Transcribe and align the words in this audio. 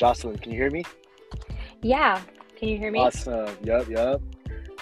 Jocelyn, 0.00 0.38
can 0.38 0.50
you 0.52 0.56
hear 0.56 0.70
me? 0.70 0.82
Yeah. 1.82 2.22
Can 2.56 2.70
you 2.70 2.78
hear 2.78 2.90
me? 2.90 3.00
Awesome. 3.00 3.54
Yep, 3.62 3.90
yep. 3.90 4.22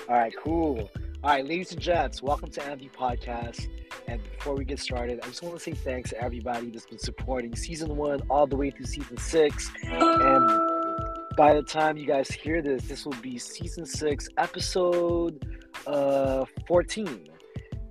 All 0.08 0.14
right, 0.14 0.32
cool. 0.44 0.88
All 1.24 1.30
right, 1.30 1.44
ladies 1.44 1.72
and 1.72 1.80
gents, 1.80 2.22
welcome 2.22 2.52
to 2.52 2.60
MV 2.60 2.92
Podcast. 2.92 3.66
And 4.06 4.22
before 4.22 4.54
we 4.54 4.64
get 4.64 4.78
started, 4.78 5.18
I 5.24 5.26
just 5.26 5.42
want 5.42 5.56
to 5.56 5.60
say 5.60 5.72
thanks 5.72 6.10
to 6.10 6.22
everybody 6.22 6.70
that's 6.70 6.86
been 6.86 7.00
supporting 7.00 7.56
season 7.56 7.96
one 7.96 8.20
all 8.30 8.46
the 8.46 8.54
way 8.54 8.70
through 8.70 8.86
season 8.86 9.16
six. 9.16 9.72
And 9.82 11.36
by 11.36 11.52
the 11.52 11.64
time 11.64 11.96
you 11.96 12.06
guys 12.06 12.30
hear 12.30 12.62
this, 12.62 12.84
this 12.84 13.04
will 13.04 13.20
be 13.20 13.40
season 13.40 13.86
six, 13.86 14.28
episode 14.38 15.44
uh 15.88 16.44
14. 16.68 17.28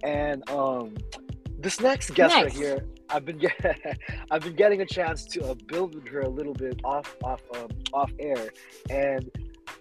And 0.03 0.49
um 0.49 0.95
this 1.59 1.81
next 1.81 2.11
guest 2.11 2.35
right 2.35 2.49
here, 2.49 2.85
I've 3.09 3.25
been 3.25 3.37
get, 3.37 3.53
I've 4.31 4.41
been 4.41 4.55
getting 4.55 4.81
a 4.81 4.85
chance 4.85 5.25
to 5.25 5.51
uh, 5.51 5.55
build 5.67 5.95
with 5.95 6.07
her 6.07 6.21
a 6.21 6.29
little 6.29 6.53
bit 6.53 6.81
off 6.83 7.15
off 7.23 7.41
um, 7.55 7.69
off 7.93 8.11
air, 8.19 8.51
and 8.89 9.29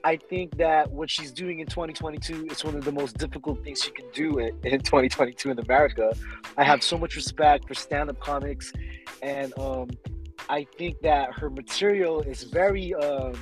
I 0.04 0.16
think 0.16 0.56
that 0.58 0.90
what 0.90 1.10
she's 1.10 1.32
doing 1.32 1.60
in 1.60 1.66
2022 1.66 2.46
is 2.50 2.64
one 2.64 2.76
of 2.76 2.84
the 2.84 2.92
most 2.92 3.18
difficult 3.18 3.62
things 3.64 3.82
she 3.82 3.90
can 3.90 4.06
do 4.12 4.38
in, 4.38 4.56
in 4.64 4.80
2022 4.80 5.50
in 5.50 5.58
America. 5.58 6.12
I 6.56 6.64
have 6.64 6.82
so 6.82 6.96
much 6.98 7.16
respect 7.16 7.66
for 7.66 7.74
stand-up 7.74 8.20
comics, 8.20 8.72
and 9.22 9.52
um, 9.58 9.90
I 10.48 10.66
think 10.78 11.00
that 11.00 11.32
her 11.34 11.50
material 11.50 12.22
is 12.22 12.44
very 12.44 12.94
um, 12.94 13.34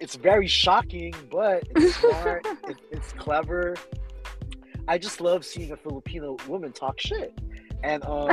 it's 0.00 0.16
very 0.16 0.46
shocking, 0.46 1.14
but 1.30 1.64
it's 1.70 1.96
smart, 1.96 2.46
it, 2.68 2.76
it's 2.90 3.12
clever. 3.12 3.76
I 4.86 4.98
just 4.98 5.20
love 5.20 5.46
seeing 5.46 5.72
a 5.72 5.76
Filipino 5.76 6.36
woman 6.46 6.72
talk 6.72 7.00
shit, 7.00 7.32
and 7.82 8.04
um, 8.06 8.30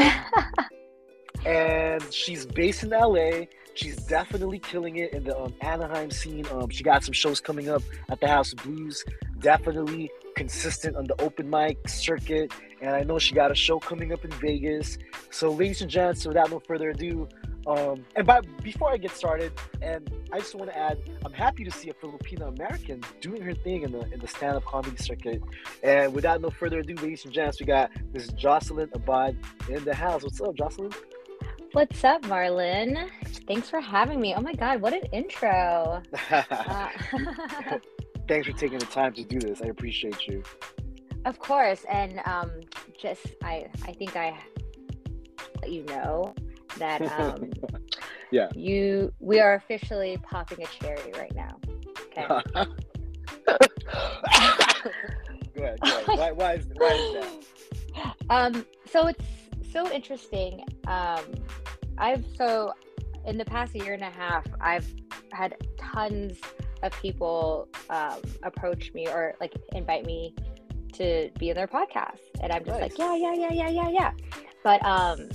and 1.46 2.02
she's 2.14 2.46
based 2.46 2.84
in 2.84 2.90
LA. 2.90 3.46
She's 3.74 3.96
definitely 3.96 4.60
killing 4.60 4.98
it 4.98 5.14
in 5.14 5.24
the 5.24 5.38
um, 5.38 5.54
Anaheim 5.62 6.12
scene. 6.12 6.46
Um, 6.52 6.70
she 6.70 6.84
got 6.84 7.04
some 7.04 7.14
shows 7.14 7.40
coming 7.40 7.70
up 7.70 7.82
at 8.10 8.20
the 8.20 8.28
House 8.28 8.52
of 8.52 8.60
Blues. 8.64 9.06
Definitely 9.40 10.12
consistent 10.36 10.98
on 10.98 11.06
the 11.06 11.20
open 11.22 11.50
mic 11.50 11.88
circuit, 11.88 12.52
and 12.82 12.92
I 12.96 13.04
know 13.04 13.18
she 13.18 13.34
got 13.34 13.50
a 13.50 13.56
show 13.56 13.80
coming 13.80 14.12
up 14.12 14.26
in 14.26 14.32
Vegas. 14.32 14.98
So, 15.30 15.52
ladies 15.52 15.82
and 15.82 15.90
gents, 15.90 16.26
without 16.26 16.52
no 16.52 16.60
further 16.60 16.90
ado, 16.90 17.30
um, 17.68 18.06
and 18.16 18.26
by 18.26 18.42
before 18.64 18.92
I 18.92 18.98
get 18.98 19.12
started, 19.12 19.52
and 19.82 20.10
I 20.32 20.40
just 20.40 20.56
want 20.56 20.72
to 20.72 20.78
add, 20.78 20.98
I'm 21.26 21.34
happy 21.34 21.64
to 21.64 21.72
see 21.72 21.90
a 21.90 21.94
Filipino 21.94 22.48
American 22.48 23.04
doing 23.20 23.42
her 23.42 23.54
thing 23.54 23.84
in 23.84 23.92
the 23.92 24.02
in 24.12 24.20
the 24.20 24.28
stand 24.28 24.58
up 24.58 24.66
comedy 24.66 24.98
circuit. 24.98 25.42
And 25.84 26.14
without 26.14 26.42
no 26.42 26.50
further 26.50 26.80
ado, 26.80 26.96
ladies 26.96 27.26
and 27.26 27.34
gents, 27.34 27.60
we 27.60 27.66
got 27.66 27.92
Miss 28.14 28.28
Jocelyn 28.30 28.90
Abad 28.94 29.38
in 29.70 29.84
the 29.84 29.94
house. 29.94 30.24
What's 30.24 30.42
up, 30.42 30.56
Jocelyn? 30.56 30.92
What's 31.74 32.04
up, 32.04 32.24
Marlon? 32.24 33.10
Thanks 33.48 33.70
for 33.70 33.80
having 33.80 34.20
me. 34.20 34.34
Oh 34.36 34.42
my 34.42 34.54
God, 34.54 34.82
what 34.82 34.94
an 34.94 35.04
intro. 35.12 36.02
Uh, 36.32 36.90
Thanks 38.28 38.48
for 38.48 38.54
taking 38.54 38.80
the 38.80 38.86
time 38.86 39.14
to 39.14 39.24
do 39.24 39.40
this. 39.40 39.62
I 39.62 39.68
appreciate 39.68 40.28
you. 40.28 40.44
of 41.26 41.40
course. 41.40 41.86
And 41.90 42.22
um, 42.26 42.52
just, 42.98 43.26
I, 43.44 43.68
I 43.86 43.94
think 43.94 44.16
I 44.16 44.38
let 45.62 45.72
you 45.72 45.84
know 45.86 46.34
that 46.78 47.02
um, 47.20 47.52
Yeah. 48.32 48.50
you, 48.56 49.14
we 49.20 49.40
are 49.40 49.56
officially 49.56 50.18
popping 50.24 50.64
a 50.64 50.68
cherry 50.68 51.12
right 51.18 51.36
now. 51.36 51.60
Okay. 52.06 52.26
go 55.56 55.64
ahead. 55.64 55.80
Go 55.82 55.90
ahead. 55.90 56.08
Why, 56.08 56.32
why, 56.32 56.54
is, 56.54 56.68
why 56.76 56.92
is 56.94 57.14
that? 57.14 58.16
um, 58.30 58.66
so 58.90 59.08
it's 59.08 59.26
so 59.72 59.92
interesting. 59.92 60.64
Um, 60.88 61.26
I've 61.98 62.26
so 62.38 62.74
in 63.26 63.38
the 63.38 63.46
past 63.46 63.76
year 63.76 63.94
and 63.94 64.04
a 64.04 64.10
half, 64.10 64.46
I've 64.60 64.88
had 65.32 65.56
tons 65.78 66.40
of 66.84 66.92
people 67.02 67.68
um, 67.90 68.22
approach 68.44 68.94
me 68.94 69.08
or 69.08 69.36
like 69.40 69.54
invite 69.74 70.06
me 70.06 70.34
to 70.94 71.30
be 71.38 71.50
in 71.50 71.56
their 71.56 71.68
podcast, 71.68 72.20
and 72.42 72.52
I'm 72.52 72.66
just 72.66 72.80
like, 72.82 72.98
yeah, 72.98 73.16
yeah, 73.16 73.34
yeah, 73.34 73.52
yeah, 73.52 73.70
yeah, 73.70 73.90
yeah. 73.90 74.12
But 74.64 74.84
um, 74.86 75.30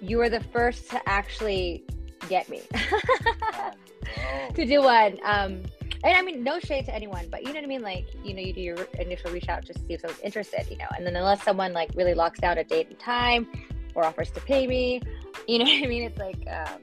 you 0.00 0.18
were 0.18 0.28
the 0.28 0.40
first 0.40 0.90
to 0.90 1.08
actually 1.08 1.84
get 2.28 2.48
me 2.48 2.62
Oh, 2.74 4.48
to 4.54 4.64
do 4.64 4.82
one. 4.82 5.18
Um, 5.24 5.62
and 6.04 6.14
I 6.16 6.22
mean, 6.22 6.44
no 6.44 6.60
shade 6.60 6.84
to 6.86 6.94
anyone, 6.94 7.26
but 7.30 7.42
you 7.42 7.48
know 7.48 7.54
what 7.54 7.64
I 7.64 7.66
mean? 7.66 7.82
Like, 7.82 8.06
you 8.22 8.34
know, 8.34 8.40
you 8.40 8.52
do 8.52 8.60
your 8.60 8.76
initial 8.98 9.30
reach 9.30 9.48
out 9.48 9.64
just 9.64 9.80
to 9.80 9.86
see 9.86 9.94
if 9.94 10.02
someone's 10.02 10.20
interested, 10.20 10.66
you 10.70 10.76
know, 10.76 10.86
and 10.96 11.06
then 11.06 11.16
unless 11.16 11.42
someone 11.42 11.72
like 11.72 11.90
really 11.94 12.14
locks 12.14 12.38
down 12.38 12.58
a 12.58 12.64
date 12.64 12.88
and 12.88 12.98
time 12.98 13.48
or 13.94 14.04
offers 14.04 14.30
to 14.32 14.40
pay 14.40 14.66
me, 14.66 15.00
you 15.48 15.58
know 15.58 15.64
what 15.64 15.84
I 15.84 15.86
mean? 15.86 16.02
It's 16.04 16.18
like, 16.18 16.36
um, 16.48 16.80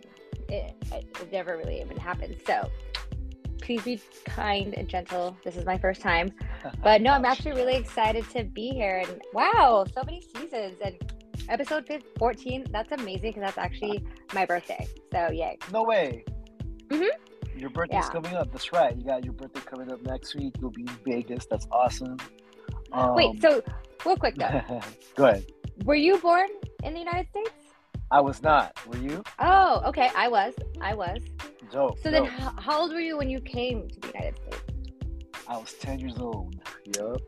it, 0.49 0.75
it, 0.91 1.17
it 1.21 1.31
never 1.31 1.57
really 1.57 1.79
even 1.79 1.97
happened. 1.97 2.35
So 2.45 2.69
please 3.61 3.81
be 3.83 4.01
kind 4.25 4.73
and 4.73 4.89
gentle. 4.89 5.37
This 5.43 5.55
is 5.55 5.65
my 5.65 5.77
first 5.77 6.01
time, 6.01 6.31
but 6.83 7.01
no, 7.01 7.11
I'm 7.11 7.25
actually 7.25 7.53
really 7.53 7.75
excited 7.75 8.29
to 8.31 8.43
be 8.43 8.69
here. 8.69 9.03
And 9.07 9.21
wow, 9.33 9.85
so 9.93 10.03
many 10.03 10.21
seasons 10.21 10.77
and 10.83 10.97
episode 11.49 11.85
15 11.87 12.11
14. 12.17 12.65
That's 12.71 12.91
amazing 12.91 13.31
because 13.33 13.41
that's 13.41 13.57
actually 13.57 14.03
my 14.33 14.45
birthday. 14.45 14.87
So 15.11 15.29
yay. 15.31 15.57
No 15.71 15.83
way. 15.83 16.23
Mhm. 16.89 17.07
Your 17.55 17.69
birthday's 17.69 18.05
Yeah. 18.05 18.09
coming 18.11 18.33
up. 18.35 18.51
That's 18.51 18.71
right. 18.73 18.95
You 18.95 19.03
got 19.03 19.23
your 19.23 19.33
birthday 19.33 19.61
coming 19.61 19.91
up 19.91 20.01
next 20.03 20.35
week. 20.35 20.55
You'll 20.59 20.71
be 20.71 20.81
in 20.81 20.97
Vegas. 21.05 21.45
That's 21.45 21.67
awesome. 21.71 22.17
Um, 22.91 23.15
Wait, 23.15 23.41
so 23.41 23.61
real 24.05 24.17
quick 24.17 24.35
though. 24.35 24.81
go 25.15 25.25
ahead. 25.25 25.45
Were 25.85 25.95
you 25.95 26.17
born 26.17 26.47
in 26.83 26.93
the 26.93 26.99
United 26.99 27.27
States? 27.29 27.51
I 28.11 28.21
was 28.21 28.43
not. 28.43 28.77
Were 28.87 28.97
you? 28.97 29.23
Oh, 29.39 29.81
okay. 29.87 30.09
I 30.15 30.27
was. 30.27 30.53
I 30.81 30.93
was. 30.93 31.19
Dope. 31.71 31.97
So 31.99 32.11
then, 32.11 32.23
dope. 32.25 32.33
h- 32.33 32.47
how 32.59 32.81
old 32.81 32.91
were 32.93 32.99
you 32.99 33.17
when 33.17 33.29
you 33.29 33.39
came 33.41 33.87
to 33.89 33.99
the 33.99 34.07
United 34.07 34.35
States? 34.37 34.61
I 35.47 35.57
was 35.57 35.73
10 35.73 35.99
years 35.99 36.17
old. 36.19 36.55
Yup. 36.95 37.19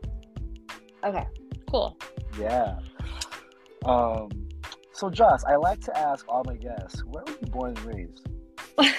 Okay. 1.04 1.26
Cool. 1.70 1.98
Yeah. 2.40 2.78
Um. 3.86 4.30
So, 4.94 5.10
Joss, 5.10 5.44
I 5.44 5.58
like 5.58 5.82
to 5.82 5.98
ask 5.98 6.26
all 6.30 6.44
my 6.46 6.56
guests, 6.56 7.04
where 7.04 7.24
were 7.26 7.34
you 7.34 7.48
born 7.48 7.76
and 7.76 7.86
raised? 7.86 8.30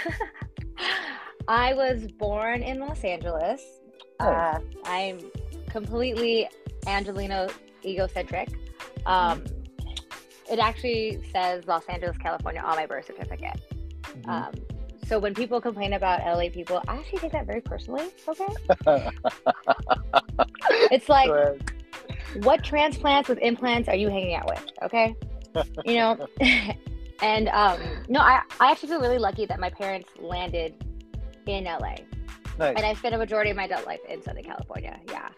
I 1.49 1.73
was 1.73 2.07
born 2.19 2.63
in 2.63 2.81
Los 2.81 3.03
Angeles. 3.03 3.63
Uh, 4.21 4.59
I'm 4.85 5.31
completely 5.71 6.49
Angelino 6.87 7.49
egocentric. 7.83 8.51
Um, 9.07 9.45
it 10.51 10.59
actually 10.59 11.23
says 11.33 11.67
Los 11.67 11.87
Angeles, 11.87 12.19
California 12.19 12.61
on 12.61 12.77
my 12.77 12.85
birth 12.85 13.07
certificate. 13.07 13.61
Mhm. 14.05 14.29
Um, 14.29 14.55
so 15.07 15.19
when 15.19 15.35
people 15.35 15.61
complain 15.61 15.93
about 15.95 16.21
LA 16.21 16.51
people, 16.51 16.83
I 16.89 16.97
actually 16.97 17.21
take 17.21 17.33
that 17.33 17.47
very 17.47 17.61
personally. 17.61 18.11
Okay. 18.29 18.47
It's 20.91 21.09
like. 21.09 21.31
What 22.45 22.63
transplants 22.65 23.29
with 23.29 23.39
implants 23.39 23.89
are 23.89 23.95
you 23.97 24.09
hanging 24.09 24.35
out 24.35 24.47
with? 24.47 24.65
Okay. 24.83 25.15
You 25.85 25.97
know, 25.97 26.27
and 27.23 27.49
um, 27.49 27.81
no, 28.09 28.21
I, 28.21 28.43
I 28.61 28.71
actually 28.71 28.91
feel 28.91 29.01
really 29.01 29.19
lucky 29.19 29.47
that 29.47 29.59
my 29.59 29.71
parents 29.71 30.09
landed 30.21 30.75
in 31.47 31.65
LA. 31.65 31.97
Nice. 32.59 32.75
And 32.77 32.87
I 32.87 32.95
spent 32.95 33.15
a 33.15 33.19
majority 33.19 33.51
of 33.51 33.57
my 33.57 33.65
adult 33.65 33.87
life 33.87 34.01
in 34.09 34.23
Southern 34.23 34.45
California. 34.45 34.99
Yeah. 35.09 35.29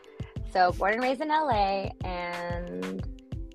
So 0.53 0.73
born 0.73 0.95
and 0.95 1.03
raised 1.03 1.21
in 1.21 1.29
LA, 1.29 1.91
and 2.05 3.07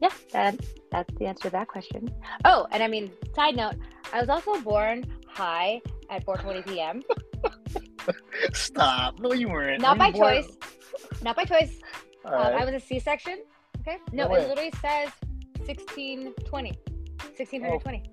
yeah, 0.01 0.09
that 0.31 0.59
that's 0.91 1.11
the 1.17 1.25
answer 1.25 1.43
to 1.43 1.49
that 1.51 1.67
question. 1.67 2.09
Oh, 2.45 2.67
and 2.71 2.83
I 2.83 2.87
mean, 2.87 3.11
side 3.35 3.55
note, 3.55 3.75
I 4.11 4.19
was 4.19 4.29
also 4.29 4.59
born 4.61 5.05
high 5.27 5.81
at 6.09 6.25
4:20 6.25 6.67
p.m. 6.67 7.01
Stop. 8.53 9.19
No, 9.19 9.33
you 9.33 9.49
weren't. 9.49 9.81
Not 9.81 9.93
you 9.93 9.99
by 9.99 10.11
born- 10.11 10.43
choice. 10.43 10.57
Not 11.23 11.35
by 11.35 11.45
choice. 11.45 11.79
All 12.25 12.33
Um, 12.33 12.39
right. 12.53 12.61
I 12.61 12.65
was 12.65 12.73
a 12.75 12.79
C-section. 12.85 13.39
Okay. 13.81 13.97
No, 14.11 14.27
No 14.27 14.35
it 14.35 14.47
literally 14.47 14.71
says 14.81 15.09
1620. 15.65 16.71
1620. 17.35 18.03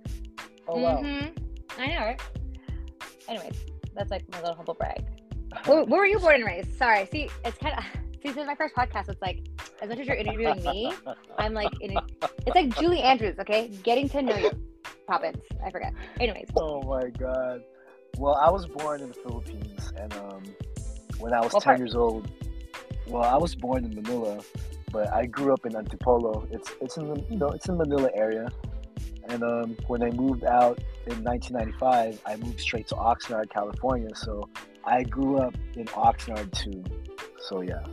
oh, 0.68 0.78
wow. 0.80 1.00
Mhm. 1.00 1.36
I 1.78 1.86
know, 1.86 1.98
right? 1.98 2.20
Anyways, 3.28 3.64
that's 3.94 4.10
like 4.10 4.28
my 4.32 4.40
little 4.40 4.54
humble 4.56 4.74
brag. 4.74 5.04
Where, 5.66 5.84
where 5.84 6.00
were 6.00 6.06
you 6.06 6.18
born 6.18 6.36
and 6.36 6.44
raised? 6.44 6.72
Sorry. 6.78 7.06
See, 7.06 7.28
it's 7.44 7.58
kind 7.58 7.76
of 7.76 7.84
see, 8.22 8.28
this 8.28 8.36
is 8.36 8.46
my 8.46 8.54
first 8.54 8.74
podcast. 8.74 9.08
It's 9.08 9.20
like 9.22 9.40
as 9.82 9.88
much 9.88 9.98
as 9.98 10.06
you're 10.06 10.16
interviewing 10.16 10.62
me, 10.62 10.92
I'm 11.38 11.54
like 11.54 11.70
in. 11.80 11.96
It's 12.46 12.54
like 12.54 12.76
Julie 12.78 13.00
Andrews. 13.02 13.36
Okay, 13.40 13.68
getting 13.82 14.08
to 14.10 14.22
know 14.22 14.36
you. 14.36 14.50
Poppins. 15.08 15.42
I 15.64 15.70
forget. 15.70 15.92
Anyways. 16.20 16.48
Oh 16.56 16.82
my 16.82 17.10
god. 17.10 17.62
Well, 18.18 18.34
I 18.36 18.48
was 18.50 18.66
born 18.66 19.00
in 19.00 19.08
the 19.08 19.14
Philippines, 19.14 19.92
and 19.96 20.12
um, 20.14 20.42
when 21.18 21.32
I 21.32 21.40
was 21.40 21.52
What 21.52 21.62
ten 21.64 21.70
part? 21.70 21.78
years 21.80 21.94
old, 21.96 22.30
well, 23.10 23.24
I 23.24 23.36
was 23.36 23.54
born 23.54 23.84
in 23.84 23.94
Manila, 23.94 24.40
but 24.92 25.12
I 25.12 25.26
grew 25.26 25.52
up 25.52 25.66
in 25.66 25.72
Antipolo. 25.72 26.46
It's 26.50 26.70
it's 26.80 26.96
in 26.96 27.08
the 27.08 27.24
you 27.28 27.36
know 27.36 27.48
it's 27.48 27.68
in 27.68 27.76
Manila 27.76 28.10
area, 28.14 28.48
and 29.28 29.42
um, 29.42 29.76
when 29.88 30.02
I 30.02 30.10
moved 30.10 30.44
out 30.44 30.78
in 31.06 31.22
1995, 31.24 32.20
I 32.26 32.36
moved 32.36 32.60
straight 32.60 32.86
to 32.88 32.94
Oxnard, 32.94 33.50
California. 33.50 34.14
So 34.14 34.48
I 34.84 35.02
grew 35.02 35.38
up 35.38 35.54
in 35.74 35.86
Oxnard 35.86 36.50
too. 36.52 36.84
So 37.48 37.60
yeah, 37.62 37.84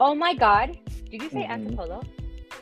Oh 0.00 0.14
my 0.14 0.34
God. 0.34 0.78
Did 1.10 1.22
you 1.22 1.30
say 1.30 1.44
Mhm. 1.44 1.76
Antipolo? 1.76 2.02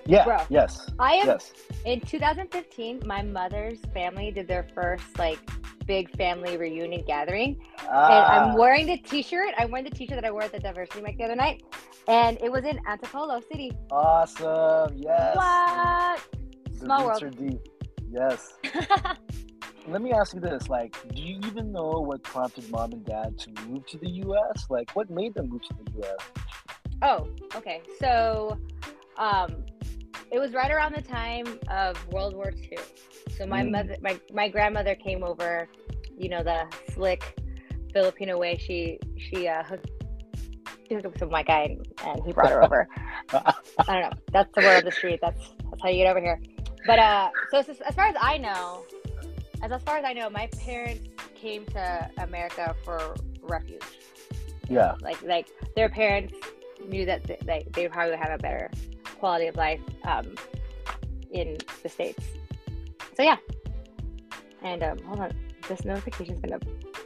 Yeah, 0.07 0.25
Bro. 0.25 0.39
yes, 0.49 0.89
I 0.99 1.15
am 1.15 1.27
yes. 1.27 1.53
in 1.85 2.01
2015. 2.01 3.03
My 3.07 3.23
mother's 3.23 3.79
family 3.93 4.31
did 4.31 4.49
their 4.49 4.67
first 4.75 5.05
like 5.19 5.39
big 5.87 6.11
family 6.17 6.57
reunion 6.57 7.05
gathering. 7.07 7.61
Ah, 7.89 8.07
And 8.43 8.51
I'm 8.51 8.57
wearing 8.59 8.87
the 8.87 8.97
t-shirt. 8.99 9.51
I'm 9.57 9.71
wearing 9.71 9.85
the 9.85 9.91
t-shirt 9.91 10.17
that 10.17 10.25
I 10.25 10.31
wore 10.33 10.43
at 10.43 10.53
the 10.53 10.59
diversity 10.59 11.01
mic 11.01 11.17
the 11.19 11.25
other 11.25 11.37
night. 11.37 11.63
And 12.09 12.39
it 12.43 12.51
was 12.51 12.65
in 12.65 12.79
Antipolo 12.89 13.41
City. 13.51 13.71
awesome. 13.91 14.97
Yes. 14.97 15.37
What? 15.37 16.21
The 16.73 16.79
Small 16.85 17.05
world. 17.07 17.23
are 17.23 17.31
deep. 17.31 17.61
Yes. 18.11 18.55
Let 19.89 20.03
me 20.03 20.13
ask 20.13 20.35
you 20.35 20.41
this: 20.41 20.69
Like, 20.69 20.97
do 21.15 21.23
you 21.23 21.39
even 21.47 21.71
know 21.71 22.01
what 22.01 22.23
prompted 22.25 22.69
mom 22.71 22.93
and 22.93 23.05
dad 23.05 23.39
to 23.39 23.51
move 23.69 23.87
to 23.87 23.99
the 23.99 24.11
U.S.? 24.25 24.67
Like, 24.69 24.91
what 24.97 25.09
made 25.11 25.35
them 25.35 25.49
move 25.49 25.63
to 25.63 25.75
the 25.85 25.93
U.S.? 25.99 26.17
Oh, 27.03 27.29
okay. 27.55 27.83
So, 28.01 28.59
um, 29.17 29.65
it 30.31 30.39
was 30.39 30.53
right 30.53 30.71
around 30.71 30.95
the 30.95 31.03
time 31.03 31.59
of 31.71 31.97
World 32.13 32.35
War 32.35 32.53
II. 32.71 32.79
So 33.37 33.47
my 33.47 33.63
Mm. 33.63 33.71
mother, 33.71 33.97
my 34.01 34.21
my 34.33 34.49
grandmother 34.49 34.95
came 34.95 35.23
over. 35.25 35.69
You 36.19 36.29
know 36.31 36.43
the 36.43 36.67
slick 36.93 37.39
Filipino 37.93 38.39
way. 38.39 38.57
She 38.59 38.99
she 39.19 39.47
uh, 39.49 39.63
hooked, 39.63 39.91
she 40.89 40.95
hooked 40.95 41.07
up 41.07 41.13
with 41.13 41.19
some 41.21 41.31
white 41.31 41.47
guy 41.47 41.63
and, 41.65 41.87
and 42.05 42.23
he 42.25 42.33
brought 42.33 42.51
her 42.53 42.63
over. 42.65 42.89
I 43.33 43.53
don't 43.89 44.01
know. 44.03 44.11
That's 44.33 44.53
the 44.55 44.63
word 44.63 44.79
of 44.79 44.85
the 44.85 44.93
street. 44.93 45.19
That's 45.23 45.41
that's 45.71 45.83
how 45.83 45.89
you 45.91 46.05
get 46.05 46.11
over 46.11 46.21
here. 46.21 46.41
But 46.87 46.99
uh, 46.99 47.31
so 47.51 47.59
as, 47.59 47.69
as 47.69 47.95
far 47.95 48.07
as 48.07 48.17
I 48.21 48.39
know, 48.39 48.85
as 49.63 49.73
as 49.73 49.83
far 49.83 49.99
as 49.99 50.05
I 50.05 50.13
know, 50.13 50.31
my 50.31 50.47
parents 50.65 51.07
came 51.35 51.67
to 51.67 52.11
America 52.19 52.75
for 52.85 53.15
refuge 53.43 53.83
Yeah. 54.69 54.95
like 55.03 55.21
like 55.23 55.47
their 55.77 55.89
parents 55.89 56.35
knew 56.89 57.05
that 57.07 57.25
th- 57.25 57.41
they 57.41 57.67
they 57.73 57.87
probably 57.89 58.13
would 58.13 58.19
have 58.19 58.33
a 58.33 58.43
better 58.43 58.71
quality 59.19 59.47
of 59.47 59.57
life 59.57 59.81
um, 60.05 60.35
in 61.31 61.57
the 61.83 61.89
states. 61.89 62.25
So 63.17 63.23
yeah, 63.23 63.37
and 64.63 64.83
um, 64.83 64.99
hold 65.05 65.21
on, 65.21 65.33
this 65.69 65.85
notification 65.85 66.35
is 66.35 66.41
gonna 66.41 66.59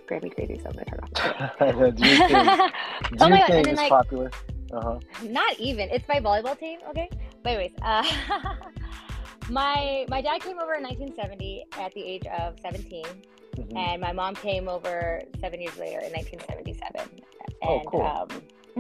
drive 0.09 0.23
me 0.23 0.31
crazy, 0.31 0.59
so 0.59 0.67
I'm 0.71 0.73
gonna 0.73 0.85
turn 0.87 1.01
off. 1.03 1.95
do 1.97 2.09
you 2.09 2.17
think, 2.17 2.29
do 2.31 2.37
Oh 3.21 3.27
you 3.27 3.31
my 3.31 3.39
God, 3.39 3.47
think 3.47 3.49
and 3.49 3.49
then, 3.49 3.69
it's 3.69 3.79
like- 3.79 3.91
popular? 3.91 4.31
Uh 4.73 4.81
huh. 4.83 4.99
Not 5.25 5.59
even. 5.59 5.89
It's 5.91 6.07
my 6.09 6.21
volleyball 6.21 6.57
team. 6.57 6.79
Okay. 6.91 7.11
But 7.43 7.51
anyways, 7.55 7.73
uh, 7.83 8.05
my 9.51 10.07
my 10.09 10.21
dad 10.21 10.41
came 10.43 10.59
over 10.61 10.75
in 10.75 10.83
1970 10.85 11.65
at 11.79 11.93
the 11.95 12.03
age 12.03 12.27
of 12.27 12.55
17, 12.61 13.05
Mm-hmm. 13.57 13.77
and 13.77 14.01
my 14.01 14.13
mom 14.13 14.37
came 14.37 14.69
over 14.69 15.21
seven 15.41 15.61
years 15.61 15.77
later 15.77 15.99
in 15.99 16.13
1977. 16.13 17.21
Oh, 17.65 17.79
And, 17.79 17.87
cool. 17.89 18.03
Um, 18.03 18.29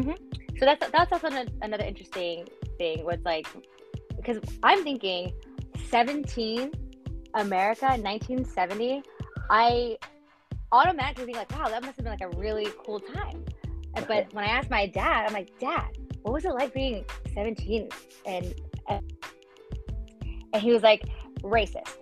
mhm. 0.05 0.59
So 0.59 0.67
that's 0.67 0.91
that's 0.91 1.13
also 1.13 1.29
an- 1.29 1.59
another 1.63 1.85
interesting 1.85 2.47
thing. 2.79 3.05
Was 3.05 3.21
like 3.25 3.47
because 4.17 4.39
I'm 4.63 4.83
thinking 4.85 5.33
17, 5.89 6.71
America, 7.35 7.87
1970. 7.87 9.03
I 9.51 9.97
automatically 10.73 11.25
think 11.25 11.37
like, 11.37 11.51
wow, 11.59 11.69
that 11.69 11.83
must 11.83 11.97
have 11.97 12.05
been 12.05 12.07
like 12.07 12.21
a 12.21 12.37
really 12.39 12.69
cool 12.85 13.01
time. 13.01 13.45
But 14.07 14.33
when 14.33 14.45
I 14.45 14.49
asked 14.49 14.71
my 14.71 14.87
dad, 14.87 15.27
I'm 15.27 15.33
like, 15.33 15.51
Dad, 15.59 15.89
what 16.23 16.33
was 16.33 16.45
it 16.45 16.53
like 16.55 16.73
being 16.73 17.05
17? 17.35 17.89
And 18.27 18.55
and, 18.89 19.13
and 20.53 20.63
he 20.63 20.73
was 20.73 20.83
like, 20.83 21.05
racist. 21.43 21.97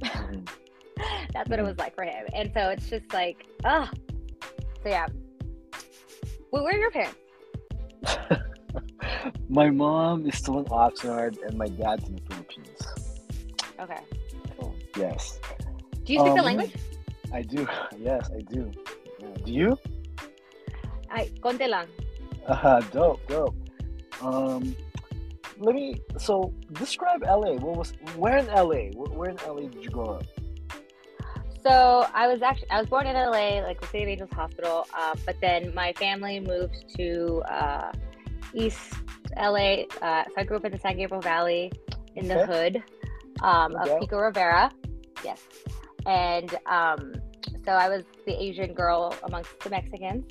Mhm. 0.00 0.48
That's 1.32 1.48
what 1.48 1.58
it 1.58 1.62
was 1.62 1.78
like 1.78 1.94
for 1.94 2.04
him. 2.04 2.26
And 2.34 2.50
so 2.54 2.68
it's 2.70 2.88
just 2.88 3.12
like, 3.12 3.46
oh. 3.64 3.88
So 4.82 4.88
yeah. 4.88 5.06
Where 6.50 6.64
are 6.64 6.72
your 6.78 6.90
parents? 6.90 7.16
my 9.48 9.70
mom 9.70 10.26
is 10.26 10.36
still 10.36 10.58
in 10.58 10.64
Oxnard, 10.66 11.36
and 11.46 11.56
my 11.56 11.68
dad's 11.68 12.08
in 12.08 12.16
the 12.16 12.22
Philippines. 12.28 12.80
Okay. 13.78 14.00
Cool. 14.58 14.74
Yes, 14.96 15.38
Do 16.04 16.12
you 16.12 16.20
speak 16.20 16.34
the 16.34 16.40
Um, 16.40 16.44
language? 16.46 16.72
I 17.32 17.42
do. 17.42 17.66
Yes, 17.98 18.30
I 18.34 18.40
do. 18.40 18.70
Yeah. 19.20 19.26
Do 19.44 19.52
you? 19.52 19.78
I 21.10 21.30
conte 21.42 21.66
lang. 21.68 21.86
Uh, 22.46 22.80
dope, 22.92 23.20
dope. 23.28 23.54
Um, 24.22 24.74
let 25.58 25.74
me. 25.74 26.00
So, 26.18 26.52
describe 26.72 27.22
LA. 27.22 27.54
What 27.60 27.76
was? 27.76 27.92
Where 28.16 28.38
in 28.38 28.46
LA? 28.46 28.90
Where, 28.96 29.10
where 29.12 29.30
in 29.30 29.36
LA 29.46 29.68
did 29.68 29.84
you 29.84 29.90
grow 29.90 30.18
up? 30.18 30.24
So 31.62 32.06
I 32.14 32.26
was 32.26 32.42
actually 32.42 32.70
I 32.70 32.80
was 32.80 32.88
born 32.88 33.06
in 33.06 33.14
LA, 33.14 33.60
like 33.62 33.80
the 33.80 33.86
City 33.86 34.04
of 34.04 34.08
Angels 34.08 34.30
Hospital. 34.32 34.86
Um, 34.98 35.18
but 35.26 35.36
then 35.40 35.74
my 35.74 35.92
family 35.94 36.40
moved 36.40 36.94
to 36.96 37.42
uh, 37.50 37.92
East 38.54 38.94
LA. 39.36 39.82
Uh, 40.00 40.24
so 40.24 40.32
I 40.38 40.44
grew 40.44 40.56
up 40.56 40.64
in 40.64 40.72
the 40.72 40.78
San 40.78 40.96
Gabriel 40.96 41.20
Valley 41.20 41.70
in 42.16 42.28
the 42.28 42.42
Okay. 42.42 42.52
hood 42.52 42.84
um, 43.42 43.76
Okay. 43.76 43.92
of 43.94 44.00
Pico 44.00 44.18
Rivera. 44.18 44.70
Yes, 45.22 45.42
and 46.06 46.54
um, 46.66 47.14
so 47.64 47.72
I 47.72 47.88
was 47.88 48.04
the 48.26 48.32
Asian 48.42 48.72
girl 48.72 49.14
amongst 49.24 49.58
the 49.60 49.70
Mexicans. 49.70 50.24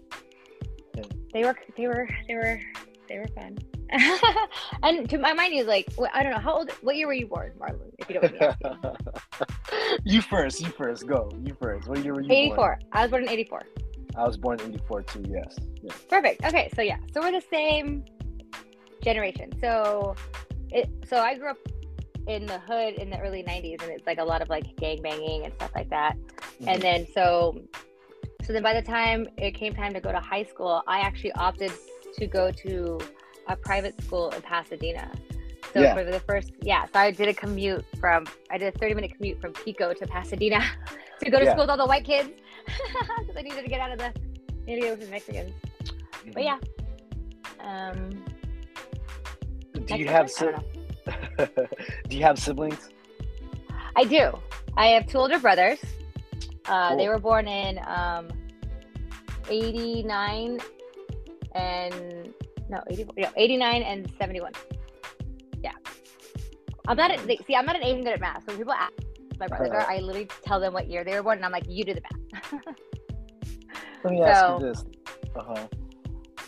Okay. 0.98 1.08
They 1.34 1.44
were 1.44 1.56
they 1.78 1.88
were 1.88 2.10
they 2.28 2.36
were 2.36 2.60
they 3.08 3.18
were 3.20 3.28
fun. 3.36 3.58
and 4.84 5.10
to 5.10 5.18
my 5.18 5.34
mind, 5.34 5.54
is 5.54 5.68
like 5.68 5.88
I 6.14 6.24
don't 6.24 6.32
know 6.32 6.40
how 6.40 6.58
old. 6.58 6.72
What 6.82 6.96
year 6.96 7.08
were 7.08 7.14
you 7.14 7.28
born, 7.28 7.54
Marlon? 7.60 7.92
If 7.98 8.10
you 8.10 8.20
don't 8.20 8.40
mind 8.40 8.98
you 10.04 10.22
first. 10.22 10.62
You 10.62 10.70
first. 10.70 11.08
Go. 11.08 11.32
You 11.44 11.56
first. 11.60 11.88
What 11.88 12.04
year 12.04 12.14
were 12.14 12.22
you 12.22 12.28
born? 12.28 12.40
84. 12.40 12.80
I 12.92 13.02
was 13.02 13.12
born 13.12 13.24
in 13.24 13.30
84. 13.30 13.64
I 14.16 14.26
was 14.26 14.38
born 14.38 14.60
in 14.60 14.74
'84 14.74 15.04
too. 15.04 15.24
Yes. 15.28 15.56
Yes. 15.82 15.98
Perfect. 16.10 16.44
Okay, 16.44 16.70
so 16.76 16.82
yeah, 16.82 16.98
so 17.14 17.22
we're 17.22 17.32
the 17.32 17.46
same 17.50 18.04
generation. 19.04 19.52
So 19.62 20.16
it 20.72 20.90
so 21.08 21.18
I 21.18 21.36
grew 21.36 21.52
up 21.52 21.58
in 22.28 22.46
the 22.46 22.60
hood 22.60 22.96
in 22.96 23.10
the 23.10 23.20
early 23.20 23.44
90s 23.44 23.82
and 23.82 23.92
it's 23.92 24.06
like 24.06 24.20
a 24.20 24.24
lot 24.24 24.42
of 24.42 24.50
like 24.50 24.76
gang 24.76 25.02
banging 25.02 25.46
and 25.46 25.54
stuff 25.56 25.72
like 25.76 25.90
that. 25.90 26.16
Mm-hmm. 26.18 26.68
And 26.68 26.82
then 26.82 27.08
so 27.14 27.62
so 28.44 28.54
then 28.54 28.64
by 28.64 28.74
the 28.74 28.82
time 28.82 29.28
it 29.38 29.52
came 29.52 29.74
time 29.74 29.94
to 29.94 30.02
go 30.02 30.12
to 30.12 30.20
high 30.20 30.44
school, 30.44 30.84
I 30.88 31.00
actually 31.00 31.32
opted 31.34 31.72
to 32.18 32.28
go 32.28 32.52
to 32.52 33.00
a 33.50 33.56
private 33.56 34.02
school 34.02 34.30
in 34.32 34.42
Pasadena. 34.42 35.12
So 35.74 35.82
Yeah. 35.82 35.94
for 35.94 36.04
the 36.04 36.20
first 36.22 36.52
yeah, 36.62 36.86
so 36.86 37.00
I 37.00 37.12
did 37.12 37.28
a 37.28 37.34
commute 37.34 37.86
from 38.00 38.26
I 38.50 38.58
did 38.58 38.74
a 38.74 38.78
30 38.80 38.94
minute 38.96 39.12
commute 39.16 39.40
from 39.42 39.52
Pico 39.54 39.94
to 39.94 40.08
Pasadena 40.08 40.62
to 41.24 41.30
go 41.30 41.40
to 41.40 41.46
Yeah. 41.46 41.52
school 41.52 41.64
with 41.64 41.70
all 41.70 41.78
the 41.78 41.86
white 41.86 42.06
kids 42.06 42.30
because 42.66 43.36
I 43.38 43.42
needed 43.42 43.64
to 43.64 43.70
get 43.70 43.80
out 43.82 43.92
of 43.92 43.98
the 44.00 44.14
needed 44.66 44.82
to 44.86 44.90
with 44.92 45.02
the 45.02 45.08
Mexicans. 45.08 45.52
Mhm. 46.26 46.34
But 46.34 46.44
yeah. 46.44 46.60
Um, 47.60 48.24
Do 49.86 49.96
you 49.98 50.08
have 50.08 50.30
si-. 50.32 50.46
Do 52.08 52.18
you 52.18 52.24
have 52.24 52.38
siblings? 52.40 52.90
I 53.96 54.04
do. 54.06 54.38
I 54.78 54.88
have 54.88 55.08
two 55.08 55.18
older 55.18 55.40
brothers. 55.40 55.80
Uh, 56.66 56.96
They 56.96 57.08
were 57.10 57.18
born 57.20 57.48
in 57.48 57.80
um, 57.86 58.28
89 59.50 60.60
and 61.56 62.34
no, 62.70 62.82
84, 62.88 63.14
no, 63.18 63.30
89 63.36 63.82
and 63.82 64.12
71. 64.20 64.52
Yeah. 65.64 65.72
I'm 66.88 66.98
not, 66.98 67.12
a, 67.20 67.28
they, 67.28 67.38
see, 67.48 67.56
I'm 67.56 67.66
not 67.66 67.76
an 67.76 67.84
Asian 67.84 68.04
good 68.04 68.14
at 68.14 68.22
math. 68.22 68.42
So 68.42 68.48
when 68.48 68.58
people 68.58 68.74
ask 68.74 68.94
my 69.40 69.48
brothers 69.48 69.70
are, 69.72 69.90
I 69.90 70.00
literally 70.00 70.30
tell 70.44 70.60
them 70.60 70.74
what 70.74 70.88
year 70.88 71.04
they 71.04 71.16
were 71.16 71.24
born 71.24 71.38
and 71.38 71.46
I'm 71.46 71.52
like, 71.52 71.66
you 71.68 71.84
do 71.86 71.94
the 71.94 72.02
math. 72.02 72.54
Let 74.04 74.14
me 74.14 74.22
ask 74.22 74.40
So- 74.42 74.60
you 74.60 74.66
this. 74.66 74.86
Uh 75.36 75.44
huh. 75.44 75.68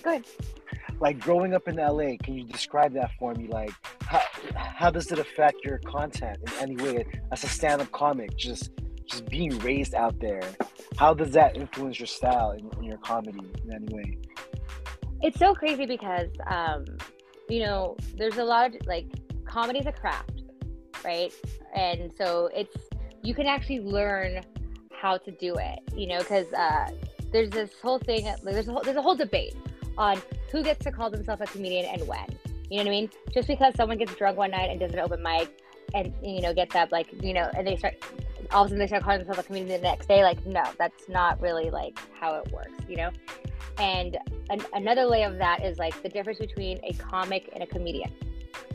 Good. 0.03 0.25
Like 0.99 1.19
growing 1.19 1.53
up 1.53 1.67
in 1.67 1.77
LA, 1.77 2.15
can 2.21 2.35
you 2.35 2.43
describe 2.43 2.93
that 2.93 3.11
for 3.17 3.33
me? 3.33 3.47
Like, 3.47 3.71
how 4.03 4.21
how 4.55 4.91
does 4.91 5.11
it 5.11 5.19
affect 5.19 5.63
your 5.63 5.79
content 5.79 6.37
in 6.45 6.53
any 6.61 6.75
way 6.75 7.05
as 7.31 7.43
a 7.43 7.47
stand-up 7.47 7.91
comic? 7.91 8.35
Just 8.37 8.71
just 9.05 9.25
being 9.27 9.57
raised 9.59 9.95
out 9.95 10.19
there, 10.19 10.43
how 10.97 11.13
does 11.13 11.31
that 11.31 11.55
influence 11.57 11.99
your 11.99 12.07
style 12.07 12.51
in, 12.51 12.69
in 12.77 12.83
your 12.83 12.97
comedy 12.99 13.39
in 13.63 13.73
any 13.73 13.93
way? 13.93 14.17
It's 15.21 15.37
so 15.37 15.53
crazy 15.53 15.85
because, 15.85 16.29
um, 16.47 16.85
you 17.47 17.59
know, 17.59 17.95
there's 18.17 18.37
a 18.37 18.43
lot 18.43 18.73
of 18.73 18.87
like 18.87 19.05
comedy 19.45 19.79
is 19.79 19.85
a 19.85 19.91
craft, 19.91 20.43
right? 21.05 21.33
And 21.75 22.11
so 22.17 22.49
it's 22.55 22.75
you 23.21 23.35
can 23.35 23.45
actually 23.45 23.81
learn 23.81 24.41
how 24.91 25.17
to 25.17 25.31
do 25.31 25.55
it, 25.55 25.79
you 25.95 26.07
know, 26.07 26.19
because 26.19 26.51
uh, 26.53 26.89
there's 27.31 27.49
this 27.49 27.71
whole 27.81 27.99
thing. 27.99 28.27
There's 28.43 28.67
a 28.67 28.71
whole, 28.71 28.81
there's 28.81 28.97
a 28.97 29.01
whole 29.01 29.15
debate 29.15 29.55
on 29.97 30.21
who 30.51 30.63
gets 30.63 30.83
to 30.85 30.91
call 30.91 31.09
themselves 31.09 31.41
a 31.41 31.45
comedian 31.45 31.85
and 31.85 32.07
when. 32.07 32.25
You 32.69 32.77
know 32.77 32.83
what 32.83 32.87
I 32.87 32.91
mean? 32.91 33.09
Just 33.33 33.47
because 33.47 33.75
someone 33.75 33.97
gets 33.97 34.15
drunk 34.15 34.37
one 34.37 34.51
night 34.51 34.69
and 34.69 34.79
does 34.79 34.93
an 34.93 34.99
open 34.99 35.21
mic, 35.21 35.61
and 35.93 36.13
you 36.23 36.41
know 36.41 36.53
gets 36.53 36.75
up 36.75 36.91
like 36.91 37.07
you 37.21 37.33
know, 37.33 37.49
and 37.55 37.67
they 37.67 37.75
start 37.75 37.95
all 38.51 38.63
of 38.63 38.67
a 38.67 38.69
sudden 38.69 38.79
they 38.79 38.87
start 38.87 39.03
calling 39.03 39.19
themselves 39.19 39.39
a 39.39 39.43
comedian 39.43 39.81
the 39.81 39.87
next 39.87 40.07
day. 40.07 40.23
Like, 40.23 40.45
no, 40.45 40.63
that's 40.77 41.07
not 41.09 41.41
really 41.41 41.69
like 41.69 41.99
how 42.19 42.35
it 42.35 42.51
works, 42.51 42.71
you 42.87 42.97
know. 42.97 43.09
And 43.77 44.17
an, 44.49 44.61
another 44.73 45.05
layer 45.05 45.27
of 45.27 45.37
that 45.37 45.63
is 45.63 45.77
like 45.77 46.01
the 46.03 46.09
difference 46.09 46.39
between 46.39 46.79
a 46.83 46.93
comic 46.93 47.49
and 47.53 47.63
a 47.63 47.67
comedian. 47.67 48.11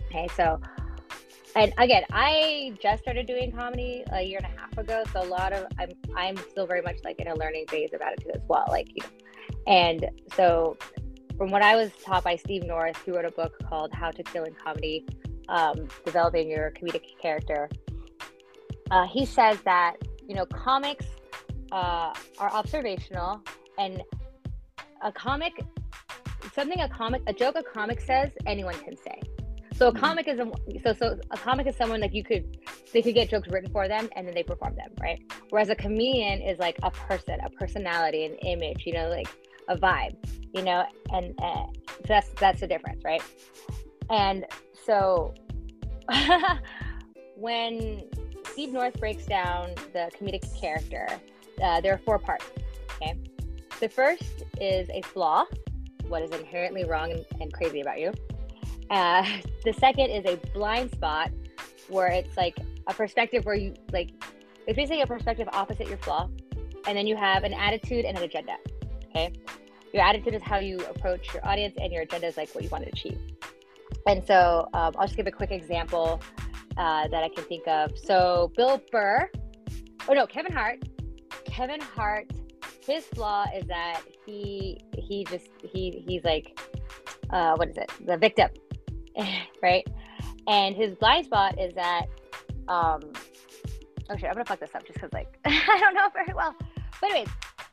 Okay, 0.08 0.28
so 0.36 0.60
and 1.56 1.72
again, 1.78 2.02
I 2.12 2.76
just 2.82 3.02
started 3.02 3.26
doing 3.26 3.50
comedy 3.50 4.04
a 4.12 4.20
year 4.20 4.40
and 4.42 4.54
a 4.54 4.60
half 4.60 4.76
ago, 4.76 5.04
so 5.10 5.22
a 5.22 5.24
lot 5.24 5.54
of 5.54 5.66
I'm 5.78 5.90
I'm 6.14 6.36
still 6.36 6.66
very 6.66 6.82
much 6.82 6.96
like 7.02 7.18
in 7.18 7.28
a 7.28 7.34
learning 7.34 7.66
phase 7.68 7.90
about 7.94 8.12
it 8.12 8.20
too 8.22 8.30
as 8.34 8.42
well. 8.46 8.66
Like 8.68 8.88
you 8.94 9.02
know, 9.02 9.72
and 9.72 10.06
so 10.34 10.76
from 11.38 11.50
what 11.50 11.62
I 11.62 11.74
was 11.74 11.90
taught 12.04 12.24
by 12.24 12.36
Steve 12.36 12.64
Norris, 12.64 12.96
who 13.04 13.14
wrote 13.14 13.24
a 13.24 13.30
book 13.30 13.54
called 13.68 13.92
How 13.92 14.10
to 14.10 14.22
Kill 14.22 14.44
in 14.44 14.54
Comedy, 14.54 15.06
um, 15.48 15.88
developing 16.04 16.48
your 16.48 16.72
comedic 16.72 17.18
character. 17.20 17.70
Uh, 18.90 19.06
he 19.06 19.24
says 19.24 19.60
that 19.62 19.96
you 20.26 20.34
know 20.34 20.46
comics 20.46 21.06
uh, 21.72 22.12
are 22.38 22.50
observational 22.52 23.42
and 23.78 24.02
a 25.02 25.12
comic 25.12 25.52
something 26.54 26.80
a 26.80 26.88
comic 26.88 27.22
a 27.26 27.32
joke 27.32 27.56
a 27.56 27.62
comic 27.62 28.00
says 28.00 28.30
anyone 28.46 28.74
can 28.84 28.96
say. 28.96 29.20
So 29.74 29.88
a 29.88 29.92
Mhm. 29.92 30.00
comic 30.00 30.28
is 30.28 30.38
a 30.38 30.50
so 30.82 30.92
so 30.92 31.18
a 31.30 31.36
comic 31.36 31.66
is 31.66 31.76
someone 31.76 32.00
like 32.00 32.14
you 32.14 32.24
could 32.24 32.44
they 32.92 33.02
could 33.02 33.14
get 33.14 33.28
jokes 33.28 33.48
written 33.48 33.70
for 33.70 33.88
them 33.88 34.08
and 34.16 34.26
then 34.26 34.34
they 34.34 34.42
perform 34.42 34.74
them 34.76 34.90
right? 35.00 35.20
Whereas 35.50 35.68
a 35.68 35.74
comedian 35.76 36.40
is 36.40 36.58
like 36.58 36.78
a 36.82 36.90
person 36.90 37.40
a 37.44 37.50
personality 37.50 38.24
an 38.24 38.36
image 38.36 38.84
you 38.86 38.94
know 38.94 39.08
like 39.08 39.28
a 39.68 39.76
vibe 39.76 40.16
you 40.54 40.62
know 40.62 40.84
and 41.12 41.34
uh, 41.42 41.66
that's 42.06 42.28
that's 42.40 42.60
the 42.60 42.66
difference 42.66 43.02
right? 43.04 43.22
And 44.08 44.46
so 44.72 45.34
when 47.36 48.08
steve 48.56 48.72
north 48.72 48.98
breaks 48.98 49.26
down 49.26 49.68
the 49.92 50.10
comedic 50.18 50.42
character. 50.58 51.06
Uh, 51.62 51.78
there 51.82 51.92
are 51.92 51.98
four 51.98 52.18
parts 52.18 52.46
okay? 52.94 53.14
The 53.80 53.88
first 53.90 54.44
is 54.58 54.88
a 54.88 55.02
flaw 55.02 55.44
what 56.08 56.22
is 56.22 56.30
inherently 56.30 56.84
wrong 56.84 57.12
and, 57.12 57.22
and 57.38 57.52
crazy 57.52 57.82
about 57.82 58.00
you. 58.00 58.14
Uh, 58.88 59.26
the 59.66 59.74
second 59.74 60.08
is 60.08 60.24
a 60.24 60.36
blind 60.54 60.90
spot 60.90 61.32
where 61.88 62.06
it's 62.06 62.34
like 62.38 62.56
a 62.86 62.94
perspective 62.94 63.44
where 63.44 63.56
you 63.56 63.74
like 63.92 64.12
it's 64.66 64.74
basically 64.74 65.02
a 65.02 65.06
perspective 65.06 65.46
opposite 65.52 65.86
your 65.86 65.98
flaw 65.98 66.26
and 66.86 66.96
then 66.96 67.06
you 67.06 67.14
have 67.14 67.44
an 67.44 67.52
attitude 67.52 68.06
and 68.06 68.16
an 68.16 68.24
agenda 68.24 68.56
okay? 69.10 69.34
Your 69.92 70.02
attitude 70.02 70.32
is 70.32 70.40
how 70.42 70.60
you 70.60 70.78
approach 70.86 71.34
your 71.34 71.46
audience 71.46 71.74
and 71.78 71.92
your 71.92 72.04
agenda 72.04 72.26
is 72.26 72.38
like 72.38 72.54
what 72.54 72.64
you 72.64 72.70
want 72.70 72.84
to 72.84 72.90
achieve. 72.90 73.18
And 74.06 74.26
so 74.26 74.66
um, 74.72 74.94
i'll 74.96 75.06
just 75.06 75.16
give 75.18 75.26
a 75.26 75.30
quick 75.30 75.50
example 75.50 76.22
uh, 76.76 77.08
that 77.08 77.22
i 77.22 77.28
can 77.28 77.44
think 77.44 77.66
of. 77.66 77.96
So 77.98 78.52
bill 78.56 78.80
burr 78.92 79.30
oh 80.08 80.12
no 80.12 80.26
kevin 80.26 80.52
hart. 80.52 80.82
Kevin 81.44 81.80
hart 81.80 82.30
his 82.86 83.04
flaw 83.06 83.46
is 83.54 83.66
that 83.66 84.02
he 84.24 84.80
he 84.96 85.24
just 85.24 85.48
he 85.62 86.04
he's 86.06 86.24
like 86.24 86.58
uh 87.30 87.54
what 87.56 87.68
is 87.68 87.76
it? 87.76 87.90
The 88.04 88.16
victim 88.16 88.50
right? 89.62 89.86
And 90.46 90.76
his 90.76 90.94
blind 90.96 91.26
spot 91.26 91.58
is 91.58 91.74
that 91.74 92.06
um 92.68 93.00
oh 94.08 94.16
shit 94.16 94.28
i'm 94.28 94.34
gonna 94.34 94.44
fuck 94.44 94.60
this 94.60 94.74
up 94.74 94.84
just 94.86 94.94
because 94.94 95.12
like 95.12 95.38
i 95.44 95.78
don't 95.80 95.94
know 95.94 96.08
very 96.12 96.32
well. 96.34 96.54
But 97.00 97.10
anyways 97.10 97.28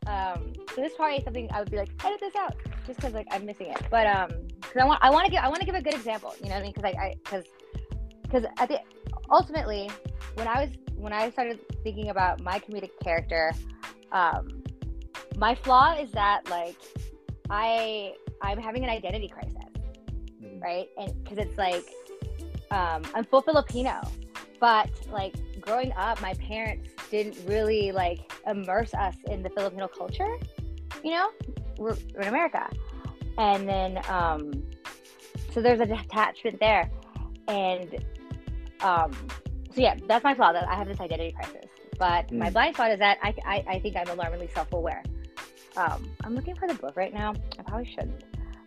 um 0.08 0.54
so 0.76 0.82
this 0.82 0.92
is 0.92 0.98
probably 0.98 1.24
something 1.24 1.50
i 1.54 1.60
would 1.60 1.72
be 1.72 1.78
like 1.78 1.90
edit 2.04 2.20
this 2.20 2.36
out 2.36 2.56
just 2.86 3.00
because 3.00 3.14
like 3.14 3.28
i'm 3.32 3.46
missing 3.46 3.68
it. 3.68 3.82
But 3.92 4.08
um 4.08 4.30
because 4.56 4.78
i 4.82 4.86
want 4.86 5.00
i 5.04 5.10
want 5.10 5.26
to 5.26 5.32
give 5.32 5.42
i 5.42 5.48
want 5.48 5.60
to 5.60 5.66
give 5.66 5.76
a 5.76 5.82
good 5.82 5.94
example 5.94 6.34
you 6.42 6.50
know 6.50 6.56
what 6.56 6.62
i 6.62 6.64
mean? 6.64 6.74
Because 6.76 6.96
i 6.96 7.14
because 7.24 7.46
because 8.34 8.50
at 8.58 8.68
the 8.68 8.80
ultimately 9.32 9.90
when 10.36 10.48
i 10.48 10.62
was 10.62 10.70
when 10.96 11.14
i 11.14 11.30
started 11.30 11.60
thinking 11.84 12.10
about 12.10 12.42
my 12.42 12.60
comedic 12.60 12.90
character 13.04 13.52
um 14.12 14.64
my 15.38 15.54
flaw 15.56 15.96
is 16.00 16.12
that 16.12 16.42
like 16.50 16.76
i 17.50 18.14
i'm 18.42 18.58
having 18.58 18.84
an 18.84 18.90
identity 18.90 19.28
crisis 19.28 19.58
Mhm. 20.42 20.62
right? 20.62 20.90
And 20.98 21.24
because 21.24 21.38
it's 21.38 21.58
like 21.58 21.86
um 22.72 23.04
i'm 23.14 23.26
full 23.26 23.42
filipino 23.42 24.02
but 24.60 24.90
like 25.12 25.36
growing 25.62 25.92
up 25.94 26.22
my 26.22 26.34
parents 26.36 26.90
didn't 27.12 27.38
really 27.46 27.92
like 27.92 28.20
immerse 28.48 28.94
us 28.94 29.16
in 29.30 29.44
the 29.44 29.50
filipino 29.52 29.88
culture 29.88 30.38
you 31.04 31.12
know 31.12 31.30
we're, 31.78 31.96
we're 32.16 32.22
in 32.22 32.28
america. 32.28 32.70
And 33.38 33.68
then 33.68 34.00
um 34.10 34.52
so 35.54 35.62
there's 35.62 35.80
a 35.80 35.86
detachment 35.86 36.60
there. 36.60 36.90
And 37.48 38.04
um 38.84 39.12
so 39.74 39.82
yeah 39.82 39.96
that's 40.08 40.24
my 40.24 40.34
flaw 40.36 40.52
that 40.54 40.68
i 40.68 40.76
have 40.76 40.88
this 40.88 41.00
identity 41.00 41.32
crisis. 41.32 41.70
But 42.00 42.32
my 42.32 42.50
Mm. 42.50 42.54
blind 42.54 42.76
spot 42.76 42.92
is 42.92 43.00
that 43.00 43.18
I, 43.22 43.34
I 43.46 43.64
i 43.76 43.80
think 43.80 43.96
i'm 43.96 44.10
alarmingly 44.10 44.50
self-aware. 44.54 45.04
Um 45.78 46.10
i'm 46.24 46.36
looking 46.36 46.56
for 46.56 46.68
the 46.68 46.76
book 46.76 46.96
right 46.96 47.14
now. 47.14 47.34
I 47.60 47.64
probably 47.64 47.86
shouldn't. 47.86 48.24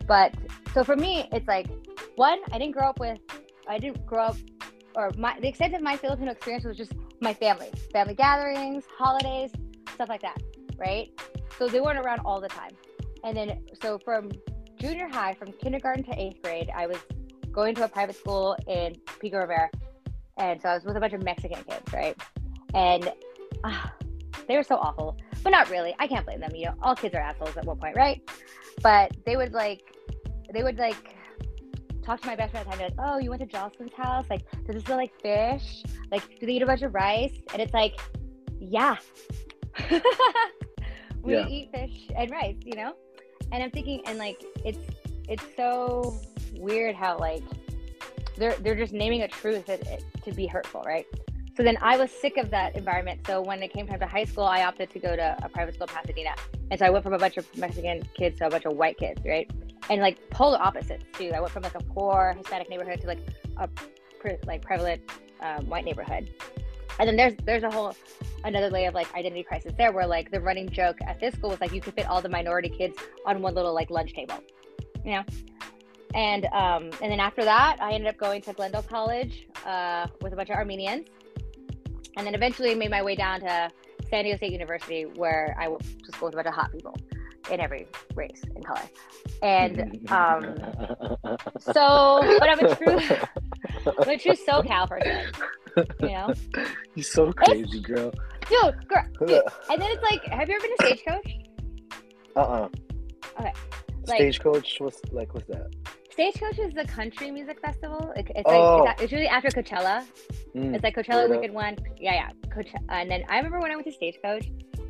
But 0.07 0.33
so 0.73 0.83
for 0.83 0.95
me 0.95 1.27
it's 1.31 1.47
like 1.47 1.67
one 2.15 2.39
i 2.51 2.57
didn't 2.57 2.73
grow 2.73 2.89
up 2.89 2.99
with 2.99 3.19
i 3.67 3.77
didn't 3.77 4.05
grow 4.05 4.25
up 4.31 4.37
or 4.95 5.11
my 5.17 5.39
the 5.39 5.47
extent 5.47 5.73
of 5.75 5.81
my 5.81 5.95
filipino 5.97 6.31
experience 6.31 6.65
was 6.65 6.77
just 6.77 6.93
my 7.19 7.33
family. 7.33 7.71
Family 7.91 8.13
gatherings 8.15 8.83
holidays 8.97 9.51
stuff 9.93 10.09
like 10.09 10.21
that 10.21 10.41
right? 10.77 11.09
So 11.57 11.67
they 11.67 11.81
weren't 11.81 11.97
around 11.99 12.19
all 12.23 12.39
the 12.39 12.47
time. 12.49 12.73
And 13.23 13.35
then 13.35 13.59
so 13.81 13.97
from 13.97 14.29
junior 14.79 15.07
high 15.07 15.33
from 15.33 15.51
kindergarten 15.53 16.03
to 16.03 16.13
eighth 16.21 16.39
grade 16.43 16.69
i 16.75 16.85
was 16.85 16.97
going 17.51 17.73
to 17.73 17.83
a 17.83 17.87
private 17.87 18.15
school 18.15 18.55
in 18.67 18.95
pico 19.19 19.39
rivera 19.39 19.67
and 20.37 20.61
so 20.61 20.69
i 20.69 20.73
was 20.75 20.83
with 20.85 20.95
a 20.97 20.99
bunch 20.99 21.13
of 21.13 21.23
mexican 21.23 21.63
kids 21.63 21.93
right? 21.93 22.15
And 22.73 23.11
uh, 23.63 23.87
they 24.47 24.55
were 24.55 24.63
so 24.63 24.75
awful. 24.75 25.17
But 25.43 25.51
not 25.51 25.69
really. 25.69 25.95
I 25.99 26.07
can't 26.07 26.25
blame 26.25 26.41
them. 26.41 26.53
You 26.55 26.65
know 26.65 26.73
all 26.81 26.95
kids 26.95 27.15
are 27.15 27.21
assholes 27.21 27.55
at 27.57 27.65
one 27.65 27.77
point 27.77 27.95
right? 27.95 28.21
But 28.81 29.15
they 29.25 29.37
would 29.37 29.53
like 29.53 29.81
they 30.53 30.63
would 30.63 30.77
like 30.77 31.15
talk 32.03 32.21
to 32.21 32.27
my 32.27 32.35
best 32.35 32.51
friend 32.51 32.67
at 32.67 32.77
the 32.77 32.77
time. 32.77 32.95
Like 32.97 32.99
oh 32.99 33.17
you 33.19 33.29
went 33.29 33.41
to 33.41 33.47
jocelyn's 33.47 33.93
house? 33.93 34.25
Like 34.29 34.41
does 34.65 34.75
it 34.75 34.85
smell 34.85 34.97
like 34.97 35.13
fish? 35.21 35.83
Like 36.11 36.39
do 36.39 36.45
they 36.45 36.53
eat 36.53 36.61
a 36.61 36.65
bunch 36.65 36.81
of 36.81 36.93
rice? 36.93 37.39
And 37.53 37.61
it's 37.61 37.73
like 37.73 37.99
yeah. 38.59 38.97
We 41.23 41.33
Yeah. 41.33 41.47
eat 41.47 41.69
fish 41.73 42.07
and 42.15 42.29
rice 42.31 42.57
you 42.63 42.75
know? 42.75 42.93
And 43.51 43.63
i'm 43.63 43.71
thinking 43.71 44.01
and 44.05 44.17
like 44.17 44.43
it's 44.65 44.79
it's 45.27 45.43
so 45.55 46.17
weird 46.55 46.95
how 46.95 47.17
like 47.17 47.43
they're 48.37 48.55
they're 48.57 48.75
just 48.75 48.93
naming 48.93 49.23
a 49.23 49.27
truth 49.27 49.65
that, 49.65 49.81
to 50.23 50.31
be 50.31 50.47
hurtful 50.47 50.83
right? 50.85 51.05
So 51.55 51.63
then 51.63 51.77
i 51.81 51.97
was 51.97 52.11
sick 52.11 52.37
of 52.37 52.51
that 52.51 52.75
environment. 52.75 53.21
So 53.25 53.41
when 53.41 53.63
it 53.63 53.73
came 53.73 53.87
time 53.87 53.99
to 53.99 54.07
high 54.07 54.25
school 54.25 54.45
i 54.45 54.63
opted 54.63 54.89
to 54.91 54.99
go 54.99 55.15
to 55.15 55.37
a 55.43 55.49
private 55.49 55.75
school 55.75 55.87
in 55.87 55.93
pasadena. 55.93 56.35
And 56.71 56.79
so 56.79 56.85
i 56.85 56.89
went 56.89 57.03
from 57.03 57.13
a 57.13 57.19
bunch 57.19 57.37
of 57.37 57.45
mexican 57.57 58.03
kids 58.15 58.39
to 58.39 58.47
a 58.47 58.49
bunch 58.49 58.65
of 58.65 58.75
white 58.75 58.97
kids 58.97 59.21
right? 59.25 59.49
And 59.89 60.01
like 60.01 60.29
polar 60.29 60.61
opposites 60.61 61.05
too. 61.13 61.31
I 61.33 61.39
went 61.39 61.51
from 61.51 61.63
like 61.63 61.75
a 61.75 61.83
poor 61.83 62.33
hispanic 62.37 62.69
neighborhood 62.69 63.01
to 63.01 63.07
like 63.07 63.19
a 63.57 63.69
pre- 64.19 64.37
like 64.45 64.61
prevalent 64.61 65.01
um, 65.41 65.67
white 65.67 65.85
neighborhood. 65.85 66.29
And 66.99 67.07
then 67.07 67.15
there's 67.15 67.35
there's 67.45 67.63
a 67.63 67.71
whole 67.71 67.95
another 68.43 68.69
layer 68.69 68.89
of 68.89 68.93
like 68.93 69.13
identity 69.13 69.43
crisis 69.43 69.73
there 69.77 69.91
where 69.91 70.07
like 70.07 70.31
the 70.31 70.39
running 70.39 70.69
joke 70.69 70.97
at 71.05 71.19
this 71.19 71.33
school 71.35 71.49
was 71.49 71.61
like 71.61 71.71
you 71.71 71.81
could 71.81 71.93
fit 71.93 72.07
all 72.07 72.21
the 72.21 72.29
minority 72.29 72.69
kids 72.69 72.97
on 73.25 73.41
one 73.41 73.53
little 73.53 73.73
like 73.73 73.89
lunch 73.89 74.13
table 74.13 74.39
you 75.03 75.11
know 75.11 75.23
and 76.13 76.45
um 76.53 76.83
and 77.01 77.11
then 77.11 77.19
after 77.19 77.43
that 77.43 77.77
i 77.81 77.91
ended 77.91 78.07
up 78.09 78.17
going 78.17 78.41
to 78.41 78.53
glendale 78.53 78.81
college 78.83 79.47
uh, 79.65 80.07
with 80.21 80.33
a 80.33 80.35
bunch 80.35 80.49
of 80.49 80.55
armenians 80.55 81.07
and 82.15 82.25
then 82.25 82.33
eventually 82.33 82.73
made 82.75 82.89
my 82.91 83.01
way 83.03 83.15
down 83.15 83.39
to 83.39 83.69
san 84.09 84.23
diego 84.23 84.37
state 84.37 84.51
university 84.51 85.03
where 85.15 85.55
i 85.59 85.67
went 85.67 85.81
to 86.03 86.11
school 86.13 86.27
with 86.27 86.33
a 86.35 86.37
bunch 86.37 86.47
of 86.47 86.53
hot 86.53 86.71
people 86.71 86.95
in 87.51 87.59
every 87.59 87.87
race 88.15 88.41
and 88.55 88.65
color 88.65 88.81
and 89.41 90.09
um 90.11 90.55
so 91.59 92.19
but 92.39 92.49
i'm 92.49 92.59
a 92.59 92.75
true 92.75 92.99
i'm 93.99 94.09
a 94.09 94.17
true 94.17 94.33
socal 94.33 94.87
person 94.87 95.25
you 96.01 96.07
know 96.09 96.33
You're 96.95 97.03
so 97.03 97.31
crazy, 97.33 97.81
girl. 97.81 98.11
dude 98.49 98.87
girl 98.87 99.03
dude. 99.19 99.41
and 99.69 99.81
then 99.81 99.91
it's 99.91 100.03
like 100.03 100.23
have 100.25 100.47
you 100.49 100.55
ever 100.55 100.61
been 100.67 100.77
to 100.77 100.85
stagecoach 100.85 101.33
Uh 102.35 102.39
uh 102.39 102.69
Okay. 103.39 103.53
Like- 104.07 104.15
Stagecoach, 104.19 104.77
what's 104.79 105.01
like? 105.11 105.33
What's 105.35 105.45
that? 105.47 105.67
Stagecoach 106.17 106.57
is 106.57 106.73
the 106.73 106.83
country 106.85 107.29
music 107.29 107.61
festival. 107.61 108.11
It- 108.15 108.31
it's 108.35 108.49
Oh. 108.49 108.77
like 108.85 108.99
it's, 108.99 109.11
usually 109.11 109.27
after 109.27 109.49
Coachella. 109.49 110.03
Mm. 110.55 110.73
It's 110.73 110.83
like 110.83 110.95
Coachella 110.95 111.29
weekend 111.29 111.53
one. 111.53 111.77
Yeah, 111.99 112.15
yeah. 112.15 112.29
Coach. 112.49 112.69
And 112.89 113.11
then 113.11 113.23
I 113.29 113.37
remember 113.37 113.59
when 113.59 113.69
I 113.69 113.75
went 113.75 113.85
to 113.85 113.93
Stagecoach, 113.93 114.47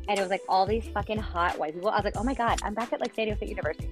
and 0.08 0.18
it 0.18 0.22
was 0.22 0.30
like 0.30 0.40
all 0.48 0.64
these 0.64 0.88
fucking 0.88 1.18
hot 1.18 1.58
white 1.58 1.74
people. 1.74 1.90
I 1.90 1.96
was 1.96 2.04
like, 2.06 2.16
oh 2.16 2.24
my 2.24 2.32
god, 2.32 2.58
I'm 2.62 2.72
back 2.72 2.94
at 2.94 3.00
like 3.02 3.14
San 3.14 3.26
Diego 3.26 3.36
State 3.36 3.50
University. 3.50 3.90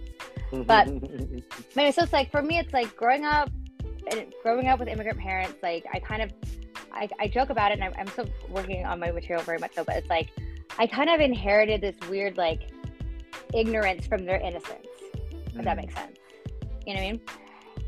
but- 0.65 0.87
Anyway, 1.77 1.93
so 1.93 2.05
it's 2.05 2.13
like 2.15 2.31
for 2.31 2.41
me, 2.41 2.59
it's 2.59 2.73
like 2.73 2.97
growing 2.97 3.27
up, 3.27 3.51
and 4.11 4.33
growing 4.43 4.69
up 4.69 4.79
with 4.79 4.89
immigrant 4.89 5.19
parents. 5.19 5.57
Like 5.63 5.85
I 5.93 5.99
kind 5.99 6.23
of, 6.23 6.33
I, 6.91 7.07
I 7.21 7.29
joke 7.29 7.51
about 7.51 7.71
it, 7.71 7.75
and 7.75 7.85
I'm, 7.85 7.93
I'm 7.99 8.07
still 8.07 8.31
working 8.49 8.87
on 8.87 8.99
my 8.99 9.11
material 9.11 9.45
very 9.45 9.59
much 9.59 9.75
so. 9.75 9.85
But 9.85 9.97
it's 9.97 10.09
like 10.09 10.31
I 10.79 10.87
kind 10.87 11.11
of 11.11 11.21
inherited 11.21 11.83
this 11.83 11.97
weird 12.09 12.39
like 12.39 12.63
ignorance 13.53 14.07
from 14.07 14.25
their 14.25 14.39
innocence. 14.41 14.87
if 15.55 15.63
that 15.65 15.77
makes 15.77 15.93
sense. 15.95 16.17
You 16.87 16.95
know 16.95 17.01
what 17.01 17.07
I 17.09 17.13
mean? 17.13 17.21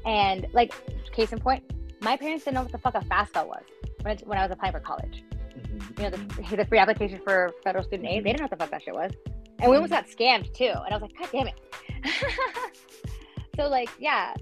And 0.06 0.46
like, 0.52 0.72
case 1.12 1.32
in 1.32 1.38
point, 1.40 1.64
my 2.00 2.16
parents 2.16 2.44
didn't 2.44 2.54
know 2.56 2.62
what 2.62 2.72
the 2.72 2.78
fuck 2.78 2.94
a 2.94 3.00
FAFSA 3.00 3.46
was 3.46 3.62
when, 4.02 4.16
I- 4.16 4.22
when 4.24 4.38
I 4.38 4.42
was 4.42 4.52
applying 4.52 4.72
for 4.72 4.80
college. 4.80 5.22
Mhm. 5.56 5.98
You 5.98 6.04
know, 6.04 6.10
the, 6.10 6.56
the 6.56 6.64
free 6.66 6.78
application 6.78 7.20
for 7.24 7.52
federal 7.64 7.84
student 7.84 8.08
aid, 8.08 8.24
they 8.24 8.30
didn't 8.30 8.40
know 8.40 8.44
what 8.44 8.50
the 8.50 8.56
fuck 8.56 8.70
that 8.70 8.82
shit 8.82 8.94
was. 8.94 9.12
And 9.60 9.70
we 9.70 9.76
almost 9.76 9.92
got 9.92 10.06
scammed 10.06 10.52
too. 10.54 10.66
And 10.66 10.94
I 10.94 10.96
was 10.96 11.02
like, 11.02 11.16
God 11.18 11.28
damn 11.32 11.46
it. 11.48 11.60
so, 13.56 13.68
like, 13.68 13.90
yeah. 13.98 14.34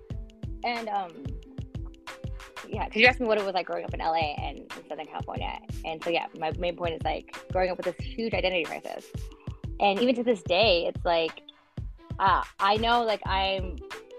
And, 0.64 0.88
um, 0.90 1.10
yeah, 2.68 2.84
because 2.84 3.00
you 3.00 3.06
asked 3.06 3.20
me 3.20 3.26
what 3.26 3.38
it 3.38 3.44
was 3.44 3.54
like 3.54 3.66
growing 3.66 3.84
up 3.84 3.94
in 3.94 4.00
LA 4.00 4.34
and 4.36 4.58
in 4.58 4.88
Southern 4.88 5.06
California. 5.06 5.58
And 5.84 6.02
so, 6.04 6.10
yeah, 6.10 6.26
my 6.38 6.52
main 6.58 6.76
point 6.76 6.94
is 6.94 7.02
like 7.02 7.34
growing 7.52 7.70
up 7.70 7.78
with 7.78 7.86
this 7.96 8.04
huge 8.04 8.34
identity 8.34 8.64
crisis. 8.64 9.06
And 9.80 10.00
even 10.00 10.14
to 10.16 10.22
this 10.24 10.42
day, 10.42 10.84
it's 10.86 11.02
like, 11.04 11.42
uh, 12.18 12.42
I 12.60 12.76
know 12.78 13.04
like 13.04 13.20
I'm 13.26 13.76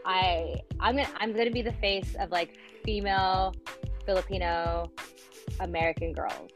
I 0.07 0.61
I'm 0.79 0.95
gonna 0.95 1.09
I'm 1.19 1.33
gonna 1.33 1.51
be 1.51 1.61
the 1.61 1.73
face 1.73 2.15
of 2.19 2.31
like 2.31 2.57
female 2.83 3.53
Filipino 4.05 4.89
American 5.59 6.13
girls. 6.13 6.49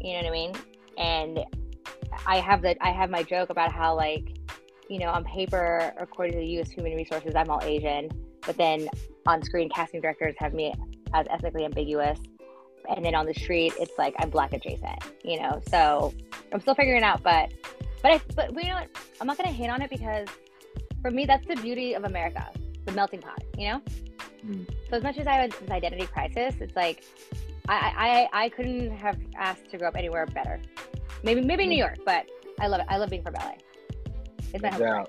You 0.00 0.12
know 0.12 0.18
what 0.18 0.26
I 0.26 0.30
mean? 0.30 0.52
And 0.98 1.40
I 2.26 2.38
have 2.40 2.62
the 2.62 2.76
I 2.84 2.90
have 2.90 3.10
my 3.10 3.22
joke 3.22 3.48
about 3.50 3.72
how 3.72 3.96
like, 3.96 4.36
you 4.88 4.98
know, 4.98 5.08
on 5.08 5.24
paper, 5.24 5.92
according 5.98 6.34
to 6.34 6.40
the 6.40 6.46
U.S. 6.52 6.70
Human 6.70 6.94
Resources, 6.94 7.34
I'm 7.34 7.50
all 7.50 7.62
Asian, 7.62 8.10
but 8.46 8.56
then 8.58 8.88
on 9.26 9.42
screen, 9.42 9.70
casting 9.74 10.02
directors 10.02 10.34
have 10.38 10.52
me 10.52 10.74
as 11.14 11.26
ethnically 11.30 11.64
ambiguous, 11.64 12.18
and 12.94 13.04
then 13.04 13.14
on 13.14 13.24
the 13.24 13.34
street, 13.34 13.72
it's 13.78 13.96
like 13.96 14.14
I'm 14.18 14.28
black 14.28 14.52
adjacent. 14.52 14.98
You 15.24 15.40
know, 15.40 15.60
so 15.68 16.12
I'm 16.52 16.60
still 16.60 16.74
figuring 16.74 16.98
it 16.98 17.04
out, 17.04 17.22
but 17.22 17.50
but 18.02 18.12
I 18.12 18.20
but 18.34 18.52
you 18.62 18.68
know 18.68 18.76
what? 18.76 18.88
I'm 19.22 19.26
not 19.26 19.38
gonna 19.38 19.50
hate 19.50 19.70
on 19.70 19.80
it 19.80 19.88
because 19.88 20.28
for 21.00 21.10
me, 21.10 21.24
that's 21.24 21.46
the 21.46 21.56
beauty 21.56 21.94
of 21.94 22.04
America, 22.04 22.50
the 22.90 22.96
melting 22.96 23.20
pot. 23.20 23.42
You 23.56 23.68
know. 23.68 23.82
Mm. 24.44 24.66
So 24.88 24.96
as 24.96 25.02
much 25.02 25.18
as 25.18 25.26
I 25.26 25.32
had 25.32 25.52
this 25.52 25.70
identity 25.70 26.06
crisis, 26.06 26.54
it's 26.60 26.76
like 26.76 27.04
I, 27.68 28.28
I 28.32 28.44
I 28.44 28.48
couldn't 28.48 28.90
have 28.96 29.18
asked 29.36 29.70
to 29.70 29.78
grow 29.78 29.88
up 29.88 29.96
anywhere 29.96 30.26
better. 30.26 30.60
Maybe 31.22 31.40
maybe 31.40 31.66
New 31.66 31.74
hmm. 31.74 31.80
York, 31.80 31.98
but 32.04 32.26
I 32.60 32.66
love 32.66 32.80
it. 32.80 32.86
I 32.88 32.96
love 32.96 33.10
being 33.10 33.22
from 33.22 33.34
LA. 33.34 33.52
It's 34.52 34.62
my 34.62 34.70
home. 34.70 35.06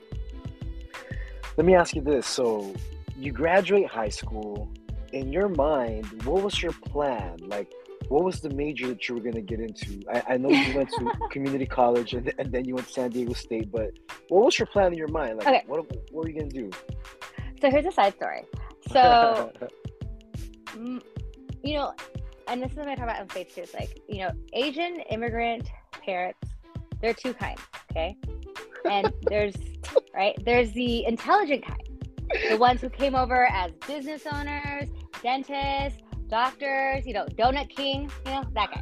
Let 1.58 1.66
me 1.66 1.76
ask 1.76 1.96
you 1.96 2.02
this: 2.02 2.28
So 2.28 2.74
you 3.18 3.32
graduate 3.32 3.88
high 3.88 4.10
school. 4.10 4.72
In 5.14 5.34
your 5.34 5.50
mind, 5.50 6.06
what 6.24 6.42
was 6.42 6.64
your 6.64 6.72
plan? 6.72 7.36
Like, 7.42 7.70
what 8.08 8.24
was 8.24 8.40
the 8.40 8.50
major 8.50 8.88
that 8.88 9.10
you 9.10 9.16
were 9.16 9.22
going 9.22 9.36
to 9.36 9.42
get 9.42 9.60
into? 9.60 10.02
I, 10.10 10.34
I 10.34 10.38
know 10.38 10.48
you 10.48 10.74
went 10.74 10.90
to 10.92 11.12
community 11.32 11.66
college 11.66 12.14
and, 12.14 12.34
and 12.38 12.50
then 12.50 12.64
you 12.64 12.76
went 12.76 12.88
to 12.88 12.94
San 12.94 13.10
Diego 13.10 13.34
State, 13.34 13.72
but 13.72 13.92
what 14.30 14.46
was 14.46 14.58
your 14.58 14.68
plan 14.68 14.94
in 14.94 14.98
your 14.98 15.10
mind? 15.10 15.40
Like, 15.40 15.48
okay. 15.48 15.64
what, 15.68 15.86
what 15.90 16.14
were 16.14 16.30
you 16.30 16.40
going 16.40 16.50
to 16.50 16.62
do? 16.62 16.72
So 17.62 17.70
here's 17.70 17.86
a 17.86 17.92
side 17.92 18.16
story. 18.16 18.44
So, 18.92 19.54
you 20.76 21.76
know, 21.76 21.94
and 22.48 22.62
this 22.62 22.72
is 22.72 22.78
what 22.78 22.88
I 22.88 22.96
talk 22.96 23.04
about 23.04 23.22
in 23.22 23.28
faith 23.28 23.54
too. 23.54 23.62
It's 23.62 23.76
like, 23.76 24.02
you 24.10 24.18
know, 24.18 24.32
Asian 24.54 25.02
immigrant 25.12 25.70
parents, 26.04 26.40
there 27.00 27.12
are 27.12 27.14
two 27.14 27.34
kinds, 27.34 27.62
okay? 27.92 28.18
And 28.90 29.14
there's, 29.30 29.56
right, 30.14 30.36
there's 30.44 30.74
the 30.74 31.06
intelligent 31.06 31.64
kind, 31.66 31.88
the 32.50 32.58
ones 32.58 32.82
who 32.82 32.90
came 32.90 33.16
over 33.16 33.46
as 33.52 33.72
business 33.88 34.24
owners, 34.26 34.90
dentists, 35.22 36.02
doctors, 36.28 37.06
you 37.06 37.14
know, 37.14 37.28
Donut 37.28 37.70
King, 37.70 38.12
you 38.26 38.32
know, 38.32 38.44
that 38.54 38.72
guy. 38.72 38.82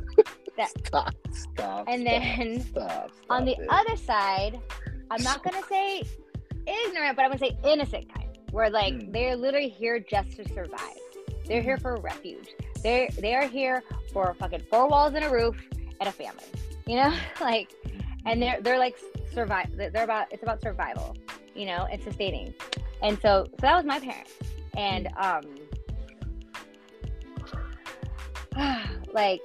That. 0.58 0.72
Stop, 0.88 1.14
stop. 1.32 1.86
And 1.88 2.08
then 2.08 2.62
stop, 2.62 2.88
stop, 2.88 3.12
on 3.30 3.46
the 3.46 3.52
it. 3.52 3.68
other 3.70 3.96
side, 3.96 4.60
I'm 5.12 5.22
not 5.24 5.44
going 5.44 5.62
to 5.62 5.68
say 5.68 6.04
ignorant, 6.66 7.16
but 7.16 7.26
I'm 7.26 7.32
going 7.32 7.40
to 7.40 7.46
say 7.46 7.58
innocent 7.64 8.14
kind, 8.14 8.29
where 8.52 8.70
like 8.70 8.94
mm. 8.94 9.12
they're 9.12 9.36
literally 9.36 9.70
here 9.70 10.00
just 10.00 10.36
to 10.38 10.48
survive. 10.50 10.98
They're 11.46 11.62
here 11.62 11.78
hmm. 11.78 11.82
for 11.82 11.96
refuge. 11.98 12.50
They 12.84 13.10
they 13.18 13.34
are 13.34 13.48
here 13.48 13.84
for 14.14 14.36
fucking 14.36 14.64
four 14.70 14.88
walls 14.88 15.14
and 15.16 15.26
a 15.26 15.30
roof 15.30 15.56
and 16.00 16.08
a 16.08 16.12
family. 16.12 16.44
You 16.86 16.98
know, 16.98 17.14
like, 17.42 17.74
and 18.26 18.42
they're 18.42 18.62
they're 18.62 18.80
like 18.80 18.98
survive. 19.34 19.76
They're 19.76 20.04
about 20.04 20.32
it's 20.32 20.44
about 20.44 20.62
survival. 20.62 21.16
You 21.56 21.66
know, 21.66 21.88
and 21.92 22.02
sustaining. 22.04 22.54
And 23.02 23.20
so 23.22 23.46
so 23.50 23.58
that 23.62 23.76
was 23.76 23.86
my 23.86 24.00
parents. 24.00 24.34
And 24.78 25.10
um, 25.18 25.42
like, 29.14 29.42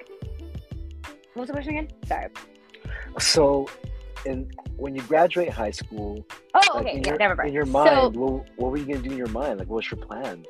what 1.32 1.42
was 1.42 1.46
the 1.48 1.52
question 1.52 1.76
again? 1.76 1.88
Sorry. 2.06 2.28
So, 3.18 3.68
in 4.26 4.50
when 4.76 4.94
you 4.94 5.02
graduate 5.02 5.50
high 5.50 5.70
school, 5.70 6.24
oh, 6.54 6.60
like 6.74 6.86
okay, 6.86 7.00
yeah, 7.00 7.10
your, 7.10 7.18
never 7.18 7.36
mind. 7.36 7.48
In 7.48 7.54
your 7.54 7.66
mind, 7.66 7.90
so, 7.90 8.08
what, 8.20 8.44
what 8.56 8.70
were 8.70 8.76
you 8.76 8.86
gonna 8.86 9.00
do 9.00 9.10
in 9.10 9.16
your 9.18 9.28
mind? 9.28 9.58
Like, 9.58 9.68
what's 9.68 9.90
your 9.90 10.00
plan? 10.00 10.44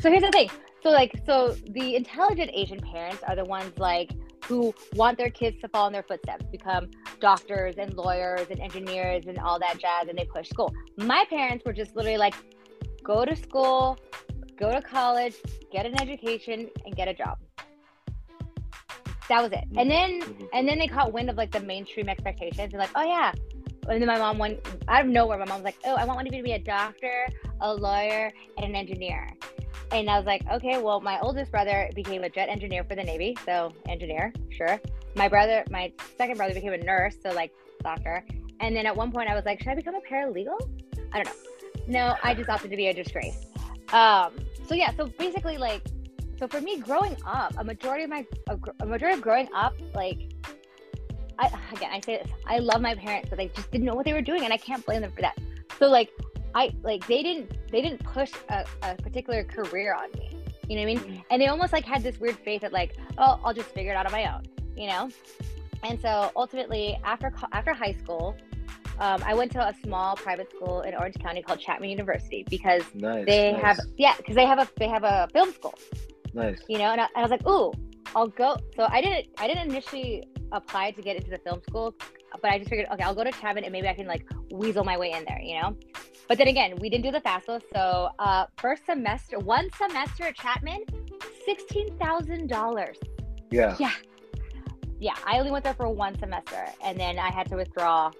So 0.00 0.10
here's 0.10 0.22
the 0.22 0.30
thing. 0.30 0.50
So 0.82 0.90
like 0.90 1.20
so 1.26 1.56
the 1.70 1.96
intelligent 1.96 2.50
Asian 2.54 2.78
parents 2.80 3.22
are 3.26 3.34
the 3.34 3.44
ones 3.44 3.72
like 3.78 4.12
who 4.44 4.72
want 4.94 5.18
their 5.18 5.30
kids 5.30 5.60
to 5.62 5.68
follow 5.68 5.88
in 5.88 5.92
their 5.92 6.04
footsteps, 6.04 6.44
become 6.52 6.88
doctors 7.20 7.74
and 7.78 7.94
lawyers 7.94 8.46
and 8.50 8.60
engineers 8.60 9.24
and 9.26 9.38
all 9.38 9.58
that 9.58 9.78
jazz 9.78 10.08
and 10.08 10.16
they 10.16 10.24
push 10.26 10.48
school. 10.48 10.72
My 10.96 11.24
parents 11.28 11.64
were 11.64 11.72
just 11.72 11.96
literally 11.96 12.18
like 12.18 12.34
go 13.02 13.24
to 13.24 13.34
school, 13.34 13.98
go 14.56 14.70
to 14.70 14.80
college, 14.80 15.34
get 15.72 15.86
an 15.86 16.00
education 16.00 16.70
and 16.84 16.94
get 16.94 17.08
a 17.08 17.14
job. 17.14 17.38
That 19.28 19.42
was 19.42 19.52
it. 19.52 19.64
And 19.76 19.90
then 19.90 20.22
mm-hmm. 20.22 20.44
and 20.52 20.68
then 20.68 20.78
they 20.78 20.86
caught 20.86 21.12
wind 21.12 21.30
of 21.30 21.36
like 21.36 21.50
the 21.50 21.60
mainstream 21.60 22.08
expectations 22.08 22.72
and 22.72 22.80
like, 22.80 22.90
oh 22.94 23.04
yeah. 23.04 23.32
And 23.88 24.00
then 24.00 24.06
my 24.06 24.18
mom 24.18 24.38
went 24.38 24.66
out 24.88 25.02
of 25.02 25.06
nowhere, 25.06 25.38
my 25.38 25.44
mom 25.44 25.58
was 25.58 25.64
like, 25.64 25.76
Oh, 25.84 25.94
I 25.94 26.04
want 26.04 26.16
one 26.16 26.26
of 26.26 26.32
you 26.32 26.40
to 26.40 26.44
be 26.44 26.52
a 26.52 26.58
doctor, 26.58 27.28
a 27.60 27.72
lawyer, 27.72 28.32
and 28.56 28.66
an 28.66 28.74
engineer. 28.74 29.36
And 29.92 30.10
I 30.10 30.18
was 30.18 30.26
like, 30.26 30.42
okay, 30.50 30.78
well, 30.82 31.00
my 31.00 31.20
oldest 31.20 31.52
brother 31.52 31.88
became 31.94 32.24
a 32.24 32.28
jet 32.28 32.48
engineer 32.48 32.82
for 32.82 32.96
the 32.96 33.04
Navy, 33.04 33.36
so 33.44 33.72
engineer, 33.88 34.32
sure. 34.50 34.80
My 35.14 35.28
brother, 35.28 35.64
my 35.70 35.92
second 36.18 36.36
brother 36.36 36.54
became 36.54 36.72
a 36.72 36.78
nurse, 36.78 37.16
so 37.22 37.30
like 37.30 37.52
doctor. 37.82 38.24
And 38.60 38.74
then 38.74 38.86
at 38.86 38.96
one 38.96 39.12
point, 39.12 39.30
I 39.30 39.34
was 39.34 39.44
like, 39.44 39.60
should 39.60 39.68
I 39.68 39.74
become 39.76 39.94
a 39.94 40.00
paralegal? 40.00 40.58
I 41.12 41.22
don't 41.22 41.26
know. 41.26 41.32
No, 41.86 42.14
I 42.22 42.34
just 42.34 42.48
opted 42.48 42.70
to 42.70 42.76
be 42.76 42.88
a 42.88 42.94
disgrace. 42.94 43.46
Um, 43.92 44.32
so 44.66 44.74
yeah, 44.74 44.92
so 44.96 45.06
basically, 45.06 45.56
like, 45.56 45.86
so 46.38 46.46
for 46.46 46.60
me, 46.60 46.78
growing 46.78 47.16
up, 47.26 47.54
a 47.58 47.64
majority 47.64 48.04
of 48.04 48.10
my, 48.10 48.26
a 48.80 48.86
majority 48.86 49.16
of 49.16 49.22
growing 49.22 49.48
up, 49.54 49.74
like, 49.94 50.32
I 51.38 51.46
again, 51.72 51.90
I 51.92 52.00
say 52.00 52.18
this, 52.18 52.30
I 52.46 52.58
love 52.58 52.80
my 52.80 52.94
parents, 52.94 53.28
but 53.28 53.38
they 53.38 53.48
just 53.48 53.70
didn't 53.70 53.86
know 53.86 53.94
what 53.94 54.04
they 54.04 54.12
were 54.12 54.22
doing, 54.22 54.44
and 54.44 54.52
I 54.52 54.56
can't 54.56 54.84
blame 54.84 55.02
them 55.02 55.12
for 55.12 55.22
that. 55.22 55.38
So 55.78 55.88
like, 55.88 56.10
I 56.54 56.72
like 56.82 57.06
they 57.06 57.22
didn't 57.22 57.52
they 57.70 57.82
didn't 57.82 58.02
push 58.02 58.32
a, 58.48 58.64
a 58.82 58.94
particular 58.96 59.44
career 59.44 59.94
on 59.94 60.10
me. 60.12 60.42
You 60.68 60.76
know 60.76 60.82
what 60.82 60.90
I 60.90 60.94
mean? 60.94 60.98
Mm-hmm. 60.98 61.20
And 61.30 61.42
they 61.42 61.48
almost 61.48 61.72
like 61.72 61.84
had 61.84 62.02
this 62.02 62.18
weird 62.18 62.38
faith 62.38 62.62
that 62.62 62.72
like, 62.72 62.96
oh, 63.18 63.38
I'll 63.44 63.52
just 63.52 63.68
figure 63.68 63.92
it 63.92 63.96
out 63.96 64.06
on 64.06 64.12
my 64.12 64.34
own. 64.34 64.42
You 64.76 64.88
know? 64.88 65.10
And 65.82 66.00
so 66.00 66.32
ultimately, 66.34 66.98
after 67.04 67.32
after 67.52 67.74
high 67.74 67.92
school, 67.92 68.34
um, 68.98 69.22
I 69.24 69.34
went 69.34 69.52
to 69.52 69.60
a 69.60 69.74
small 69.84 70.16
private 70.16 70.50
school 70.50 70.80
in 70.80 70.94
Orange 70.94 71.16
County 71.18 71.42
called 71.42 71.60
Chapman 71.60 71.90
University 71.90 72.44
because 72.48 72.82
nice, 72.94 73.26
they 73.26 73.52
nice. 73.52 73.62
have 73.62 73.80
yeah 73.98 74.16
because 74.16 74.34
they 74.34 74.46
have 74.46 74.58
a 74.58 74.68
they 74.78 74.88
have 74.88 75.04
a 75.04 75.28
film 75.32 75.52
school. 75.52 75.74
Nice. 76.36 76.60
You 76.68 76.78
know, 76.78 76.92
and 76.92 77.00
I, 77.00 77.08
I 77.16 77.22
was 77.22 77.30
like, 77.30 77.46
ooh, 77.48 77.72
I'll 78.14 78.28
go. 78.28 78.56
So 78.76 78.86
I 78.88 79.00
didn't 79.00 79.26
I 79.38 79.48
didn't 79.48 79.70
initially 79.70 80.22
apply 80.52 80.90
to 80.92 81.02
get 81.02 81.16
into 81.16 81.30
the 81.30 81.38
film 81.38 81.60
school, 81.68 81.94
but 82.42 82.50
I 82.52 82.58
just 82.58 82.70
figured, 82.70 82.88
okay, 82.92 83.02
I'll 83.02 83.14
go 83.14 83.24
to 83.24 83.32
Chapman 83.32 83.64
and 83.64 83.72
maybe 83.72 83.88
I 83.88 83.94
can 83.94 84.06
like 84.06 84.24
weasel 84.52 84.84
my 84.84 84.96
way 84.96 85.10
in 85.12 85.24
there. 85.26 85.40
You 85.40 85.60
know. 85.60 85.76
But 86.28 86.38
then 86.38 86.48
again, 86.48 86.74
we 86.80 86.90
didn't 86.90 87.04
do 87.04 87.12
the 87.12 87.20
FAFSA. 87.20 87.62
So 87.72 88.10
uh, 88.18 88.46
first 88.58 88.84
semester, 88.84 89.38
one 89.38 89.68
semester 89.78 90.24
at 90.24 90.36
Chapman, 90.36 90.84
sixteen 91.44 91.96
thousand 91.98 92.48
dollars. 92.48 92.98
Yeah. 93.50 93.76
Yeah. 93.78 93.92
Yeah. 95.00 95.14
I 95.26 95.38
only 95.38 95.52
went 95.52 95.64
there 95.64 95.74
for 95.74 95.88
one 95.88 96.18
semester, 96.18 96.66
and 96.84 97.00
then 97.00 97.18
I 97.18 97.30
had 97.32 97.48
to 97.48 97.56
withdraw 97.56 98.10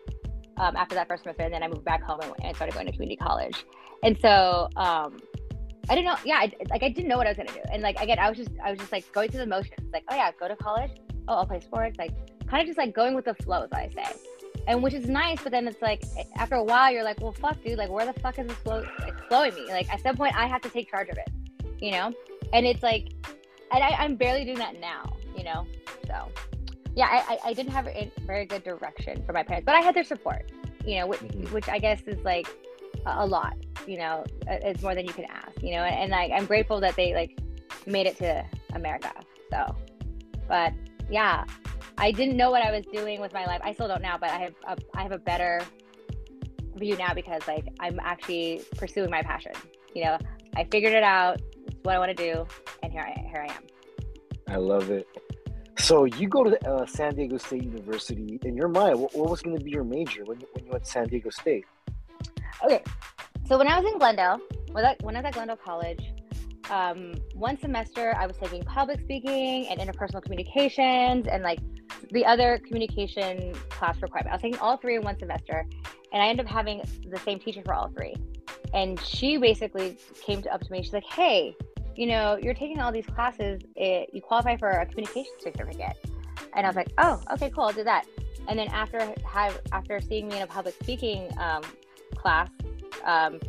um, 0.57 0.75
after 0.77 0.95
that 0.95 1.07
first 1.07 1.25
semester, 1.25 1.43
and 1.43 1.53
then 1.53 1.63
I 1.63 1.69
moved 1.69 1.85
back 1.85 2.03
home 2.03 2.21
and, 2.23 2.33
and 2.43 2.57
started 2.57 2.75
going 2.75 2.87
to 2.87 2.93
community 2.93 3.17
college. 3.17 3.67
And 4.03 4.17
so 4.21 4.69
um, 4.77 5.19
I 5.88 5.94
didn't 5.94 6.07
know. 6.07 6.16
Yeah, 6.25 6.37
I, 6.37 6.53
like 6.70 6.83
I 6.83 6.88
didn't 6.88 7.09
know 7.09 7.16
what 7.16 7.27
I 7.27 7.31
was 7.31 7.37
gonna 7.37 7.53
do, 7.53 7.61
and 7.72 7.83
like 7.83 8.01
again, 8.01 8.18
I 8.18 8.29
was 8.29 8.38
just 8.38 8.51
I 8.62 8.70
was 8.70 8.79
just 8.79 8.92
like 8.92 9.11
going 9.12 9.31
through 9.31 9.40
the 9.40 9.46
motions. 9.46 9.92
Like, 9.92 10.05
oh 10.11 10.14
yeah, 10.14 10.31
go 10.38 10.49
to 10.49 10.57
college. 10.57 10.90
Oh, 11.29 11.35
I'll 11.35 11.46
play 11.46 11.61
sports. 11.61 11.99
Like, 11.99 12.12
kind 12.46 12.61
of 12.61 12.66
just 12.66 12.79
like 12.79 12.94
going 12.94 13.14
with 13.14 13.25
the 13.25 13.35
flow, 13.35 13.62
as 13.62 13.72
I 13.72 13.90
say 13.94 14.16
and 14.66 14.83
which 14.83 14.94
is 14.94 15.09
nice 15.09 15.40
but 15.42 15.53
then 15.53 15.66
it's 15.66 15.81
like 15.81 16.03
after 16.37 16.57
a 16.57 16.62
while 16.62 16.92
you're 16.92 17.05
like 17.05 17.20
well 17.20 17.33
fuck 17.33 17.62
dude 17.62 17.79
like 17.79 17.90
where 17.90 18.07
the 18.07 18.20
fuck 18.20 18.38
is 18.38 18.46
this 18.46 18.57
flow 18.59 18.85
like 19.01 19.29
flowing 19.29 19.55
me 19.55 19.66
like 19.68 19.92
at 19.92 20.01
some 20.03 20.16
point 20.16 20.37
i 20.37 20.46
have 20.46 20.61
to 20.61 20.68
take 20.70 20.90
charge 20.90 21.09
of 21.09 21.16
it 21.18 21.29
you 21.81 21.90
know 21.90 22.12
and 22.53 22.66
it's 22.66 22.83
like 22.83 23.12
and 23.72 23.83
I, 23.83 23.90
i'm 23.99 24.16
barely 24.16 24.44
doing 24.44 24.59
that 24.59 24.81
now 24.81 25.16
you 25.37 25.44
know 25.44 25.66
so 26.07 26.29
yeah 26.94 27.25
i 27.29 27.38
i, 27.44 27.53
didn't 27.53 27.72
have 27.72 27.87
a 27.87 28.11
very 28.27 28.46
good 28.46 28.64
direction 28.64 29.22
for 29.25 29.33
my 29.33 29.42
parents 29.42 29.64
but 29.64 29.75
i 29.75 29.81
had 29.81 29.94
their 29.94 30.05
support 30.05 30.51
you 30.85 30.99
know 30.99 31.07
which, 31.07 31.20
mm-hmm. 31.20 31.53
which 31.55 31.68
i 31.68 31.79
guess 31.79 32.03
is 32.07 32.22
like 32.25 32.46
a, 33.07 33.27
lot 33.27 33.55
you 33.87 33.99
know 33.99 34.25
it's 34.49 34.83
more 34.83 34.95
than 34.95 35.07
you 35.07 35.12
can 35.12 35.25
ask 35.27 35.62
you 35.62 35.73
know 35.73 35.83
and, 35.83 36.14
I, 36.14 36.25
i'm 36.35 36.45
grateful 36.45 36.81
that 36.81 36.97
they 36.97 37.14
like 37.14 37.38
made 37.87 38.07
it 38.07 38.16
to 38.19 38.45
america 38.75 39.12
so 39.51 39.77
but 40.49 40.73
yeah 41.09 41.45
I 41.99 42.12
didn't 42.12 42.37
know 42.37 42.51
what 42.51 42.62
I 42.62 42.71
was 42.71 42.85
doing 42.92 43.21
with 43.21 43.33
my 43.33 43.47
life. 43.47 43.61
I 43.64 43.73
still 43.73 43.88
don't 43.88 44.03
now, 44.03 44.19
but 44.19 44.31
I 44.31 44.38
have 44.38 44.55
a, 44.69 44.77
I 44.95 45.03
have 45.03 45.12
a 45.12 45.19
better 45.19 45.62
view 46.77 46.97
now 46.97 47.14
because 47.14 47.47
like 47.49 47.66
I'm 47.81 47.99
actually 48.01 48.62
pursuing 48.77 49.11
my 49.11 49.23
passion. 49.23 49.53
You 49.95 50.05
know, 50.05 50.19
I 50.57 50.64
figured 50.64 50.92
it 50.92 51.03
out. 51.03 51.40
It's 51.66 51.77
what 51.83 51.95
I 51.95 51.99
want 51.99 52.16
to 52.16 52.33
do, 52.33 52.47
and 52.83 52.92
here 52.92 53.03
I 53.03 53.19
here 53.29 53.47
I 53.49 53.53
am. 53.53 53.62
I 54.49 54.57
love 54.57 54.90
it. 54.90 55.09
So 55.79 56.05
you 56.05 56.29
go 56.29 56.45
to 56.45 56.71
uh, 56.71 56.87
San 56.87 57.14
Diego 57.14 57.38
State 57.38 57.64
University. 57.64 58.38
In 58.42 58.57
your 58.57 58.69
mind, 58.69 58.99
what, 58.99 59.14
what 59.14 59.31
was 59.31 59.42
going 59.42 59.57
to 59.57 59.64
be 59.64 59.71
your 59.71 59.85
major 59.85 60.25
when, 60.25 60.38
when 60.53 60.64
you 60.64 60.71
went 60.71 60.85
to 60.85 60.90
San 60.90 61.07
Diego 61.07 61.31
State? 61.31 61.64
Okay, 62.64 62.83
so 63.47 63.59
when 63.59 63.69
I 63.69 63.79
was 63.79 63.90
in 63.90 63.99
Glendale, 63.99 64.40
when 64.73 64.85
I, 64.85 64.97
was 65.03 65.14
at 65.14 65.35
Glendale 65.35 65.57
College, 65.57 66.01
um, 66.71 67.14
one 67.35 67.59
semester 67.59 68.14
I 68.19 68.27
was 68.27 68.37
taking 68.38 68.62
public 68.62 69.01
speaking 69.01 69.69
and 69.69 69.79
interpersonal 69.79 70.23
communications 70.23 71.27
and 71.27 71.42
like 71.42 71.61
the 72.11 72.25
other 72.25 72.59
communication 72.66 73.55
class 73.69 74.01
requirement. 74.01 74.33
I 74.33 74.37
was 74.37 74.42
taking 74.42 74.59
all 74.59 74.77
three 74.77 74.97
in 74.97 75.03
one 75.03 75.19
semester, 75.19 75.66
and 76.12 76.23
I 76.23 76.29
ended 76.29 76.47
up 76.47 76.53
having 76.53 76.83
the 77.09 77.19
same 77.19 77.38
teacher 77.38 77.62
for 77.64 77.75
all 77.75 77.88
three. 77.88 78.14
And 78.73 78.99
she 79.01 79.37
basically 79.37 79.99
came 80.23 80.42
to, 80.42 80.53
up 80.53 80.62
to 80.62 80.73
me. 80.73 80.83
She's 80.83 80.92
like, 80.92 81.05
"Hey, 81.05 81.55
you 81.95 82.07
know, 82.07 82.38
you're 82.42 82.55
taking 82.55 82.81
all 82.81 82.90
these 82.90 83.07
classes. 83.07 83.61
It, 83.77 84.11
you 84.12 84.21
qualify 84.21 84.57
for 84.57 84.71
a 84.71 84.87
communication 84.87 85.33
certificate." 85.40 85.97
And 86.55 86.66
I 86.66 86.69
was 86.69 86.77
like, 86.77 86.92
"Oh, 86.99 87.21
okay, 87.35 87.51
cool. 87.51 87.64
I'll 87.64 87.73
do 87.73 87.85
that." 87.85 88.07
and 88.49 88.59
then 88.59 88.69
after 88.69 89.12
have 89.25 89.61
after 89.73 90.01
seeing 90.01 90.29
me 90.29 90.37
in 90.37 90.42
a 90.42 90.47
public 90.47 90.75
speaking 90.81 91.29
um, 91.38 91.62
class, 92.14 92.49
um, 93.05 93.40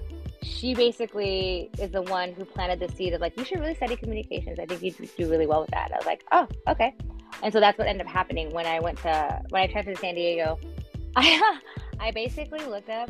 she 0.44 0.74
basically 0.74 1.70
is 1.80 1.92
the 1.92 2.02
one 2.04 2.34
who 2.34 2.46
planted 2.46 2.80
the 2.80 2.94
seed 2.96 3.14
of 3.14 3.22
like 3.22 3.38
you 3.38 3.44
should 3.44 3.60
really 3.60 3.76
study 3.76 3.96
communications. 3.96 4.60
I 4.60 4.66
think 4.66 4.82
you 4.82 4.92
do 5.18 5.30
really 5.30 5.48
well 5.48 5.62
with 5.62 5.72
that. 5.72 5.92
I 5.92 5.98
was 5.98 6.06
like, 6.06 6.24
oh, 6.32 6.48
okay. 6.68 6.96
And 7.44 7.52
so 7.52 7.60
that's 7.60 7.78
what 7.78 7.88
ended 7.88 8.08
up 8.08 8.12
happening 8.12 8.52
when 8.52 8.66
I 8.66 8.80
went 8.80 8.98
to 9.00 9.42
when 9.50 9.62
I 9.62 9.68
transferred 9.68 9.96
to 9.96 10.02
San 10.02 10.16
Diego. 10.16 10.60
I 11.16 11.60
I 12.00 12.12
basically 12.12 12.64
looked 12.66 12.90
up 12.90 13.10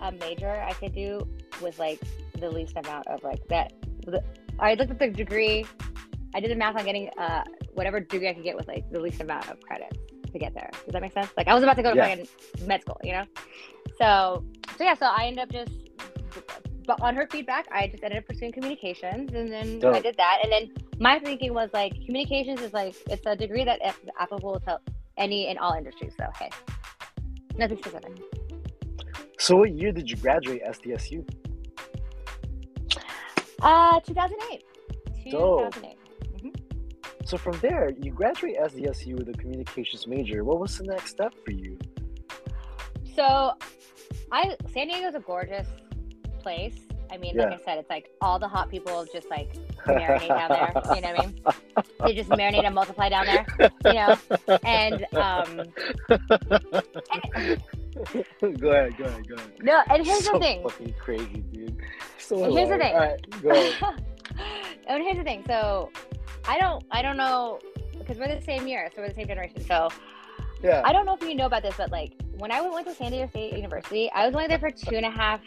a 0.00 0.12
major 0.12 0.50
I 0.50 0.72
could 0.74 0.94
do 0.94 1.26
with 1.60 1.78
like 1.78 2.00
the 2.38 2.50
least 2.50 2.76
amount 2.76 3.06
of 3.08 3.22
like 3.22 3.46
that. 3.48 3.72
The, 4.06 4.22
I 4.58 4.74
looked 4.74 4.90
at 4.90 4.98
the 4.98 5.08
degree. 5.10 5.66
I 6.34 6.40
did 6.40 6.50
the 6.50 6.56
math 6.56 6.76
on 6.76 6.84
getting 6.84 7.08
uh, 7.18 7.44
whatever 7.74 8.00
degree 8.00 8.28
I 8.28 8.34
could 8.34 8.44
get 8.44 8.56
with 8.56 8.68
like 8.68 8.90
the 8.92 9.00
least 9.00 9.20
amount 9.20 9.48
of 9.48 9.60
credits 9.60 9.98
to 10.32 10.38
get 10.38 10.54
there. 10.54 10.70
Does 10.84 10.92
that 10.92 11.02
make 11.02 11.12
sense? 11.12 11.30
Like 11.36 11.48
I 11.48 11.54
was 11.54 11.62
about 11.62 11.76
to 11.76 11.82
go 11.82 11.90
to 11.90 11.96
yeah. 11.96 12.24
med 12.66 12.82
school, 12.82 13.00
you 13.02 13.12
know. 13.12 13.24
So 13.98 14.44
so 14.76 14.84
yeah, 14.84 14.94
so 14.94 15.06
I 15.06 15.26
ended 15.26 15.44
up 15.44 15.50
just 15.50 15.72
but 16.88 17.02
on 17.02 17.14
her 17.16 17.28
feedback, 17.30 17.66
I 17.70 17.86
just 17.86 18.02
ended 18.02 18.20
up 18.20 18.26
pursuing 18.26 18.50
communications, 18.50 19.34
and 19.34 19.52
then 19.52 19.78
Dope. 19.78 19.94
I 19.94 20.00
did 20.00 20.16
that. 20.16 20.38
And 20.42 20.50
then 20.50 20.72
my 20.98 21.18
thinking 21.18 21.52
was 21.52 21.68
like, 21.74 21.92
communications 22.06 22.62
is 22.62 22.72
like 22.72 22.96
it's 23.10 23.26
a 23.26 23.36
degree 23.36 23.62
that 23.64 23.78
is 23.84 23.94
applicable 24.18 24.58
to 24.60 24.80
any 25.18 25.48
and 25.48 25.58
all 25.58 25.74
industries. 25.74 26.14
So 26.18 26.24
hey, 26.38 26.48
nothing 27.58 27.76
specific. 27.76 28.18
So 29.38 29.56
what 29.56 29.72
year 29.72 29.92
did 29.92 30.10
you 30.10 30.16
graduate 30.16 30.62
SDSU? 30.64 31.28
Uh, 33.60 34.00
2008. 34.00 34.64
2008. 35.30 35.32
Mm-hmm. 35.32 35.97
So 37.28 37.36
from 37.36 37.58
there, 37.58 37.90
you 37.90 38.10
graduate 38.10 38.56
SDSU 38.58 39.18
with 39.18 39.28
a 39.28 39.34
communications 39.34 40.06
major. 40.06 40.44
What 40.44 40.60
was 40.60 40.78
the 40.78 40.84
next 40.84 41.10
step 41.10 41.34
for 41.44 41.50
you? 41.50 41.78
So, 43.14 43.52
I 44.32 44.56
San 44.72 44.88
Diego's 44.88 45.14
a 45.14 45.20
gorgeous 45.20 45.66
place. 46.40 46.78
I 47.12 47.18
mean, 47.18 47.36
yeah. 47.36 47.50
like 47.50 47.60
I 47.60 47.64
said, 47.66 47.76
it's 47.76 47.90
like 47.90 48.08
all 48.22 48.38
the 48.38 48.48
hot 48.48 48.70
people 48.70 49.06
just 49.12 49.28
like 49.28 49.52
marinate 49.84 50.28
down 50.28 50.48
there. 50.48 50.72
You 50.94 51.02
know 51.02 51.12
what 51.12 51.20
I 51.20 51.26
mean? 51.26 51.40
They 52.06 52.14
just 52.14 52.30
marinate 52.30 52.64
and 52.64 52.74
multiply 52.74 53.10
down 53.10 53.26
there. 53.26 53.44
You 53.84 53.92
know, 53.92 54.16
and 54.64 55.06
um. 55.14 55.64
And, 57.12 57.62
go 58.58 58.70
ahead, 58.70 58.96
go 58.96 59.04
ahead, 59.04 59.28
go 59.28 59.34
ahead. 59.34 59.52
No, 59.60 59.82
and 59.90 60.06
here's 60.06 60.24
so 60.24 60.32
the 60.32 60.38
thing. 60.38 60.62
Fucking 60.62 60.94
crazy, 60.98 61.44
dude. 61.52 61.76
So 62.16 62.50
here's 62.54 62.70
the 62.70 62.78
thing. 62.78 62.94
All 62.94 63.00
right, 63.00 63.42
go 63.42 63.50
ahead. 63.50 64.04
and 64.86 65.02
here's 65.02 65.18
the 65.18 65.24
thing. 65.24 65.44
So, 65.46 65.90
I 66.46 66.58
don't, 66.58 66.84
I 66.90 67.02
don't 67.02 67.16
know, 67.16 67.58
because 67.98 68.18
we're 68.18 68.34
the 68.34 68.42
same 68.42 68.66
year, 68.66 68.90
so 68.94 69.02
we're 69.02 69.08
the 69.08 69.14
same 69.14 69.26
generation. 69.26 69.64
So, 69.64 69.88
yeah. 70.62 70.82
I 70.84 70.92
don't 70.92 71.06
know 71.06 71.14
if 71.14 71.22
you 71.22 71.34
know 71.34 71.46
about 71.46 71.62
this, 71.62 71.74
but 71.76 71.90
like 71.90 72.12
when 72.38 72.50
I 72.50 72.60
went 72.60 72.86
to 72.86 72.94
San 72.94 73.12
Diego 73.12 73.28
State 73.28 73.54
University, 73.54 74.10
I 74.12 74.26
was 74.26 74.34
only 74.34 74.48
there 74.48 74.58
for 74.58 74.70
two 74.70 74.96
and 74.96 75.06
a 75.06 75.10
half 75.10 75.40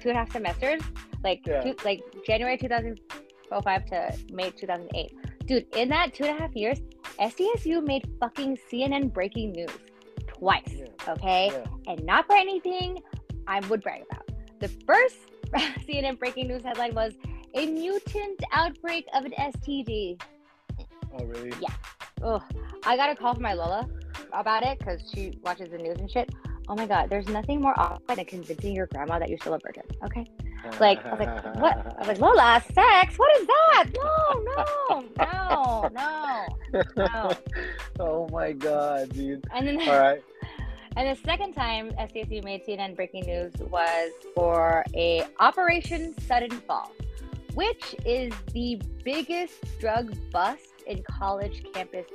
two 0.00 0.08
and 0.10 0.16
a 0.16 0.20
half 0.20 0.32
semesters, 0.32 0.80
like 1.24 1.46
yeah. 1.46 1.60
two, 1.60 1.74
like 1.84 2.02
January 2.24 2.56
2005 2.56 3.86
to 3.86 4.18
May 4.32 4.50
2008. 4.50 5.12
Dude, 5.46 5.66
in 5.74 5.88
that 5.88 6.14
two 6.14 6.24
and 6.24 6.38
a 6.38 6.40
half 6.40 6.54
years, 6.54 6.80
SDSU 7.20 7.84
made 7.84 8.08
fucking 8.20 8.58
CNN 8.70 9.12
breaking 9.12 9.52
news 9.52 9.70
twice. 10.26 10.62
Yeah. 10.68 11.12
Okay, 11.12 11.50
yeah. 11.52 11.92
and 11.92 12.04
not 12.04 12.26
for 12.26 12.36
anything 12.36 13.00
I 13.46 13.60
would 13.60 13.82
brag 13.82 14.02
about. 14.10 14.28
The 14.60 14.68
first 14.86 15.16
CNN 15.88 16.18
breaking 16.18 16.48
news 16.48 16.62
headline 16.62 16.94
was 16.94 17.14
a 17.58 17.66
mutant 17.66 18.42
outbreak 18.52 19.06
of 19.14 19.24
an 19.24 19.32
STD. 19.32 20.20
Oh 21.12 21.24
really? 21.24 21.52
Yeah. 21.60 21.74
Oh, 22.22 22.42
I 22.84 22.96
got 22.96 23.10
a 23.10 23.16
call 23.16 23.34
from 23.34 23.42
my 23.42 23.54
Lola 23.54 23.88
about 24.32 24.62
it 24.64 24.78
because 24.78 25.00
she 25.12 25.38
watches 25.42 25.70
the 25.70 25.78
news 25.78 25.98
and 25.98 26.10
shit 26.10 26.32
oh 26.68 26.74
my 26.74 26.86
god, 26.86 27.10
there's 27.10 27.28
nothing 27.28 27.60
more 27.60 27.78
awkward 27.78 28.18
than 28.18 28.24
convincing 28.24 28.74
your 28.74 28.86
grandma 28.86 29.18
that 29.18 29.28
you're 29.28 29.38
still 29.38 29.54
a 29.54 29.58
virgin. 29.58 29.82
Okay. 30.04 30.26
Like 30.80 31.04
I 31.04 31.10
was 31.10 31.20
like, 31.20 31.56
what? 31.56 31.76
I 31.76 31.98
was 31.98 32.08
like, 32.08 32.20
Lola, 32.20 32.62
sex? 32.74 33.18
What 33.18 33.40
is 33.40 33.46
that? 33.46 33.84
No, 33.94 34.42
no, 34.56 35.04
no, 35.18 35.90
no, 36.74 36.88
no. 36.96 37.32
oh 38.00 38.28
my 38.30 38.52
god, 38.52 39.10
dude. 39.10 39.44
And 39.54 39.66
then, 39.66 39.80
all 39.88 39.98
right. 39.98 40.22
And 40.96 41.16
the 41.16 41.22
second 41.22 41.52
time 41.52 41.92
SDSU 41.92 42.42
made 42.42 42.66
CNN 42.66 42.96
breaking 42.96 43.26
news 43.26 43.52
was 43.70 44.10
for 44.34 44.84
a 44.96 45.24
Operation 45.38 46.12
Sudden 46.22 46.50
Fall, 46.50 46.90
which 47.54 47.94
is 48.04 48.32
the 48.52 48.80
biggest 49.04 49.54
drug 49.80 50.14
bust 50.30 50.82
in 50.86 51.02
college 51.08 51.64
campus 51.72 52.06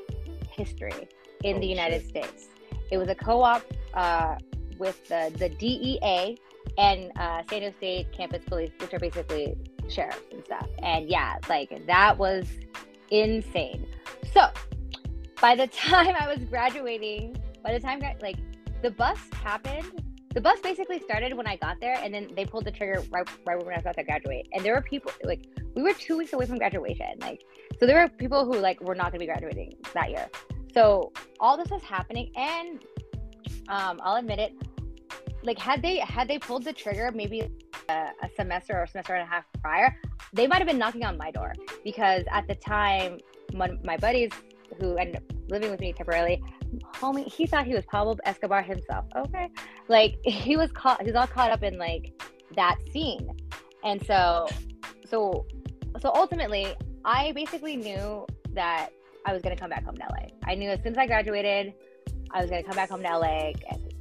history 0.49 1.07
in 1.43 1.57
oh, 1.57 1.59
the 1.59 1.67
United 1.67 2.01
shit. 2.01 2.09
States. 2.09 2.47
It 2.91 2.97
was 2.97 3.09
a 3.09 3.15
co-op 3.15 3.63
uh, 3.93 4.35
with 4.77 5.07
the, 5.07 5.31
the 5.37 5.49
DEA 5.49 6.37
and 6.77 7.11
uh, 7.17 7.43
San 7.49 7.59
Diego 7.59 7.75
State 7.77 8.11
Campus 8.11 8.43
Police, 8.45 8.71
which 8.79 8.93
are 8.93 8.99
basically 8.99 9.55
sheriffs 9.89 10.21
and 10.31 10.43
stuff. 10.45 10.67
And 10.81 11.09
yeah, 11.09 11.37
like 11.49 11.85
that 11.87 12.17
was 12.17 12.45
insane. 13.09 13.85
So 14.33 14.47
by 15.41 15.55
the 15.55 15.67
time 15.85 16.15
I 16.19 16.27
was 16.27 16.43
graduating, 16.45 17.37
by 17.63 17.73
the 17.73 17.79
time 17.79 18.01
like 18.21 18.37
the 18.81 18.91
bust 18.91 19.33
happened, 19.33 20.02
the 20.33 20.41
bus 20.41 20.59
basically 20.61 20.99
started 20.99 21.33
when 21.33 21.47
I 21.47 21.57
got 21.57 21.79
there, 21.79 21.97
and 22.01 22.13
then 22.13 22.29
they 22.35 22.45
pulled 22.45 22.65
the 22.65 22.71
trigger 22.71 23.03
right, 23.11 23.27
right 23.45 23.57
when 23.57 23.73
I 23.73 23.77
was 23.77 23.81
about 23.81 23.97
to 23.97 24.03
graduate. 24.03 24.47
And 24.53 24.63
there 24.63 24.73
were 24.73 24.81
people 24.81 25.11
like 25.23 25.45
we 25.75 25.81
were 25.81 25.93
two 25.93 26.17
weeks 26.17 26.33
away 26.33 26.45
from 26.45 26.57
graduation, 26.57 27.19
like 27.21 27.43
so 27.79 27.85
there 27.85 28.01
were 28.01 28.09
people 28.09 28.45
who 28.45 28.59
like 28.59 28.81
were 28.81 28.95
not 28.95 29.11
going 29.11 29.19
to 29.19 29.19
be 29.19 29.25
graduating 29.25 29.75
that 29.93 30.09
year. 30.09 30.27
So 30.73 31.11
all 31.39 31.55
this 31.57 31.69
was 31.69 31.83
happening, 31.83 32.31
and 32.35 32.83
um, 33.69 33.99
I'll 34.03 34.15
admit 34.15 34.39
it. 34.39 34.53
Like 35.43 35.59
had 35.59 35.81
they 35.81 35.97
had 35.99 36.27
they 36.27 36.39
pulled 36.39 36.63
the 36.63 36.73
trigger 36.73 37.11
maybe 37.13 37.49
a, 37.89 37.93
a 37.93 38.29
semester 38.35 38.73
or 38.77 38.83
a 38.83 38.87
semester 38.87 39.13
and 39.13 39.23
a 39.23 39.29
half 39.29 39.45
prior, 39.61 39.95
they 40.33 40.47
might 40.47 40.57
have 40.57 40.67
been 40.67 40.79
knocking 40.79 41.05
on 41.05 41.17
my 41.17 41.31
door 41.31 41.53
because 41.83 42.23
at 42.31 42.47
the 42.47 42.55
time, 42.55 43.19
my, 43.53 43.69
my 43.83 43.97
buddies 43.97 44.31
who 44.79 44.95
ended 44.95 45.17
up 45.17 45.23
living 45.49 45.69
with 45.69 45.79
me 45.79 45.93
temporarily, 45.93 46.41
homie, 46.93 47.27
he 47.31 47.45
thought 47.45 47.65
he 47.65 47.73
was 47.73 47.85
Pablo 47.85 48.17
Escobar 48.25 48.61
himself. 48.61 49.05
Okay, 49.15 49.49
like 49.87 50.17
he 50.23 50.57
was 50.57 50.71
caught. 50.71 51.01
He's 51.01 51.15
all 51.15 51.27
caught 51.27 51.51
up 51.51 51.63
in 51.63 51.77
like 51.77 52.11
that 52.55 52.77
scene, 52.91 53.29
and 53.83 54.05
so, 54.05 54.47
so, 55.05 55.45
so 55.99 56.11
ultimately, 56.13 56.73
I 57.05 57.31
basically 57.33 57.75
knew 57.75 58.25
that 58.53 58.89
I 59.25 59.33
was 59.33 59.41
gonna 59.41 59.55
come 59.55 59.69
back 59.69 59.83
home 59.83 59.95
to 59.95 60.03
LA. 60.03 60.27
I 60.45 60.55
knew 60.55 60.69
as 60.69 60.81
soon 60.83 60.93
as 60.93 60.97
I 60.97 61.07
graduated, 61.07 61.73
I 62.31 62.41
was 62.41 62.49
gonna 62.49 62.63
come 62.63 62.75
back 62.75 62.89
home 62.89 63.01
to 63.03 63.17
LA. 63.17 63.51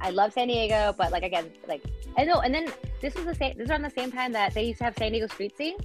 I 0.01 0.09
love 0.09 0.33
San 0.33 0.47
Diego, 0.47 0.93
but 0.97 1.11
like 1.11 1.23
again, 1.23 1.51
like 1.67 1.83
I 2.17 2.25
know. 2.25 2.39
And 2.39 2.53
then 2.53 2.67
this 3.01 3.15
was 3.15 3.25
the 3.25 3.35
same. 3.35 3.53
This 3.57 3.65
was 3.65 3.69
around 3.71 3.83
the 3.83 3.89
same 3.89 4.11
time 4.11 4.31
that 4.33 4.53
they 4.53 4.65
used 4.65 4.79
to 4.79 4.85
have 4.85 4.97
San 4.97 5.11
Diego 5.11 5.27
Street 5.27 5.55
Scene, 5.57 5.77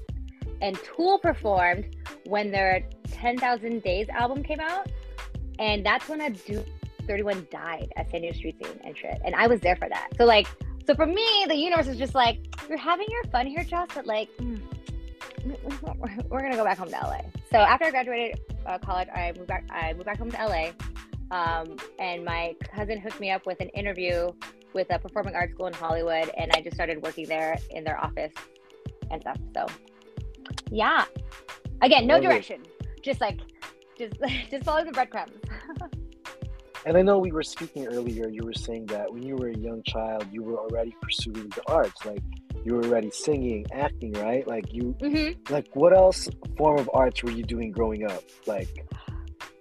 and 0.61 0.79
Tool 0.83 1.19
performed 1.19 1.97
when 2.27 2.51
their 2.51 2.85
10,000 3.11 3.83
Days 3.83 4.09
album 4.11 4.43
came 4.43 4.61
out, 4.61 4.89
and 5.59 5.85
that's 5.85 6.09
when 6.09 6.21
a 6.21 6.31
Duke 6.31 6.67
31 7.09 7.49
died 7.51 7.93
at 7.97 8.11
San 8.11 8.21
Diego 8.21 8.37
Street 8.37 8.57
Scene 8.63 8.79
and 8.85 8.97
shit. 8.97 9.21
And 9.25 9.35
I 9.35 9.47
was 9.49 9.61
there 9.61 9.77
for 9.77 9.89
that. 9.89 10.11
So 10.17 10.25
like, 10.25 10.47
so 10.87 10.95
for 10.95 11.07
me, 11.07 11.45
the 11.49 11.57
universe 11.57 11.89
is 11.89 11.99
just 11.99 12.15
like, 12.15 12.39
you're 12.69 12.79
having 12.79 13.07
your 13.11 13.25
fun 13.25 13.47
here, 13.47 13.65
Joss, 13.65 13.89
but 13.95 14.07
like. 14.07 14.29
Mm, 14.37 14.61
we're 16.29 16.43
gonna 16.43 16.57
go 16.57 16.65
back 16.65 16.79
home 16.79 16.89
to 16.89 16.97
LA. 16.97 17.21
So 17.51 17.59
after 17.59 17.87
I 17.87 17.91
graduated 17.91 18.41
uh, 18.67 18.79
college, 18.79 19.09
I 19.15 19.33
moved 19.37 19.49
back. 19.49 19.65
I 19.71 19.93
moved 19.93 20.07
back 20.07 20.19
home 20.19 20.31
to 20.31 20.37
LA, 20.37 20.71
um, 21.31 21.77
and 21.99 22.25
my 22.25 22.55
cousin 22.75 22.99
hooked 22.99 23.21
me 23.21 23.31
up 23.31 23.47
with 23.47 23.61
an 23.61 23.69
interview 23.71 24.31
with 24.75 24.89
a 24.91 24.99
performing 24.99 25.35
arts 25.35 25.55
school 25.55 25.67
in 25.67 25.73
Hollywood, 25.73 26.31
and 26.37 26.51
I 26.55 26.61
just 26.61 26.75
started 26.75 27.03
working 27.03 27.27
there 27.27 27.57
in 27.71 27.85
their 27.85 27.99
office 27.99 28.33
and 29.11 29.21
stuff. 29.21 29.39
So, 29.55 29.67
yeah. 30.71 31.05
Again, 31.83 32.07
no 32.07 32.21
direction. 32.21 32.63
Just 33.03 33.21
like, 33.21 33.39
just 33.97 34.15
just 34.51 34.65
follow 34.65 34.85
the 34.85 34.93
breadcrumbs. 34.93 35.33
and 36.87 36.97
I 36.97 37.03
know 37.03 37.19
we 37.19 37.33
were 37.33 37.43
speaking 37.43 37.87
earlier. 37.87 38.29
You 38.29 38.45
were 38.45 38.53
saying 38.53 38.87
that 38.87 39.13
when 39.13 39.23
you 39.23 39.37
were 39.37 39.49
a 39.49 39.57
young 39.57 39.83
child, 39.85 40.27
you 40.33 40.43
were 40.43 40.59
already 40.59 40.95
pursuing 41.01 41.49
the 41.49 41.63
arts, 41.67 42.05
like 42.05 42.23
you 42.65 42.75
were 42.75 42.85
already 42.85 43.11
singing, 43.11 43.67
acting, 43.73 44.13
right? 44.15 44.47
Like 44.47 44.73
you, 44.73 44.95
mm-hmm. 45.01 45.53
like 45.53 45.69
what 45.75 45.97
else 45.97 46.29
form 46.57 46.79
of 46.79 46.91
arts 46.95 47.23
were 47.23 47.31
you 47.31 47.43
doing 47.45 47.71
growing 47.71 48.11
up? 48.11 48.23
Like 48.47 48.87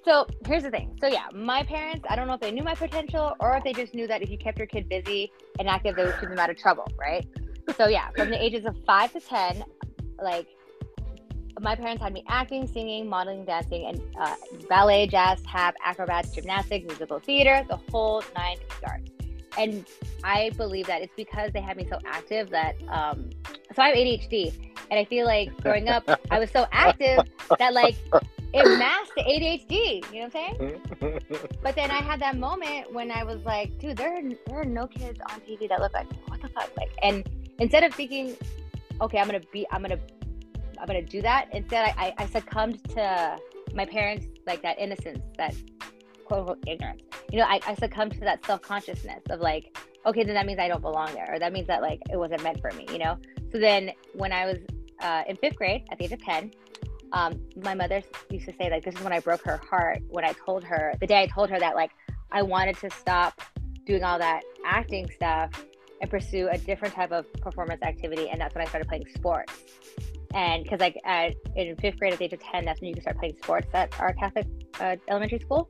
so 0.08 0.25
here's 0.45 0.63
the 0.63 0.71
thing. 0.71 0.97
So 1.01 1.08
yeah, 1.08 1.25
my 1.34 1.63
parents, 1.63 2.06
I 2.10 2.15
don't 2.15 2.27
know 2.27 2.36
if 2.36 2.39
they 2.39 2.51
knew 2.51 2.63
my 2.63 2.75
potential 2.75 3.36
or 3.41 3.58
if 3.58 3.63
they 3.65 3.73
just 3.73 3.93
knew 3.93 4.08
that 4.08 4.21
if 4.21 4.30
you 4.30 4.38
kept 4.38 4.58
your 4.58 4.67
kid 4.67 4.88
busy 4.88 5.32
and 5.60 5.67
active, 5.67 5.97
they 5.97 6.06
would 6.06 6.17
keep 6.19 6.30
them 6.30 6.39
out 6.39 6.49
of 6.49 6.58
trouble, 6.58 6.88
right? 6.97 7.27
So 7.75 7.89
yeah, 7.89 8.10
from 8.15 8.30
the 8.30 8.41
ages 8.41 8.65
of 8.65 8.77
five 8.86 9.12
to 9.12 9.19
ten, 9.19 9.65
like 10.23 10.47
my 11.59 11.75
parents 11.75 12.01
had 12.01 12.13
me 12.13 12.23
acting, 12.27 12.67
singing, 12.67 13.07
modeling, 13.07 13.45
dancing, 13.45 13.85
and 13.85 14.01
uh, 14.19 14.35
ballet, 14.69 15.07
jazz, 15.07 15.41
tap, 15.41 15.75
acrobats, 15.83 16.31
gymnastics, 16.31 16.85
musical 16.87 17.19
theater, 17.19 17.65
the 17.67 17.79
whole 17.91 18.23
nine 18.35 18.57
yards. 18.81 19.11
And 19.57 19.85
I 20.23 20.51
believe 20.55 20.85
that 20.87 21.01
it's 21.01 21.13
because 21.15 21.51
they 21.51 21.61
had 21.61 21.77
me 21.77 21.87
so 21.89 21.99
active 22.05 22.49
that, 22.51 22.75
um, 22.89 23.29
so 23.75 23.81
I 23.81 23.89
have 23.89 23.97
ADHD, 23.97 24.53
and 24.91 24.99
I 24.99 25.05
feel 25.05 25.25
like 25.25 25.55
growing 25.61 25.89
up, 25.89 26.07
I 26.31 26.39
was 26.39 26.51
so 26.51 26.67
active 26.71 27.19
that 27.57 27.73
like 27.73 27.95
it 28.53 28.79
masked 28.79 29.15
the 29.15 29.23
ADHD. 29.23 30.13
You 30.13 30.21
know 30.21 30.27
what 30.27 30.35
I'm 30.35 30.57
saying? 30.59 31.49
but 31.63 31.75
then 31.75 31.91
I 31.91 32.01
had 32.01 32.19
that 32.21 32.37
moment 32.37 32.93
when 32.93 33.11
I 33.11 33.23
was 33.23 33.43
like, 33.43 33.77
dude, 33.79 33.97
there 33.97 34.15
are, 34.15 34.21
there 34.21 34.61
are 34.61 34.65
no 34.65 34.87
kids 34.87 35.19
on 35.31 35.41
TV 35.41 35.67
that 35.69 35.79
look 35.79 35.93
like 35.93 36.07
what 36.27 36.41
the 36.41 36.49
fuck, 36.49 36.69
like. 36.77 36.91
And 37.03 37.27
instead 37.59 37.83
of 37.83 37.93
thinking, 37.93 38.35
okay, 39.01 39.19
I'm 39.19 39.25
gonna 39.25 39.41
be, 39.51 39.67
I'm 39.71 39.81
gonna, 39.81 39.99
I'm 40.79 40.87
gonna 40.87 41.01
do 41.01 41.21
that. 41.21 41.47
Instead, 41.53 41.93
I, 41.97 42.13
I 42.17 42.25
succumbed 42.27 42.83
to 42.89 43.37
my 43.73 43.85
parents 43.85 44.27
like 44.45 44.61
that 44.61 44.79
innocence, 44.79 45.19
that 45.37 45.55
quote 46.25 46.41
unquote 46.41 46.63
ignorance. 46.67 47.03
You 47.31 47.39
know, 47.39 47.45
I, 47.45 47.59
I 47.65 47.75
succumbed 47.75 48.13
to 48.13 48.19
that 48.21 48.45
self 48.45 48.61
consciousness 48.61 49.21
of 49.29 49.39
like, 49.39 49.77
okay, 50.05 50.23
then 50.23 50.35
that 50.35 50.45
means 50.45 50.59
I 50.59 50.67
don't 50.67 50.81
belong 50.81 51.13
there, 51.13 51.33
or 51.33 51.39
that 51.39 51.53
means 51.53 51.67
that 51.67 51.81
like 51.81 52.01
it 52.11 52.17
wasn't 52.17 52.43
meant 52.43 52.61
for 52.61 52.71
me. 52.71 52.85
You 52.91 52.99
know. 52.99 53.17
So 53.51 53.59
then 53.59 53.91
when 54.13 54.31
I 54.31 54.45
was 54.45 54.57
uh, 55.01 55.23
in 55.27 55.35
fifth 55.37 55.55
grade 55.55 55.83
at 55.91 55.97
the 55.97 56.05
age 56.05 56.11
of 56.11 56.23
ten, 56.23 56.51
um, 57.11 57.39
my 57.63 57.73
mother 57.73 58.01
used 58.29 58.45
to 58.45 58.53
say 58.59 58.69
like 58.69 58.83
this 58.83 58.95
is 58.95 59.01
when 59.01 59.13
I 59.13 59.19
broke 59.19 59.41
her 59.43 59.57
heart 59.57 60.01
when 60.09 60.25
I 60.25 60.33
told 60.33 60.63
her 60.63 60.93
the 60.99 61.07
day 61.07 61.21
I 61.21 61.27
told 61.27 61.49
her 61.49 61.59
that 61.59 61.75
like 61.75 61.91
I 62.31 62.41
wanted 62.41 62.77
to 62.79 62.89
stop 62.89 63.41
doing 63.85 64.03
all 64.03 64.19
that 64.19 64.41
acting 64.65 65.09
stuff 65.09 65.51
and 66.01 66.09
pursue 66.09 66.49
a 66.51 66.57
different 66.57 66.93
type 66.93 67.11
of 67.11 67.31
performance 67.35 67.81
activity 67.81 68.29
and 68.29 68.41
that's 68.41 68.53
when 68.53 68.65
I 68.65 68.67
started 68.67 68.87
playing 68.87 69.05
sports 69.15 69.53
and 70.33 70.63
because 70.63 70.79
like 70.79 70.99
at, 71.05 71.33
in 71.55 71.75
fifth 71.77 71.97
grade 71.99 72.13
at 72.13 72.19
the 72.19 72.25
age 72.25 72.33
of 72.33 72.41
10 72.41 72.65
that's 72.65 72.81
when 72.81 72.89
you 72.89 72.93
can 72.93 73.01
start 73.01 73.17
playing 73.17 73.35
sports 73.41 73.67
at 73.73 73.97
our 73.99 74.13
catholic 74.13 74.47
uh, 74.79 74.95
elementary 75.07 75.39
school. 75.39 75.69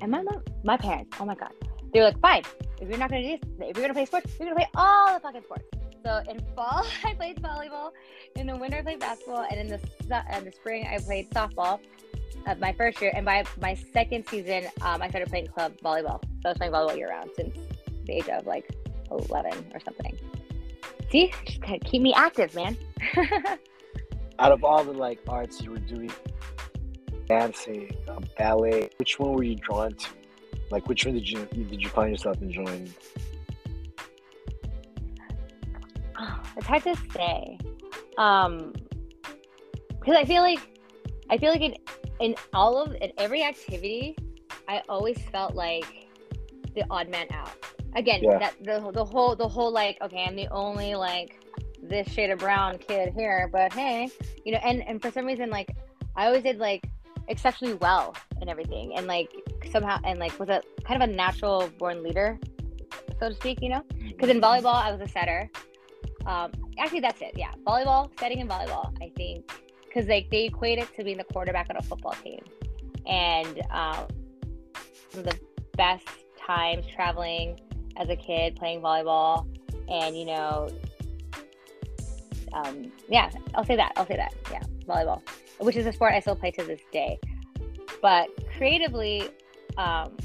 And 0.00 0.10
my 0.10 0.22
mom 0.22 0.42
my 0.64 0.76
parents 0.76 1.16
oh 1.20 1.24
my 1.24 1.34
god 1.34 1.52
they 1.92 2.00
were 2.00 2.06
like 2.06 2.20
fine 2.20 2.42
if 2.80 2.88
you're 2.88 2.98
not 2.98 3.10
gonna 3.10 3.22
do 3.22 3.38
this 3.38 3.68
if 3.68 3.76
you're 3.76 3.84
gonna 3.84 3.94
play 3.94 4.06
sports 4.06 4.32
you're 4.38 4.48
gonna 4.48 4.60
play 4.60 4.68
all 4.74 5.14
the 5.14 5.20
fucking 5.20 5.42
sports. 5.42 5.64
So 6.04 6.20
in 6.28 6.40
fall 6.54 6.84
i 7.04 7.14
played 7.14 7.40
volleyball. 7.40 7.90
In 8.36 8.46
the 8.46 8.56
winter 8.56 8.78
i 8.78 8.82
played 8.82 9.00
basketball. 9.00 9.46
And 9.50 9.60
in 9.60 9.68
the, 9.68 9.80
in 10.36 10.44
the 10.44 10.52
spring 10.52 10.86
i 10.86 10.98
played 10.98 11.30
softball 11.30 11.80
of 12.46 12.58
my 12.58 12.72
first 12.72 13.00
year. 13.00 13.12
And 13.14 13.24
by 13.24 13.44
my 13.60 13.74
second 13.92 14.26
season 14.28 14.64
um, 14.80 15.02
i 15.02 15.08
started 15.08 15.28
playing 15.28 15.48
club 15.48 15.74
volleyball. 15.84 16.22
So 16.42 16.46
i 16.46 16.48
was 16.48 16.58
playing 16.58 16.72
volleyball 16.72 16.96
year 16.96 17.10
round 17.10 17.30
since 17.36 17.56
the 18.06 18.14
age 18.14 18.28
of 18.28 18.46
like 18.46 18.68
11 19.10 19.72
or 19.74 19.80
something. 19.80 20.18
See? 21.10 21.32
Just 21.44 21.60
keep 21.84 22.00
me 22.02 22.14
active 22.14 22.54
man 22.54 22.76
out 24.38 24.52
of 24.52 24.64
all 24.64 24.84
the 24.84 24.92
like 24.92 25.20
arts 25.28 25.60
you 25.60 25.70
were 25.70 25.78
doing, 25.78 26.12
dancing, 27.28 27.94
um, 28.08 28.24
ballet, 28.38 28.90
which 28.98 29.18
one 29.18 29.32
were 29.32 29.44
you 29.44 29.56
drawn 29.56 29.94
to? 29.94 30.08
Like, 30.70 30.88
which 30.88 31.04
one 31.04 31.14
did 31.14 31.28
you 31.28 31.46
did 31.46 31.82
you 31.82 31.88
find 31.88 32.10
yourself 32.10 32.40
enjoying? 32.40 32.92
Oh, 36.18 36.40
it's 36.56 36.66
hard 36.66 36.82
to 36.84 36.96
say, 37.12 37.58
um, 38.18 38.72
because 39.88 40.16
I 40.16 40.24
feel 40.24 40.42
like 40.42 40.60
I 41.30 41.38
feel 41.38 41.50
like 41.50 41.60
in 41.60 41.76
in 42.20 42.34
all 42.54 42.78
of 42.78 42.94
in 42.94 43.12
every 43.18 43.42
activity, 43.42 44.16
I 44.68 44.82
always 44.88 45.18
felt 45.30 45.54
like 45.54 46.08
the 46.74 46.84
odd 46.90 47.08
man 47.08 47.26
out. 47.32 47.52
Again, 47.94 48.22
yeah. 48.22 48.38
that 48.38 48.54
the 48.62 48.90
the 48.92 49.04
whole 49.04 49.36
the 49.36 49.48
whole 49.48 49.70
like 49.70 49.98
okay, 50.00 50.24
I'm 50.26 50.36
the 50.36 50.48
only 50.48 50.94
like 50.94 51.41
this 51.82 52.08
shade 52.08 52.30
of 52.30 52.38
brown 52.38 52.78
kid 52.78 53.12
here, 53.14 53.48
but 53.52 53.72
hey, 53.72 54.08
you 54.44 54.52
know, 54.52 54.58
and 54.64 54.82
and 54.82 55.02
for 55.02 55.10
some 55.10 55.26
reason, 55.26 55.50
like 55.50 55.74
I 56.16 56.26
always 56.26 56.42
did 56.42 56.58
like 56.58 56.88
exceptionally 57.28 57.74
well 57.74 58.14
and 58.40 58.48
everything, 58.48 58.94
and 58.96 59.06
like 59.06 59.30
somehow, 59.70 59.98
and 60.04 60.18
like 60.18 60.38
was 60.38 60.48
a 60.48 60.62
kind 60.84 61.02
of 61.02 61.08
a 61.08 61.12
natural 61.12 61.70
born 61.78 62.02
leader, 62.02 62.38
so 63.18 63.28
to 63.28 63.34
speak, 63.34 63.60
you 63.60 63.68
know. 63.68 63.82
Because 64.08 64.28
in 64.28 64.40
volleyball, 64.40 64.74
I 64.74 64.92
was 64.92 65.00
a 65.00 65.08
setter. 65.08 65.50
Um, 66.26 66.52
actually, 66.78 67.00
that's 67.00 67.20
it. 67.20 67.32
Yeah, 67.34 67.52
volleyball, 67.66 68.10
setting 68.18 68.38
in 68.38 68.48
volleyball. 68.48 68.94
I 69.02 69.10
think 69.16 69.50
because 69.86 70.08
like 70.08 70.30
they 70.30 70.46
equate 70.46 70.78
it 70.78 70.94
to 70.96 71.04
being 71.04 71.18
the 71.18 71.24
quarterback 71.24 71.68
on 71.70 71.76
a 71.76 71.82
football 71.82 72.14
team, 72.22 72.40
and 73.06 73.60
um, 73.70 74.06
the 75.12 75.36
best 75.76 76.06
times 76.38 76.86
traveling 76.94 77.60
as 77.96 78.08
a 78.08 78.16
kid 78.16 78.56
playing 78.56 78.80
volleyball, 78.80 79.46
and 79.88 80.16
you 80.16 80.26
know 80.26 80.68
um, 82.52 82.92
yeah, 83.08 83.30
I'll 83.54 83.64
say 83.64 83.76
that. 83.76 83.92
I'll 83.96 84.06
say 84.06 84.16
that. 84.16 84.34
Yeah, 84.50 84.62
volleyball, 84.86 85.22
which 85.58 85.76
is 85.76 85.86
a 85.86 85.92
sport 85.92 86.12
I 86.12 86.20
still 86.20 86.36
play 86.36 86.50
to 86.52 86.64
this 86.64 86.80
day. 86.92 87.18
But 88.00 88.28
creatively, 88.56 89.30
um, 89.76 90.16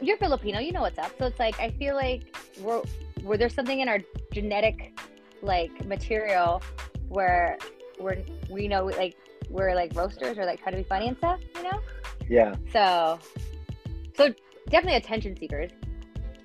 you're 0.00 0.16
Filipino, 0.16 0.58
you 0.58 0.72
know 0.72 0.80
what's 0.80 0.98
up. 0.98 1.12
So 1.18 1.26
it's 1.26 1.38
like 1.38 1.58
I 1.60 1.70
feel 1.70 1.94
like 1.94 2.36
we're 2.60 2.82
where 3.22 3.38
there's 3.38 3.54
something 3.54 3.80
in 3.80 3.88
our 3.88 4.00
genetic 4.32 4.98
like 5.42 5.84
material 5.84 6.62
where 7.08 7.58
we're 8.00 8.24
we 8.50 8.68
know 8.68 8.86
like 8.86 9.16
we're 9.48 9.74
like 9.74 9.94
roasters 9.94 10.38
or 10.38 10.44
like 10.44 10.60
trying 10.60 10.74
to 10.74 10.82
be 10.82 10.88
funny 10.88 11.08
and 11.08 11.16
stuff, 11.16 11.40
you 11.56 11.62
know? 11.64 11.80
Yeah. 12.28 12.54
So 12.72 13.18
so 14.16 14.34
definitely 14.68 14.96
attention 14.96 15.36
seekers. 15.36 15.70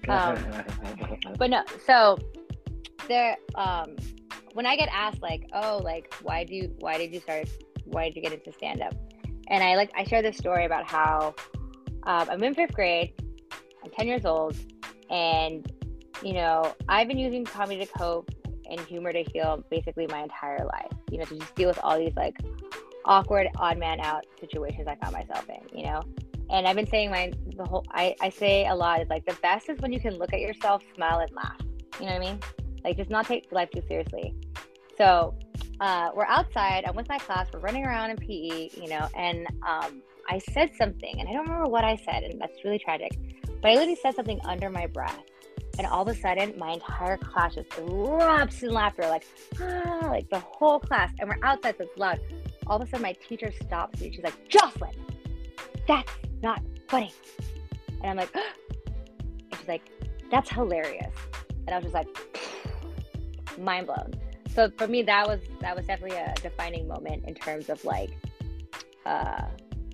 Um, 0.10 0.38
but 1.38 1.50
no, 1.50 1.66
so 1.86 2.18
there 3.10 3.36
um 3.56 3.98
when 4.58 4.66
I 4.66 4.76
get 4.76 4.90
asked 4.92 5.22
like, 5.22 5.48
oh, 5.54 5.80
like 5.84 6.12
why 6.24 6.44
do 6.44 6.56
you 6.56 6.74
why 6.80 6.98
did 6.98 7.14
you 7.14 7.20
start 7.20 7.48
why 7.86 8.06
did 8.06 8.16
you 8.16 8.24
get 8.24 8.34
into 8.34 8.52
stand 8.52 8.82
up? 8.82 8.96
And 9.50 9.64
I 9.64 9.76
like 9.76 9.92
I 9.96 10.04
share 10.04 10.24
this 10.24 10.36
story 10.36 10.66
about 10.66 10.84
how 10.84 11.36
um, 12.08 12.28
I'm 12.28 12.44
in 12.44 12.56
fifth 12.56 12.74
grade, 12.74 13.14
I'm 13.84 13.92
10 13.92 14.08
years 14.08 14.26
old, 14.26 14.58
and 15.12 15.72
you 16.24 16.34
know 16.34 16.74
I've 16.90 17.08
been 17.08 17.20
using 17.20 17.46
comedy 17.46 17.86
to 17.86 17.92
cope 18.00 18.32
and 18.68 18.80
humor 18.80 19.14
to 19.14 19.22
heal 19.32 19.64
basically 19.70 20.08
my 20.08 20.24
entire 20.24 20.66
life. 20.66 20.92
You 21.12 21.20
know, 21.20 21.26
to 21.26 21.38
just 21.38 21.54
deal 21.54 21.68
with 21.68 21.80
all 21.84 22.00
these 22.00 22.16
like 22.16 22.36
awkward 23.06 23.50
odd 23.58 23.78
man 23.78 24.00
out 24.00 24.26
situations 24.40 24.88
I 24.88 24.96
found 24.96 25.14
myself 25.14 25.48
in. 25.50 25.78
You 25.78 25.86
know, 25.86 26.02
and 26.50 26.68
I've 26.68 26.76
been 26.76 26.90
saying 26.90 27.12
my 27.12 27.32
the 27.56 27.64
whole 27.64 27.86
I 27.92 28.16
I 28.22 28.30
say 28.30 28.66
a 28.66 28.74
lot 28.74 29.04
is 29.04 29.08
like 29.08 29.24
the 29.28 29.38
best 29.44 29.70
is 29.70 29.80
when 29.82 29.94
you 29.94 30.00
can 30.00 30.18
look 30.18 30.34
at 30.34 30.40
yourself, 30.40 30.82
smile, 30.96 31.20
and 31.20 31.32
laugh. 31.36 31.62
You 32.00 32.08
know 32.08 32.14
what 32.14 32.24
I 32.24 32.32
mean? 32.32 32.40
Like 32.84 32.98
just 32.98 33.12
not 33.12 33.28
take 33.28 33.52
life 33.52 33.70
too 33.70 33.84
seriously. 33.88 34.34
So 34.98 35.36
uh, 35.80 36.10
we're 36.16 36.26
outside. 36.26 36.86
I'm 36.88 36.96
with 36.96 37.08
my 37.08 37.20
class. 37.20 37.48
We're 37.54 37.60
running 37.60 37.86
around 37.86 38.10
in 38.12 38.18
PE, 38.18 38.70
you 38.82 38.90
know, 38.90 39.08
and 39.16 39.46
um, 39.68 40.02
I 40.28 40.40
said 40.52 40.72
something, 40.76 41.20
and 41.20 41.30
I 41.30 41.34
don't 41.34 41.48
remember 41.48 41.70
what 41.70 41.84
I 41.84 41.96
said, 41.98 42.24
and 42.24 42.42
that's 42.42 42.64
really 42.64 42.80
tragic. 42.80 43.12
But 43.62 43.72
I 43.72 43.74
literally 43.76 43.98
said 44.02 44.16
something 44.16 44.40
under 44.44 44.70
my 44.70 44.88
breath, 44.88 45.20
and 45.78 45.86
all 45.86 46.02
of 46.02 46.08
a 46.08 46.20
sudden, 46.20 46.58
my 46.58 46.72
entire 46.72 47.18
class 47.18 47.56
just 47.56 47.70
erupts 47.72 48.64
in 48.64 48.72
laughter, 48.72 49.04
like 49.04 49.26
ah, 49.62 50.08
like 50.08 50.30
the 50.30 50.40
whole 50.40 50.80
class. 50.80 51.12
And 51.20 51.30
we're 51.30 51.48
outside, 51.48 51.76
so 51.78 51.84
it's 51.84 51.98
loud. 51.98 52.20
All 52.66 52.82
of 52.82 52.88
a 52.88 52.90
sudden, 52.90 53.04
my 53.04 53.14
teacher 53.14 53.54
stops 53.64 54.02
me. 54.02 54.12
She's 54.12 54.24
like, 54.24 54.50
"Jocelyn, 54.50 54.94
that's 55.88 56.12
not 56.42 56.62
funny." 56.88 57.14
And 58.02 58.12
I'm 58.12 58.18
like, 58.18 58.36
and 58.36 59.60
she's 59.60 59.68
like, 59.68 59.84
"That's 60.32 60.50
hilarious." 60.50 61.14
And 61.68 61.76
I 61.76 61.78
was 61.78 61.84
just 61.84 61.94
like, 61.94 62.08
mind 63.60 63.86
blown 63.88 64.14
so 64.58 64.72
for 64.76 64.88
me 64.88 65.04
that 65.04 65.28
was 65.28 65.40
that 65.62 65.76
was 65.76 65.86
definitely 65.86 66.18
a 66.18 66.34
defining 66.42 66.88
moment 66.88 67.24
in 67.28 67.36
terms 67.36 67.70
of 67.70 67.84
like 67.86 68.10
uh 69.06 69.44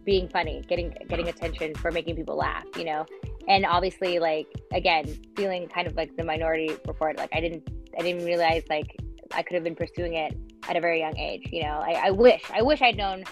being 0.05 0.29
funny 0.29 0.63
getting 0.69 0.95
getting 1.09 1.27
attention 1.27 1.75
for 1.75 1.91
making 1.91 2.15
people 2.15 2.37
laugh 2.37 2.65
you 2.77 2.85
know? 2.85 3.05
And 3.49 3.65
obviously 3.65 4.19
like 4.19 4.47
again 4.71 5.05
feeling 5.35 5.67
kind 5.67 5.85
of 5.85 5.95
like 5.97 6.15
the 6.15 6.23
minority 6.23 6.71
report 6.87 7.17
like 7.17 7.29
i 7.33 7.41
didn't 7.41 7.67
i 7.99 8.01
didn't 8.01 8.25
realize 8.25 8.63
like 8.69 8.95
i 9.33 9.43
could 9.43 9.55
have 9.55 9.65
been 9.65 9.75
pursuing 9.75 10.13
it 10.13 10.33
at 10.69 10.77
a 10.77 10.79
very 10.79 10.99
young 11.01 11.17
age 11.17 11.49
you 11.51 11.63
know? 11.63 11.81
I, 11.85 12.03
I 12.05 12.11
wish 12.11 12.43
i 12.53 12.61
wish 12.61 12.81
i'd 12.81 12.95
known 12.95 13.25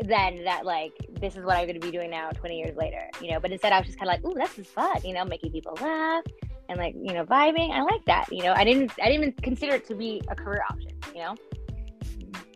then 0.00 0.42
that 0.44 0.64
like 0.64 0.94
this 1.20 1.36
is 1.36 1.44
what 1.44 1.58
i'm 1.58 1.66
going 1.66 1.78
to 1.78 1.86
be 1.86 1.92
doing 1.92 2.10
now 2.10 2.30
20 2.30 2.58
years 2.58 2.76
later 2.76 3.02
you 3.20 3.30
know? 3.30 3.40
But 3.40 3.52
instead 3.52 3.74
i 3.74 3.78
was 3.78 3.86
just 3.86 3.98
kind 3.98 4.10
of 4.10 4.14
like 4.14 4.24
ooh 4.24 4.38
this 4.38 4.58
is 4.58 4.66
fun 4.68 4.96
you 5.04 5.12
know 5.12 5.26
making 5.26 5.52
people 5.52 5.76
laugh 5.82 6.24
and 6.68 6.78
like 6.78 6.94
you 6.94 7.12
know 7.14 7.24
vibing. 7.24 7.70
I 7.70 7.82
like 7.82 8.04
that 8.06 8.26
you 8.30 8.42
know 8.42 8.52
i 8.54 8.64
didn't 8.64 8.92
i 9.00 9.06
didn't 9.06 9.22
even 9.22 9.32
consider 9.42 9.74
it 9.74 9.86
to 9.86 9.94
be 9.94 10.22
a 10.28 10.34
career 10.34 10.62
option 10.68 10.96
you 11.16 11.22
know? 11.22 11.34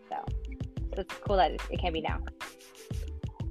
So, 0.08 0.16
so 0.94 1.00
it's 1.00 1.14
cool 1.26 1.36
that 1.36 1.52
it, 1.52 1.62
it 1.70 1.80
can 1.80 1.92
be 1.92 2.02
now. 2.02 2.18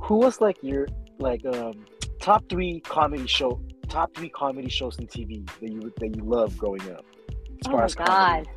Who 0.02 0.17
was 0.17 0.39
like 0.39 0.58
your 0.62 0.88
like 1.17 1.45
um 1.45 1.86
top 2.19 2.48
three 2.50 2.80
comedy 2.82 3.28
show 3.28 3.60
top 3.88 4.15
three 4.15 4.30
comedy 4.30 4.69
shows 4.69 4.98
on 5.00 5.08
tv 5.08 5.45
that 5.60 5.69
you 5.69 5.91
that 5.98 6.15
you 6.15 6.24
love 6.24 6.58
growing 6.58 6.82
up 6.91 7.04
as 7.65 7.74
oh 7.74 7.80
as 7.80 7.95
god 7.95 8.08
comedy? 8.08 8.50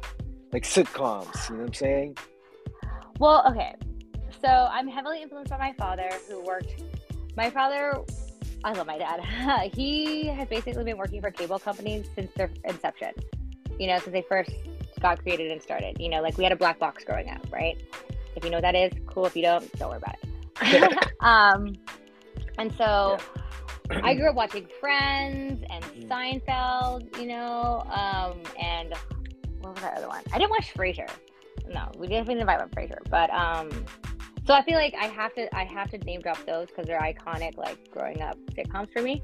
like 0.52 0.62
sitcoms 0.62 1.48
you 1.48 1.56
know 1.56 1.62
what 1.62 1.68
i'm 1.68 1.74
saying? 1.74 2.16
Well 3.18 3.42
okay. 3.48 3.74
So 4.42 4.48
i'm 4.48 4.86
heavily 4.86 5.22
influenced 5.22 5.50
by 5.50 5.58
my 5.58 5.72
father 5.72 6.10
who 6.28 6.44
worked 6.44 6.82
my 7.36 7.50
father 7.50 7.94
I 8.64 8.72
love 8.72 8.86
my 8.86 8.98
dad. 8.98 9.20
he 9.74 10.26
has 10.26 10.48
basically 10.48 10.84
been 10.84 10.98
working 10.98 11.20
for 11.20 11.30
cable 11.30 11.58
companies 11.58 12.06
since 12.14 12.30
their 12.34 12.50
inception. 12.64 13.12
You 13.78 13.88
know, 13.88 13.98
since 13.98 14.12
they 14.12 14.24
first 14.28 14.50
got 15.00 15.20
created 15.20 15.50
and 15.50 15.60
started. 15.60 16.00
You 16.00 16.08
know, 16.08 16.22
like 16.22 16.38
we 16.38 16.44
had 16.44 16.52
a 16.52 16.56
black 16.56 16.78
box 16.78 17.04
growing 17.04 17.28
up, 17.28 17.44
right? 17.50 17.82
If 18.36 18.44
you 18.44 18.50
know 18.50 18.58
what 18.58 18.62
that 18.62 18.74
is, 18.74 18.92
cool. 19.06 19.26
If 19.26 19.36
you 19.36 19.42
don't, 19.42 19.70
don't 19.78 19.90
worry 19.90 19.98
about 19.98 20.16
it. 20.22 21.12
um, 21.20 21.76
and 22.58 22.72
so 22.76 23.18
yeah. 23.90 24.00
I 24.02 24.14
grew 24.16 24.30
up 24.30 24.36
watching 24.36 24.66
Friends 24.80 25.62
and 25.68 25.84
mm. 25.84 26.08
Seinfeld, 26.08 27.18
you 27.18 27.26
know, 27.26 27.82
um, 27.90 28.40
and 28.60 28.94
what 29.60 29.74
was 29.74 29.82
that 29.82 29.98
other 29.98 30.08
one? 30.08 30.22
I 30.32 30.38
didn't 30.38 30.50
watch 30.50 30.72
Frasier. 30.74 31.10
No, 31.68 31.90
we 31.98 32.06
definitely 32.06 32.08
didn't 32.08 32.22
even 32.22 32.38
invite 32.38 32.60
on 32.60 32.68
Frasier, 32.70 32.98
but 33.10 33.30
um, 33.30 33.70
so 34.46 34.54
I 34.54 34.62
feel 34.64 34.74
like 34.74 34.94
I 34.98 35.06
have 35.06 35.34
to 35.34 35.54
I 35.56 35.64
have 35.64 35.90
to 35.90 35.98
name 35.98 36.20
drop 36.20 36.44
those 36.46 36.68
because 36.68 36.86
they're 36.86 37.00
iconic, 37.00 37.56
like 37.56 37.90
growing 37.90 38.20
up 38.22 38.36
sitcoms 38.56 38.92
for 38.92 39.02
me. 39.02 39.22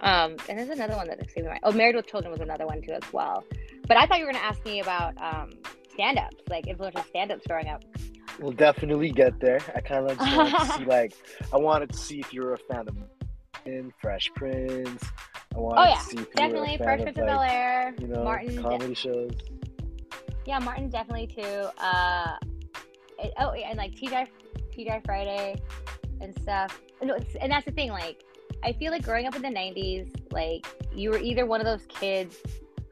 Um, 0.00 0.36
and 0.48 0.58
there's 0.58 0.68
another 0.70 0.96
one 0.96 1.06
that's 1.08 1.22
escaping 1.26 1.50
my. 1.50 1.58
Oh, 1.62 1.72
Married 1.72 1.96
with 1.96 2.06
Children 2.06 2.32
was 2.32 2.40
another 2.40 2.66
one 2.66 2.82
too 2.82 2.92
as 2.92 3.12
well. 3.12 3.44
But 3.86 3.96
I 3.96 4.06
thought 4.06 4.18
you 4.18 4.26
were 4.26 4.32
gonna 4.32 4.44
ask 4.44 4.64
me 4.64 4.80
about 4.80 5.14
um, 5.22 5.50
stand-ups, 5.92 6.36
like 6.48 6.66
influential 6.66 7.02
stand-ups 7.04 7.46
growing 7.46 7.68
up. 7.68 7.82
We'll 8.40 8.52
definitely 8.52 9.10
get 9.10 9.38
there. 9.40 9.60
I 9.74 9.80
kind 9.80 10.10
of 10.10 10.18
just 10.18 10.36
wanted 10.36 10.58
to 10.58 10.66
see, 10.78 10.84
like, 10.86 11.12
I 11.52 11.58
wanted 11.58 11.90
to 11.92 11.98
see 11.98 12.18
if 12.20 12.32
you 12.32 12.42
were 12.42 12.54
a 12.54 12.58
fan 12.58 12.88
of 12.88 12.96
in 13.66 13.92
Fresh 14.00 14.32
Prince. 14.34 15.04
I 15.54 15.58
wanted 15.58 15.80
Oh 15.80 15.84
yeah, 15.84 15.94
to 15.96 16.00
see 16.02 16.16
if 16.18 16.32
definitely 16.32 16.72
you 16.72 16.78
were 16.78 16.84
a 16.84 16.84
Fresh 16.84 17.02
Prince 17.02 17.18
of, 17.18 17.22
of 17.24 17.28
Bel 17.28 17.40
Air, 17.42 17.94
you 18.00 18.06
know, 18.08 18.24
Martin. 18.24 18.56
de- 18.56 18.62
comedy 18.62 18.94
shows. 18.94 19.32
yeah, 20.46 20.58
Martin 20.58 20.88
definitely 20.88 21.26
too. 21.26 21.68
Uh, 21.78 22.36
it- 23.22 23.32
oh 23.38 23.50
and 23.52 23.78
like 23.78 23.92
TGI 23.94 24.26
TGI 24.76 25.04
Friday 25.04 25.60
and 26.20 26.34
stuff. 26.42 26.80
No, 27.02 27.14
it's, 27.14 27.34
and 27.36 27.50
that's 27.50 27.64
the 27.64 27.72
thing. 27.72 27.90
Like, 27.90 28.24
I 28.62 28.72
feel 28.72 28.92
like 28.92 29.02
growing 29.02 29.26
up 29.26 29.34
in 29.34 29.42
the 29.42 29.48
'90s, 29.48 30.08
like 30.32 30.66
you 30.94 31.10
were 31.10 31.18
either 31.18 31.46
one 31.46 31.60
of 31.60 31.66
those 31.66 31.84
kids 31.86 32.36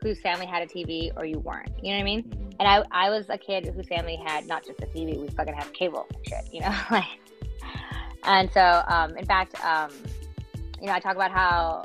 whose 0.03 0.19
family 0.21 0.47
had 0.47 0.63
a 0.63 0.67
TV 0.67 1.11
or 1.17 1.25
you 1.25 1.39
weren't. 1.41 1.71
You 1.83 1.91
know 1.93 1.97
what 1.97 2.01
I 2.01 2.05
mean? 2.05 2.23
Mhm. 2.23 2.55
And 2.59 2.69
I, 2.69 3.07
I 3.07 3.11
was 3.11 3.29
a 3.29 3.37
kid 3.39 3.67
whose 3.75 3.87
family 3.87 4.17
had 4.17 4.47
not 4.47 4.65
just 4.67 4.81
a 4.83 4.87
TV, 4.87 5.19
we 5.19 5.29
fucking 5.29 5.55
had 5.55 5.73
cable 5.75 6.07
and 6.15 6.27
shit, 6.27 6.45
you 6.53 6.61
know? 6.61 6.75
like, 6.91 7.05
and 8.25 8.51
so, 8.53 8.83
um, 8.89 9.17
in 9.17 9.25
fact, 9.27 9.63
um, 9.65 9.91
you 10.81 10.87
know, 10.87 10.93
I 10.93 11.01
talk 11.01 11.17
about 11.17 11.31
how 11.31 11.83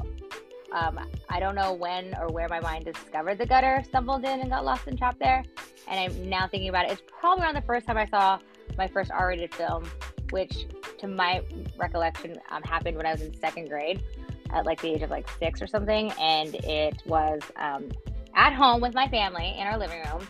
um, 0.71 0.99
I 1.29 1.39
don't 1.39 1.55
know 1.55 1.73
when 1.73 2.15
or 2.15 2.27
where 2.29 2.47
my 2.49 2.59
mind 2.61 2.85
discovered 2.85 3.37
the 3.37 3.45
gutter, 3.45 3.83
stumbled 3.85 4.23
in 4.25 4.39
and 4.41 4.49
got 4.49 4.63
lost 4.65 4.87
and 4.87 4.97
trapped 4.97 5.19
there. 5.19 5.43
And 5.87 5.99
I'm 5.99 6.29
now 6.29 6.47
thinking 6.47 6.69
about 6.69 6.85
it. 6.85 6.91
It's 6.91 7.01
probably 7.19 7.43
around 7.43 7.55
the 7.55 7.61
first 7.61 7.85
time 7.85 7.97
I 7.97 8.05
saw 8.05 8.39
my 8.77 8.87
first 8.87 9.11
R-rated 9.11 9.53
film, 9.53 9.85
which, 10.31 10.65
to 10.99 11.07
my 11.07 11.41
recollection, 11.77 12.37
um, 12.49 12.63
happened 12.63 12.97
when 12.97 13.05
I 13.05 13.11
was 13.11 13.21
in 13.21 13.37
second 13.39 13.69
grade, 13.69 14.03
at 14.51 14.65
like 14.65 14.81
the 14.81 14.89
age 14.89 15.01
of 15.01 15.09
like 15.09 15.29
six 15.39 15.61
or 15.61 15.67
something. 15.67 16.11
And 16.19 16.55
it 16.55 17.01
was 17.05 17.41
um, 17.57 17.89
at 18.35 18.53
home 18.53 18.81
with 18.81 18.93
my 18.93 19.07
family 19.07 19.55
in 19.57 19.67
our 19.67 19.77
living 19.77 20.01
room, 20.11 20.27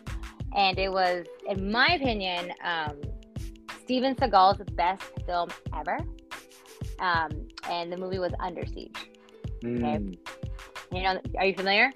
and 0.53 0.77
it 0.77 0.91
was, 0.91 1.25
in 1.47 1.71
my 1.71 1.87
opinion, 1.87 2.53
um, 2.63 3.01
Steven 3.83 4.15
Seagal's 4.15 4.57
best 4.73 5.03
film 5.25 5.49
ever. 5.77 5.97
Um, 6.99 7.47
and 7.69 7.91
the 7.91 7.97
movie 7.97 8.19
was 8.19 8.31
Under 8.39 8.65
Siege. 8.65 9.09
Mm. 9.63 10.17
You 10.91 11.03
know, 11.03 11.19
are 11.37 11.45
you 11.45 11.55
familiar? 11.55 11.91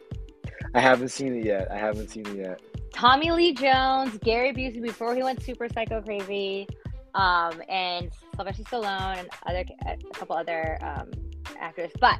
I 0.73 0.79
haven't 0.79 1.09
seen 1.09 1.35
it 1.35 1.45
yet. 1.45 1.71
I 1.71 1.77
haven't 1.77 2.09
seen 2.09 2.27
it 2.27 2.35
yet. 2.35 2.61
Tommy 2.99 3.31
Lee 3.31 3.53
Jones, 3.53 4.17
Gary 4.25 4.51
Busey 4.51 4.81
before 4.81 5.15
he 5.15 5.23
went 5.23 5.41
super 5.41 5.69
psycho 5.69 6.01
crazy, 6.01 6.67
um, 7.15 7.61
and 7.69 8.11
Sylvester 8.35 8.63
Stallone 8.63 9.19
and 9.19 9.29
other 9.47 9.63
a 9.87 9.95
couple 10.13 10.35
other 10.35 10.77
um, 10.81 11.09
actors. 11.57 11.91
But 12.01 12.19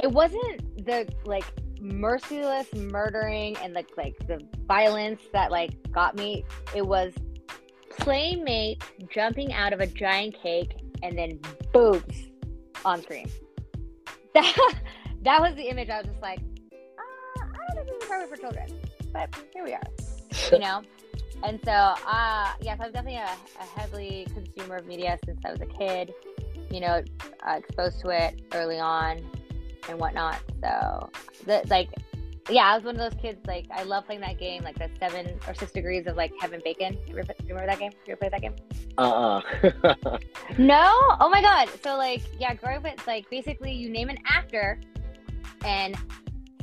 it 0.00 0.06
wasn't 0.06 0.86
the 0.86 1.12
like 1.24 1.42
merciless 1.80 2.72
murdering 2.74 3.56
and 3.56 3.74
like 3.74 3.88
like 3.96 4.14
the 4.28 4.40
violence 4.68 5.20
that 5.32 5.50
like 5.50 5.72
got 5.90 6.14
me. 6.14 6.44
It 6.76 6.86
was 6.86 7.12
playmate 7.90 8.84
jumping 9.12 9.52
out 9.52 9.72
of 9.72 9.80
a 9.80 9.88
giant 9.88 10.40
cake 10.40 10.76
and 11.02 11.18
then 11.18 11.40
boobs 11.72 12.28
on 12.84 13.02
screen. 13.02 13.28
That 14.32 14.56
that 15.22 15.40
was 15.40 15.56
the 15.56 15.64
image. 15.64 15.90
I 15.90 15.98
was 15.98 16.06
just 16.06 16.22
like, 16.22 16.38
uh, 16.38 17.42
I 17.42 17.74
don't 17.74 17.84
think 17.84 17.98
this 17.98 18.02
is 18.04 18.08
perfect 18.08 18.30
for 18.30 18.36
children, 18.36 18.80
but 19.12 19.34
here 19.52 19.64
we 19.64 19.74
are 19.74 19.82
you 20.50 20.58
know? 20.58 20.82
And 21.44 21.58
so 21.64 21.72
uh 21.72 22.52
yes 22.60 22.78
i 22.80 22.84
was 22.84 22.92
definitely 22.92 23.16
a, 23.16 23.28
a 23.60 23.80
heavily 23.80 24.26
consumer 24.32 24.76
of 24.76 24.86
media 24.86 25.18
since 25.24 25.40
i 25.44 25.50
was 25.50 25.60
a 25.60 25.66
kid 25.66 26.14
you 26.70 26.80
know 26.80 27.02
uh, 27.46 27.54
exposed 27.56 28.00
to 28.00 28.08
it 28.08 28.40
early 28.54 28.78
on 28.78 29.22
and 29.88 29.98
whatnot. 29.98 30.40
So 30.62 31.10
the 31.46 31.62
like 31.68 31.88
yeah 32.50 32.72
i 32.72 32.74
was 32.74 32.84
one 32.84 32.98
of 32.98 33.00
those 33.00 33.20
kids 33.20 33.38
like 33.46 33.66
i 33.72 33.84
love 33.84 34.04
playing 34.04 34.20
that 34.20 34.36
game 34.36 34.64
like 34.64 34.76
the 34.76 34.90
seven 34.98 35.38
or 35.46 35.54
six 35.54 35.70
degrees 35.70 36.06
of 36.06 36.16
like 36.16 36.32
kevin 36.40 36.60
bacon. 36.64 36.98
You, 37.06 37.18
ever, 37.18 37.34
you 37.40 37.54
remember 37.54 37.66
that 37.66 37.78
game? 37.78 37.92
You 38.06 38.12
ever 38.12 38.18
played 38.18 38.32
that 38.32 38.40
game? 38.40 38.54
Uh-uh. 38.98 40.18
no? 40.58 40.90
Oh 41.20 41.28
my 41.30 41.40
god. 41.40 41.68
So 41.82 41.96
like 41.96 42.22
yeah 42.40 42.54
growing 42.54 42.78
up 42.78 42.86
it's 42.86 43.06
like 43.06 43.28
basically 43.30 43.72
you 43.72 43.90
name 43.90 44.08
an 44.08 44.18
actor 44.26 44.80
and 45.64 45.96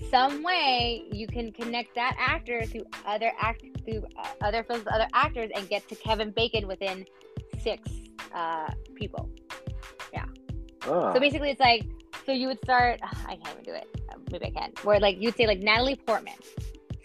some 0.10 0.44
way 0.44 1.06
you 1.12 1.28
can 1.28 1.52
connect 1.52 1.96
that 1.96 2.16
actor 2.18 2.62
to 2.66 2.84
other 3.06 3.32
act 3.40 3.64
through 3.86 4.04
uh, 4.18 4.28
other 4.42 4.64
films 4.64 4.84
with 4.86 4.94
other 4.94 5.08
actors 5.14 5.50
and 5.56 5.68
get 5.70 5.88
to 5.90 5.96
kevin 5.96 6.32
bacon 6.32 6.68
within 6.68 7.06
six 7.62 7.90
uh 8.34 8.70
people. 8.96 9.30
Ah. 10.86 11.14
so 11.14 11.20
basically 11.20 11.50
it's 11.52 11.60
like 11.60 11.86
so 12.26 12.32
you 12.32 12.48
would 12.48 12.60
start 12.64 13.00
i 13.04 13.36
can't 13.36 13.50
even 13.52 13.64
do 13.64 13.74
it. 13.74 13.88
Uh, 14.10 14.16
maybe 14.32 14.46
i 14.48 14.50
can 14.50 14.72
where 14.84 15.00
like 15.00 15.18
you'd 15.20 15.36
say 15.36 15.48
like 15.48 15.60
natalie 15.60 15.96
portman. 15.96 16.36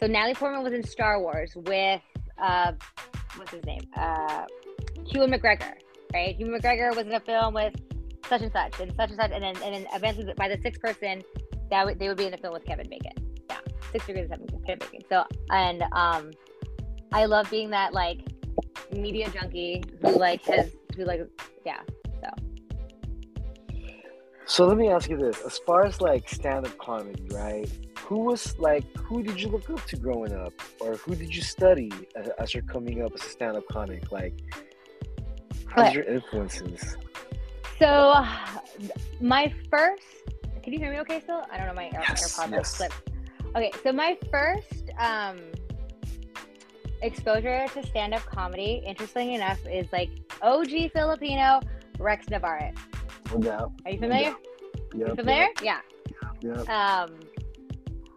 So 0.01 0.07
natalie 0.07 0.35
portman 0.35 0.63
was 0.63 0.73
in 0.73 0.85
star 0.85 1.21
wars 1.21 1.53
with 1.55 2.03
uh 2.41 2.73
what's 3.37 3.51
his 3.51 3.65
name? 3.65 3.83
Uh 3.97 4.45
Ewan 5.07 5.31
mcgregor 5.31 5.75
right? 6.13 6.39
Ewan 6.39 6.61
mcgregor 6.61 6.95
was 6.95 7.07
in 7.07 7.13
a 7.13 7.21
film 7.21 7.55
with 7.55 7.75
such 8.29 8.43
and 8.43 8.53
such 8.53 8.81
and 8.81 8.95
such 8.97 9.11
and 9.11 9.19
such 9.19 9.31
and 9.33 9.43
then 9.43 9.57
and 9.63 9.75
then 9.75 9.87
eventually 9.93 10.33
by 10.37 10.49
the 10.49 10.59
sixth 10.63 10.81
person 10.81 11.23
that 11.71 11.85
would 11.85 11.99
they 11.99 12.09
would 12.09 12.17
be 12.17 12.27
in 12.27 12.31
the 12.33 12.39
film 12.39 12.53
with 12.53 12.65
kevin 12.65 12.89
bacon 12.89 13.13
yeah 13.51 13.59
six 13.93 14.07
degrees 14.07 14.31
of 14.31 14.39
kevin 14.67 14.79
bacon 14.91 15.01
so 15.09 15.25
and 15.51 15.83
um 15.93 16.31
i 17.13 17.25
love 17.25 17.51
being 17.51 17.71
that 17.71 17.93
like 17.93 18.21
media 18.93 19.29
junkie 19.31 19.83
who 20.03 20.17
like 20.19 20.45
has 20.45 20.75
who 20.97 21.05
like 21.05 21.21
yeah 21.65 21.81
so 22.23 22.29
So 24.47 24.67
let 24.67 24.77
me 24.77 24.89
ask 24.91 25.09
you 25.09 25.17
this: 25.17 25.41
as 25.41 25.59
far 25.67 25.85
as 25.87 26.01
like 26.03 26.29
stand-up 26.29 26.77
comedy, 26.79 27.27
right? 27.33 27.69
Who 28.01 28.19
was 28.19 28.59
like, 28.59 28.85
who 28.99 29.23
did 29.23 29.41
you 29.41 29.49
look 29.49 29.71
up 29.71 29.83
to 29.87 29.97
growing 29.97 30.35
up, 30.35 30.53
or 30.81 30.97
who 30.97 31.15
did 31.17 31.35
you 31.35 31.41
study 31.41 31.91
as, 32.15 32.29
as 32.39 32.53
you're 32.53 32.63
coming 32.65 33.03
up 33.03 33.13
as 33.15 33.25
a 33.25 33.31
stand-up 33.31 33.65
comic? 33.73 34.13
Like, 34.13 34.39
how's 35.67 35.87
Okay. 35.87 35.95
your 35.95 36.05
influences? 36.05 36.97
So, 37.79 38.23
my 39.21 39.53
first. 39.71 40.03
Can 40.65 40.73
you 40.73 40.79
hear 40.79 40.91
me 40.91 40.99
okay 41.01 41.21
still? 41.21 41.43
I 41.53 41.59
don't 41.59 41.67
know. 41.67 41.75
My 41.75 41.91
Yes, 41.93 42.39
AirPods 42.39 42.51
yes. 42.53 42.75
slipped. 42.75 43.11
Okay, 43.55 43.71
so 43.83 43.93
my 43.93 44.17
first 44.31 44.91
um, 44.99 45.39
exposure 47.03 47.67
to 47.75 47.87
stand 47.87 48.15
up 48.15 48.25
comedy, 48.25 48.83
interestingly 48.87 49.35
enough, 49.35 49.59
is 49.71 49.87
like 49.93 50.09
OG 50.41 50.91
Filipino 50.95 51.61
Rex 51.99 52.31
Navarrete. 52.31 52.79
No 53.31 53.41
doubt. 53.41 53.73
Are 53.85 53.91
you 53.91 53.99
familiar? 53.99 54.35
Yep, 54.95 55.09
You 55.09 55.15
familiar? 55.15 55.49
Yeah. 55.63 55.81
Yep. 56.41 56.67
Um, 56.71 57.21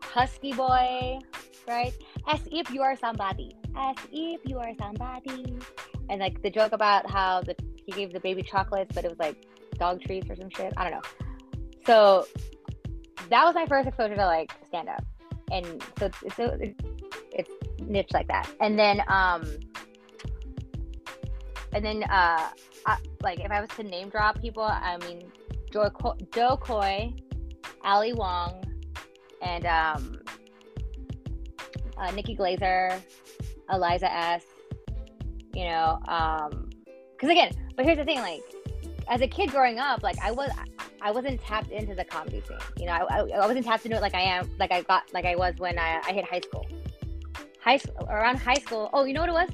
Husky 0.02 0.54
Boy, 0.54 1.20
right? 1.68 1.94
As 2.28 2.40
if 2.50 2.72
you 2.72 2.82
are 2.82 2.96
somebody. 2.96 3.58
As 3.76 3.98
if 4.10 4.40
you 4.46 4.58
are 4.58 4.72
somebody. 4.80 5.54
And 6.10 6.22
like 6.22 6.42
the 6.42 6.50
joke 6.50 6.72
about 6.72 7.12
how 7.12 7.42
the 7.42 7.56
he 7.86 7.92
gave 7.92 8.14
the 8.14 8.22
baby 8.22 8.42
chocolates, 8.42 8.96
but 8.96 9.04
it 9.04 9.10
was 9.10 9.20
like 9.20 9.46
dog 9.78 10.02
treats 10.02 10.30
or 10.30 10.36
some 10.38 10.50
shit. 10.50 10.72
I 10.78 10.90
don't 10.90 10.94
know. 10.94 11.27
So 11.88 12.28
that 13.30 13.46
was 13.46 13.56
my 13.56 13.66
first 13.66 13.88
exposure 13.88 14.16
to 14.16 14.26
like 14.26 14.54
stand 14.68 14.90
up, 14.90 15.04
and 15.52 15.82
so 15.98 16.08
it's 16.08 16.38
it's, 16.38 16.84
it's 17.32 17.50
niche 17.82 18.12
like 18.12 18.28
that. 18.28 18.50
And 18.60 18.78
then 18.78 19.02
um, 19.08 19.48
and 21.72 21.86
then 21.86 22.04
uh, 22.04 22.50
I, 22.86 22.98
like 23.22 23.40
if 23.40 23.52
I 23.52 23.62
was 23.62 23.70
to 23.78 23.84
name 23.84 24.10
drop 24.10 24.42
people, 24.42 24.64
I 24.64 24.98
mean 24.98 25.32
Jo 25.72 25.90
Co- 25.90 26.58
Koy, 26.58 27.14
Ali 27.86 28.12
Wong, 28.12 28.64
and 29.42 29.66
um, 29.66 30.22
uh, 31.98 32.12
Nikki 32.12 32.36
Glazer, 32.36 33.00
Eliza 33.72 34.14
S. 34.14 34.44
You 35.54 35.66
know, 35.66 36.00
um, 36.10 36.70
because 37.14 37.30
again, 37.30 37.54
but 37.78 37.86
here's 37.86 37.98
the 37.98 38.04
thing: 38.04 38.20
like, 38.20 38.44
as 39.08 39.22
a 39.22 39.28
kid 39.28 39.52
growing 39.52 39.80
up, 39.80 40.04
like 40.04 40.18
I 40.22 40.32
was, 40.32 40.52
I 41.02 41.12
wasn't 41.12 41.42
tapped 41.42 41.72
into 41.72 41.96
the 41.96 42.04
comedy 42.04 42.42
scene. 42.48 42.58
You 42.78 42.88
know, 42.88 42.94
I, 42.94 43.20
I, 43.20 43.48
wasn't 43.48 43.66
tapped 43.66 43.86
into 43.86 43.98
it 43.98 44.02
like 44.02 44.16
I 44.16 44.22
am, 44.22 44.50
like 44.60 44.72
I 44.72 44.82
got, 44.82 45.04
like 45.14 45.26
I 45.26 45.36
was 45.36 45.56
when 45.58 45.78
I, 45.78 46.02
I 46.08 46.12
hit 46.12 46.26
high 46.26 46.42
school. 46.42 46.66
High 47.62 47.78
school, 47.78 48.08
around 48.10 48.38
high 48.38 48.56
school. 48.56 48.90
Oh, 48.94 49.04
you 49.04 49.14
know 49.14 49.22
what 49.22 49.30
it 49.30 49.34
was? 49.34 49.50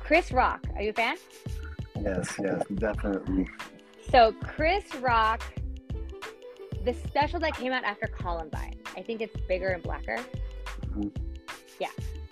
Chris 0.00 0.32
Rock. 0.32 0.64
Are 0.74 0.82
you 0.82 0.90
a 0.90 0.92
fan? 0.92 1.16
Yes, 2.00 2.34
yes, 2.42 2.62
definitely. 2.74 3.48
So 4.10 4.34
Chris 4.42 4.94
Rock, 4.96 5.42
the 6.84 6.94
special 7.06 7.40
that 7.40 7.54
came 7.56 7.72
out 7.72 7.84
after 7.84 8.06
Columbine, 8.06 8.76
I 8.96 9.02
think 9.02 9.20
it's 9.20 9.34
bigger 9.48 9.68
and 9.68 9.82
blacker. 9.82 10.18
Mhm. 10.90 11.10
Yeah. 11.80 11.88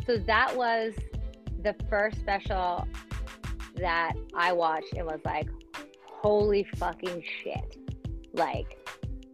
So 0.07 0.18
that 0.18 0.57
was 0.57 0.95
the 1.62 1.74
first 1.89 2.18
special 2.18 2.87
that 3.76 4.12
I 4.35 4.53
watched 4.53 4.93
and 4.95 5.07
was 5.07 5.20
like, 5.24 5.49
holy 6.05 6.64
fucking 6.76 7.24
shit. 7.43 7.78
Like 8.33 8.78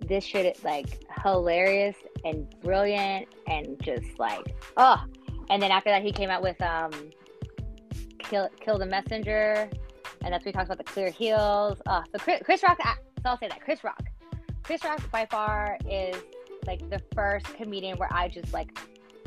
this 0.07 0.25
shit 0.25 0.57
is 0.57 0.65
like 0.65 1.05
hilarious 1.23 1.97
and 2.25 2.49
brilliant 2.63 3.29
and 3.47 3.81
just 3.83 4.19
like 4.19 4.57
oh 4.77 5.05
and 5.51 5.63
then 5.63 5.71
after 5.71 5.91
that 5.91 6.03
he 6.03 6.11
came 6.13 6.31
out 6.31 6.43
with 6.43 6.61
um 6.63 6.91
kill 8.19 8.49
kill 8.61 8.79
the 8.79 8.87
messenger 8.87 9.69
and 10.23 10.33
that's 10.33 10.45
when 10.45 10.53
he 10.53 10.57
talks 10.57 10.67
about 10.67 10.79
the 10.79 10.85
clear 10.85 11.11
heels. 11.11 11.81
oh 11.87 12.03
so 12.13 12.19
Chris, 12.19 12.41
Chris 12.45 12.63
Rock, 12.63 12.79
uh, 12.85 12.95
so 13.23 13.31
I'll 13.31 13.39
say 13.39 13.49
that 13.49 13.61
Chris 13.61 13.85
Rock, 13.85 14.03
Chris 14.63 14.83
Rock 14.85 15.11
by 15.11 15.27
far 15.27 15.79
is 15.89 16.17
like 16.67 16.89
the 16.91 17.01
first 17.15 17.47
comedian 17.55 17.97
where 17.99 18.13
I 18.13 18.29
just 18.29 18.53
like 18.53 18.77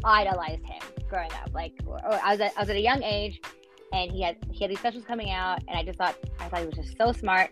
idolized 0.04 0.66
him 0.66 0.82
growing 1.10 1.32
up. 1.34 1.50
Like 1.54 1.74
I 1.88 2.32
was 2.32 2.42
at, 2.42 2.54
I 2.58 2.62
was 2.62 2.70
at 2.70 2.76
a 2.76 2.82
young 2.82 3.04
age, 3.04 3.42
and 3.94 4.12
he 4.12 4.22
had 4.22 4.38
he 4.52 4.64
had 4.64 4.72
these 4.72 4.80
specials 4.80 5.06
coming 5.06 5.32
out, 5.32 5.60
and 5.68 5.78
I 5.78 5.84
just 5.84 5.98
thought 5.98 6.16
I 6.40 6.48
thought 6.50 6.60
he 6.60 6.66
was 6.66 6.76
just 6.76 6.98
so 6.98 7.12
smart. 7.12 7.52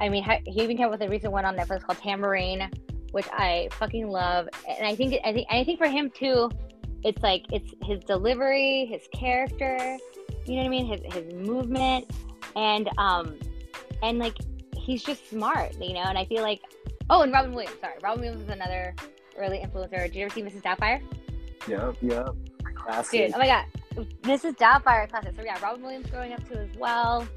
I 0.00 0.08
mean, 0.08 0.24
he 0.46 0.62
even 0.62 0.76
came 0.76 0.86
up 0.86 0.92
with 0.92 1.02
a 1.02 1.08
recent 1.08 1.32
one 1.32 1.44
on 1.44 1.56
Netflix 1.56 1.82
called 1.82 1.98
Tambourine, 1.98 2.70
which 3.12 3.26
I 3.32 3.68
fucking 3.72 4.08
love, 4.08 4.48
and 4.66 4.86
I 4.86 4.94
think 4.94 5.20
I 5.24 5.32
think 5.32 5.46
I 5.50 5.62
think 5.62 5.78
for 5.78 5.88
him 5.88 6.10
too, 6.10 6.50
it's 7.04 7.22
like 7.22 7.44
it's 7.52 7.74
his 7.82 8.00
delivery, 8.04 8.86
his 8.86 9.02
character, 9.12 9.98
you 10.46 10.56
know 10.56 10.62
what 10.62 10.66
I 10.66 10.68
mean, 10.68 10.86
his 10.86 11.00
his 11.14 11.34
movement, 11.34 12.10
and 12.56 12.88
um, 12.96 13.38
and 14.02 14.18
like 14.18 14.36
he's 14.76 15.02
just 15.02 15.28
smart, 15.28 15.74
you 15.80 15.92
know, 15.92 16.00
and 16.00 16.16
I 16.16 16.24
feel 16.24 16.42
like 16.42 16.62
oh, 17.10 17.22
and 17.22 17.32
Robin 17.32 17.52
Williams, 17.52 17.76
sorry, 17.80 17.94
Robin 18.02 18.20
Williams 18.20 18.42
is 18.42 18.48
another 18.48 18.94
early 19.36 19.58
influencer. 19.58 20.04
Did 20.04 20.14
you 20.14 20.24
ever 20.24 20.34
see 20.34 20.42
Mrs. 20.42 20.62
Doubtfire? 20.62 21.02
Yeah, 21.68 21.92
yeah, 22.00 22.28
classic. 22.74 23.26
Dude, 23.26 23.34
oh 23.34 23.38
my 23.38 23.46
god, 23.46 23.64
Mrs. 24.22 24.56
Doubtfire 24.56 25.10
classic. 25.10 25.34
So 25.36 25.42
yeah, 25.44 25.60
Robin 25.62 25.82
Williams 25.82 26.08
growing 26.08 26.32
up 26.32 26.48
too 26.48 26.54
as 26.54 26.74
well. 26.78 27.28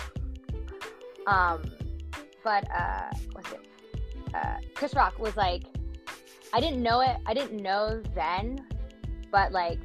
Um, 1.28 1.64
but 2.44 2.70
uh, 2.72 3.10
what's 3.34 3.52
it? 3.52 3.60
Uh, 4.34 4.58
Chris 4.74 4.94
Rock 4.94 5.20
was 5.20 5.36
like, 5.36 5.64
I 6.54 6.60
didn't 6.60 6.82
know 6.82 7.02
it. 7.02 7.18
I 7.26 7.34
didn't 7.34 7.62
know 7.62 8.02
then, 8.16 8.66
but 9.32 9.52
like, 9.52 9.80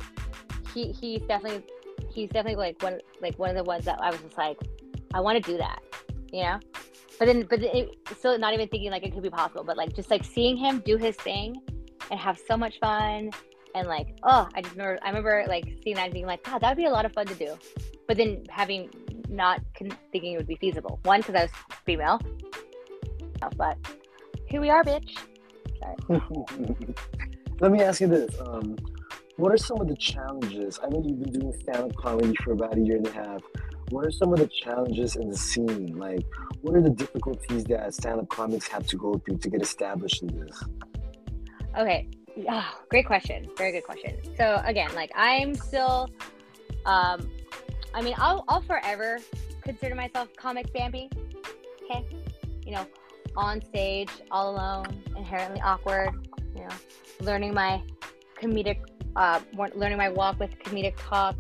he 0.75 0.93
he's 0.93 1.23
definitely 1.23 1.65
he's 2.13 2.29
definitely 2.31 2.57
like 2.57 2.83
one 2.83 3.01
like 3.21 3.39
one 3.39 3.51
of 3.51 3.57
the 3.57 3.65
ones 3.65 3.85
that 3.85 4.01
I 4.03 4.11
was 4.11 4.21
just 4.21 4.37
like, 4.37 4.59
I 5.15 5.21
want 5.21 5.43
to 5.43 5.51
do 5.51 5.59
that, 5.59 5.81
you 6.33 6.43
know. 6.43 6.59
But 7.19 7.27
then, 7.27 7.47
but 7.49 7.63
it, 7.63 7.97
still 8.17 8.39
not 8.39 8.55
even 8.55 8.69
thinking 8.69 8.91
like 8.91 9.03
it 9.03 9.13
could 9.13 9.23
be 9.23 9.31
possible. 9.31 9.65
But 9.65 9.77
like 9.77 9.95
just 9.95 10.11
like 10.11 10.25
seeing 10.25 10.57
him 10.57 10.83
do 10.85 10.97
his 10.97 11.17
thing 11.17 11.57
and 12.11 12.19
have 12.19 12.39
so 12.39 12.57
much 12.57 12.79
fun 12.81 13.31
and 13.75 13.87
like 13.87 14.17
oh 14.23 14.49
i 14.55 14.63
just 14.63 14.75
remember 14.75 14.99
i 15.03 15.09
remember 15.09 15.45
like 15.49 15.65
seeing 15.83 15.97
that 15.97 16.05
and 16.05 16.13
being 16.13 16.27
like 16.27 16.43
god 16.43 16.59
that 16.61 16.71
would 16.71 16.77
be 16.77 16.87
a 16.87 16.91
lot 16.91 17.05
of 17.05 17.13
fun 17.13 17.27
to 17.27 17.35
do 17.35 17.57
but 18.07 18.17
then 18.17 18.43
having 18.49 18.89
not 19.29 19.61
con- 19.77 19.97
thinking 20.13 20.35
it 20.35 20.37
would 20.37 20.47
be 20.47 20.57
feasible. 20.57 20.99
One 21.05 21.21
because 21.21 21.35
i 21.35 21.43
was 21.43 21.51
female. 21.85 22.21
But 23.57 23.77
here 24.47 24.61
we 24.61 24.71
are 24.71 24.83
bitch. 24.83 25.17
Sorry. 25.81 26.21
let 27.61 27.71
me 27.71 27.83
ask 27.83 28.01
you 28.01 28.09
this 28.09 28.35
um, 28.41 28.77
what 29.37 29.53
are 29.53 29.59
some 29.59 29.81
of 29.81 29.89
the 29.89 29.97
challenges? 29.97 30.81
I 30.83 30.89
know 30.89 31.03
you've 31.05 31.21
been 31.21 31.33
doing 31.33 31.53
stand-up 31.61 31.95
comedy 31.97 32.35
for 32.43 32.53
about 32.53 32.77
a 32.77 32.81
year 32.81 32.97
and 32.97 33.07
a 33.07 33.13
half. 33.13 33.41
What 33.91 34.05
are 34.05 34.11
some 34.11 34.33
of 34.33 34.41
the 34.41 34.49
challenges 34.49 35.15
in 35.17 35.31
the 35.31 35.37
scene? 35.37 35.97
Like 35.97 36.27
what 36.63 36.75
are 36.75 36.83
the 36.83 36.91
difficulties 36.91 37.65
that 37.65 37.95
stand-up 37.95 38.29
comics 38.29 38.67
have 38.69 38.87
to 38.89 38.97
go 38.97 39.15
through 39.19 39.39
to 39.39 39.51
get 39.51 39.63
established 39.63 40.23
in 40.23 40.29
this? 40.41 40.65
Okay. 41.79 42.09
Oh, 42.49 42.81
great 42.91 43.07
question. 43.07 43.49
Very 43.57 43.73
good 43.73 43.85
question. 43.85 44.17
So 44.37 44.61
again, 44.65 44.93
like 44.95 45.11
I'm 45.15 45.55
still, 45.55 46.09
um, 46.85 47.31
I 47.95 48.03
mean, 48.03 48.15
I'll, 48.19 48.45
I'll 48.49 48.63
forever 48.63 49.19
consider 49.63 49.95
myself 49.95 50.29
comic 50.37 50.73
Bambi. 50.73 51.11
Okay, 51.85 52.05
you 52.65 52.73
know, 52.73 52.87
on 53.37 53.63
stage, 53.65 54.11
all 54.31 54.55
alone, 54.55 55.03
inherently 55.17 55.61
awkward. 55.61 56.11
You 56.55 56.63
know, 56.63 56.75
learning 57.21 57.55
my 57.55 57.83
comedic, 58.41 58.79
uh, 59.17 59.41
learning 59.75 59.99
my 59.99 60.09
walk 60.09 60.39
with 60.39 60.51
comedic 60.59 60.95
talk, 60.99 61.37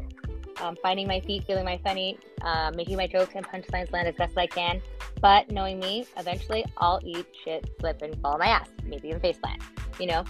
um, 0.61 0.77
finding 0.83 1.07
my 1.07 1.21
feet, 1.21 1.45
feeling 1.47 1.65
my 1.65 1.81
funny, 1.85 2.19
uh, 2.43 2.71
making 2.75 2.97
my 2.97 3.07
jokes 3.07 3.35
and 3.35 3.47
punchlines 3.47 3.93
land 3.93 4.09
as 4.09 4.15
best 4.15 4.37
I 4.37 4.47
can. 4.47 4.81
But 5.21 5.51
knowing 5.51 5.81
me, 5.81 6.07
eventually 6.17 6.65
I'll 6.79 7.01
eat 7.05 7.27
shit, 7.45 7.69
slip, 7.81 8.03
and 8.03 8.21
fall 8.21 8.35
on 8.35 8.39
my 8.39 8.49
ass, 8.49 8.69
maybe 8.85 9.09
even 9.09 9.21
face 9.21 9.39
plant. 9.39 9.63
You 9.99 10.07
know, 10.07 10.25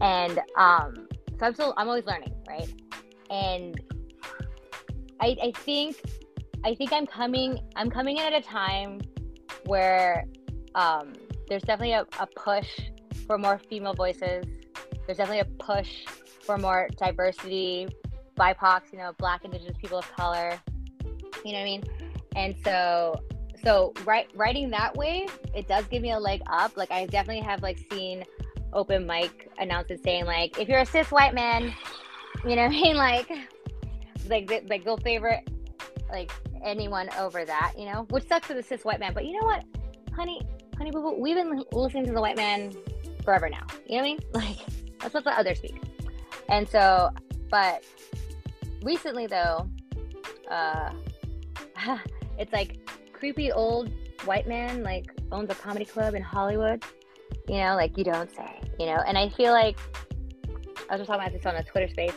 and 0.00 0.38
um, 0.56 1.08
so 1.38 1.46
I'm 1.46 1.54
still 1.54 1.74
I'm 1.76 1.88
always 1.88 2.04
learning, 2.04 2.34
right? 2.48 2.72
And 3.30 3.80
I 5.20 5.36
I 5.42 5.52
think 5.54 5.96
I 6.64 6.74
think 6.74 6.92
I'm 6.92 7.06
coming 7.06 7.60
I'm 7.76 7.90
coming 7.90 8.18
in 8.18 8.24
at 8.24 8.32
a 8.32 8.40
time 8.40 9.00
where 9.66 10.24
um, 10.74 11.12
there's 11.48 11.62
definitely 11.62 11.92
a, 11.92 12.06
a 12.20 12.26
push 12.26 12.68
for 13.26 13.38
more 13.38 13.60
female 13.68 13.94
voices. 13.94 14.44
There's 15.06 15.18
definitely 15.18 15.40
a 15.40 15.64
push 15.64 16.04
for 16.42 16.58
more 16.58 16.88
diversity, 16.96 17.88
BIPOCs, 18.38 18.92
you 18.92 18.98
know, 18.98 19.12
Black, 19.18 19.44
Indigenous 19.44 19.76
people 19.78 19.98
of 19.98 20.10
color. 20.12 20.58
You 21.44 21.52
know 21.52 21.58
what 21.58 21.60
I 21.60 21.64
mean? 21.64 21.84
And 22.36 22.54
so 22.64 23.20
so 23.64 23.92
right 24.04 24.28
writing 24.34 24.70
that 24.70 24.96
way, 24.96 25.26
it 25.54 25.68
does 25.68 25.86
give 25.86 26.02
me 26.02 26.12
a 26.12 26.18
leg 26.18 26.42
up. 26.46 26.76
Like 26.76 26.90
I 26.90 27.06
definitely 27.06 27.42
have 27.42 27.62
like 27.62 27.78
seen 27.90 28.24
open 28.72 29.06
mic 29.06 29.50
announcements 29.58 30.02
saying 30.02 30.26
like, 30.26 30.58
if 30.58 30.68
you're 30.68 30.80
a 30.80 30.86
cis 30.86 31.10
white 31.10 31.34
man, 31.34 31.74
you 32.44 32.56
know, 32.56 32.66
what 32.66 32.76
I 32.76 32.82
mean, 32.82 32.96
like, 33.08 33.30
like, 34.28 34.50
like 34.68 34.84
they'll 34.84 34.96
favorite 34.98 35.48
like 36.10 36.32
anyone 36.64 37.08
over 37.18 37.44
that, 37.44 37.74
you 37.76 37.84
know, 37.84 38.06
which 38.10 38.26
sucks 38.28 38.46
for 38.46 38.54
the 38.54 38.62
cis 38.62 38.84
white 38.84 39.00
man. 39.00 39.12
But 39.14 39.26
you 39.26 39.38
know 39.38 39.46
what, 39.46 39.64
honey, 40.14 40.40
honey, 40.76 40.90
boo, 40.90 41.02
boo, 41.02 41.16
we've 41.18 41.36
been 41.36 41.62
listening 41.72 42.06
to 42.06 42.12
the 42.12 42.20
white 42.20 42.36
man 42.36 42.72
forever 43.24 43.48
now. 43.48 43.66
You 43.86 43.98
know 43.98 44.02
what 44.02 44.02
I 44.02 44.02
mean? 44.02 44.18
Like, 44.32 44.58
let's 45.02 45.14
let 45.14 45.24
the 45.24 45.38
others 45.38 45.58
speak. 45.58 45.82
And 46.48 46.68
so, 46.68 47.10
but 47.50 47.84
recently 48.82 49.26
though, 49.26 49.68
uh, 50.50 50.92
it's 52.38 52.52
like 52.52 52.78
creepy 53.12 53.52
old 53.52 53.90
white 54.24 54.48
man 54.48 54.82
like 54.82 55.12
owns 55.30 55.50
a 55.50 55.54
comedy 55.54 55.84
club 55.84 56.14
in 56.14 56.22
Hollywood 56.22 56.84
you 57.48 57.56
know, 57.56 57.74
like 57.74 57.96
you 57.96 58.04
don't 58.04 58.30
say, 58.34 58.60
you 58.78 58.86
know. 58.86 59.02
And 59.06 59.16
I 59.16 59.28
feel 59.30 59.52
like 59.52 59.78
I 60.90 60.94
was 60.94 61.00
just 61.00 61.06
talking 61.06 61.26
about 61.26 61.32
this 61.32 61.46
on 61.46 61.56
a 61.56 61.64
Twitter 61.64 61.88
space 61.88 62.12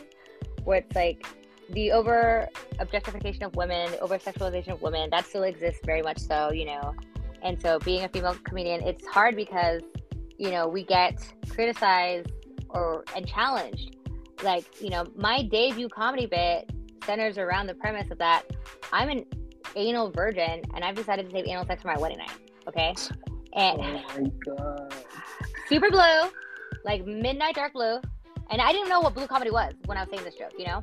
where 0.64 0.78
it's 0.78 0.94
like 0.94 1.26
the 1.70 1.92
over 1.92 2.48
objectification 2.78 3.44
of 3.44 3.54
women, 3.56 3.90
the 3.90 4.00
over 4.00 4.18
sexualization 4.18 4.68
of 4.68 4.82
women, 4.82 5.10
that 5.10 5.26
still 5.26 5.44
exists 5.44 5.80
very 5.84 6.02
much 6.02 6.18
so, 6.18 6.52
you 6.52 6.66
know. 6.66 6.94
And 7.42 7.60
so 7.60 7.78
being 7.80 8.04
a 8.04 8.08
female 8.08 8.36
comedian, 8.44 8.82
it's 8.82 9.06
hard 9.06 9.36
because, 9.36 9.82
you 10.38 10.50
know, 10.50 10.68
we 10.68 10.84
get 10.84 11.26
criticized 11.48 12.30
or 12.68 13.04
and 13.16 13.26
challenged. 13.26 13.96
Like, 14.42 14.64
you 14.80 14.90
know, 14.90 15.06
my 15.14 15.42
debut 15.42 15.88
comedy 15.88 16.26
bit 16.26 16.70
centers 17.04 17.38
around 17.38 17.66
the 17.66 17.74
premise 17.74 18.10
of 18.10 18.18
that 18.18 18.44
I'm 18.92 19.08
an 19.08 19.24
anal 19.74 20.10
virgin 20.10 20.62
and 20.74 20.84
I've 20.84 20.94
decided 20.94 21.26
to 21.26 21.32
save 21.32 21.46
anal 21.46 21.66
sex 21.66 21.82
for 21.82 21.88
my 21.88 21.98
wedding 21.98 22.18
night. 22.18 22.30
Okay. 22.68 22.94
And 23.54 23.80
oh 23.80 24.02
my 24.20 24.30
god 24.46 24.94
super 25.68 25.90
blue, 25.90 26.30
like 26.84 27.04
midnight 27.06 27.54
dark 27.54 27.72
blue. 27.72 27.98
And 28.50 28.60
I 28.60 28.72
didn't 28.72 28.88
know 28.88 29.00
what 29.00 29.14
blue 29.14 29.26
comedy 29.26 29.50
was 29.50 29.72
when 29.86 29.96
I 29.96 30.02
was 30.02 30.10
saying 30.10 30.24
this 30.24 30.34
joke, 30.34 30.52
you 30.58 30.66
know? 30.66 30.82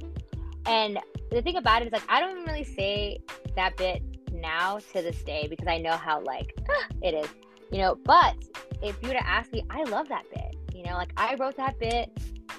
And 0.66 1.00
the 1.32 1.42
thing 1.42 1.58
about 1.58 1.82
it 1.82 1.88
is 1.88 1.94
like 1.94 2.04
I 2.10 2.20
don't 2.20 2.46
really 2.46 2.64
say 2.64 3.20
that 3.56 3.78
bit 3.78 4.02
now 4.32 4.80
to 4.94 5.02
this 5.02 5.22
day 5.24 5.48
because 5.48 5.68
I 5.68 5.78
know 5.78 5.94
how 5.94 6.22
like 6.22 6.56
it 7.02 7.14
is, 7.14 7.28
you 7.72 7.80
know. 7.80 7.96
But 8.04 8.36
if 8.82 8.98
you 9.02 9.10
were 9.10 9.16
to 9.16 9.28
ask 9.28 9.52
me, 9.52 9.64
I 9.70 9.84
love 9.84 10.08
that 10.10 10.26
bit. 10.34 10.56
You 10.76 10.84
know, 10.84 10.94
like 10.94 11.12
I 11.18 11.36
wrote 11.36 11.58
that 11.58 11.80
bit 11.80 12.10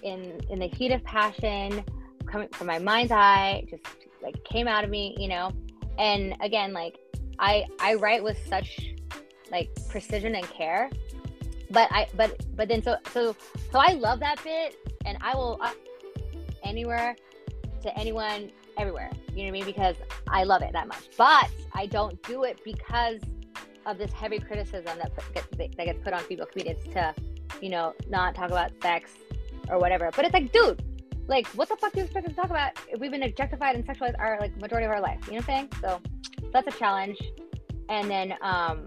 in 0.03 0.41
in 0.51 0.59
the 0.59 0.69
heat 0.69 0.93
of 0.93 1.03
passion, 1.05 1.85
coming 2.27 2.49
from 2.49 2.67
my 2.67 2.79
mind's 2.79 3.13
eye, 3.13 3.65
just 3.71 3.83
like 4.23 4.43
came 4.45 4.69
out 4.69 4.85
of 4.85 4.91
me, 4.91 5.17
you 5.19 5.29
know. 5.29 5.53
And 5.99 6.37
again, 6.41 6.73
like 6.73 6.99
I 7.39 7.67
I 7.79 7.95
write 7.95 8.23
with 8.23 8.39
such 8.49 8.95
like 9.51 9.69
precision 9.89 10.37
and 10.37 10.49
care 10.49 10.91
but 11.71 11.89
I 11.93 12.07
but 12.15 12.45
but 12.57 12.69
then 12.69 12.83
so 12.83 12.97
so 13.13 13.35
so 13.73 13.79
I 13.79 13.95
love 13.95 14.21
that 14.21 14.43
bit 14.43 14.77
and 15.05 15.17
I 15.21 15.35
will 15.35 15.59
uh, 15.61 15.73
anywhere 16.63 17.17
to 17.83 17.99
anyone 17.99 18.51
everywhere. 18.79 19.11
You 19.35 19.37
know 19.37 19.43
what 19.43 19.49
I 19.49 19.51
mean? 19.53 19.65
Because 19.65 19.97
I 20.29 20.45
love 20.45 20.63
it 20.63 20.73
that 20.73 20.89
much. 20.89 21.09
But 21.17 21.51
I 21.73 21.87
don't 21.87 22.21
do 22.23 22.45
it 22.45 22.61
because 22.65 23.21
of 23.87 23.99
this 23.99 24.13
heavy 24.13 24.39
criticism 24.39 24.99
that 24.99 25.13
gets, 25.35 25.47
that 25.57 25.77
gets 25.77 26.03
put 26.03 26.13
on 26.13 26.21
female 26.21 26.47
comedians 26.47 26.83
to, 26.93 27.15
you 27.61 27.71
know, 27.71 27.95
not 28.09 28.35
talk 28.35 28.51
about 28.51 28.73
sex 28.83 29.11
or 29.69 29.79
whatever. 29.79 30.11
But 30.15 30.25
it's 30.25 30.35
like, 30.35 30.53
dude, 30.53 30.83
like, 31.27 31.47
what 31.49 31.69
the 31.69 31.77
fuck 31.77 31.93
do 31.93 31.99
you 31.99 32.05
expect 32.05 32.27
us 32.27 32.33
to 32.33 32.37
talk 32.37 32.51
about 32.51 32.73
if 32.89 33.01
we've 33.01 33.11
been 33.11 33.23
objectified 33.23 33.77
and 33.77 33.87
sexualized 33.87 34.19
our 34.19 34.39
like 34.41 34.57
majority 34.61 34.87
of 34.87 34.93
our 34.93 35.01
life? 35.01 35.21
You 35.27 35.33
know 35.33 35.39
what 35.39 35.49
I'm 35.51 35.69
saying? 35.71 35.73
So 35.81 36.01
that's 36.53 36.69
a 36.75 36.79
challenge. 36.79 37.19
And 37.89 38.11
then, 38.11 38.35
um, 38.43 38.87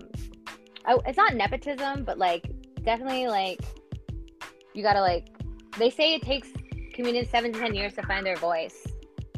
I, 0.86 0.98
it's 1.06 1.18
not 1.18 1.36
nepotism, 1.36 2.04
but 2.04 2.18
like 2.18 2.52
definitely 2.84 3.28
like 3.28 3.62
you 4.74 4.84
gotta 4.84 5.02
like 5.02 5.28
they 5.78 5.90
say 5.90 6.16
it 6.16 6.22
takes 6.22 6.50
comedians 6.94 7.30
seven 7.30 7.52
to 7.52 7.60
ten 7.60 7.74
years 7.74 7.94
to 7.94 8.02
find 8.04 8.26
their 8.26 8.36
voice 8.38 8.86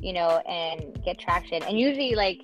you 0.01 0.13
know 0.13 0.39
and 0.47 1.03
get 1.03 1.17
traction 1.17 1.61
and 1.63 1.79
usually 1.79 2.15
like 2.15 2.41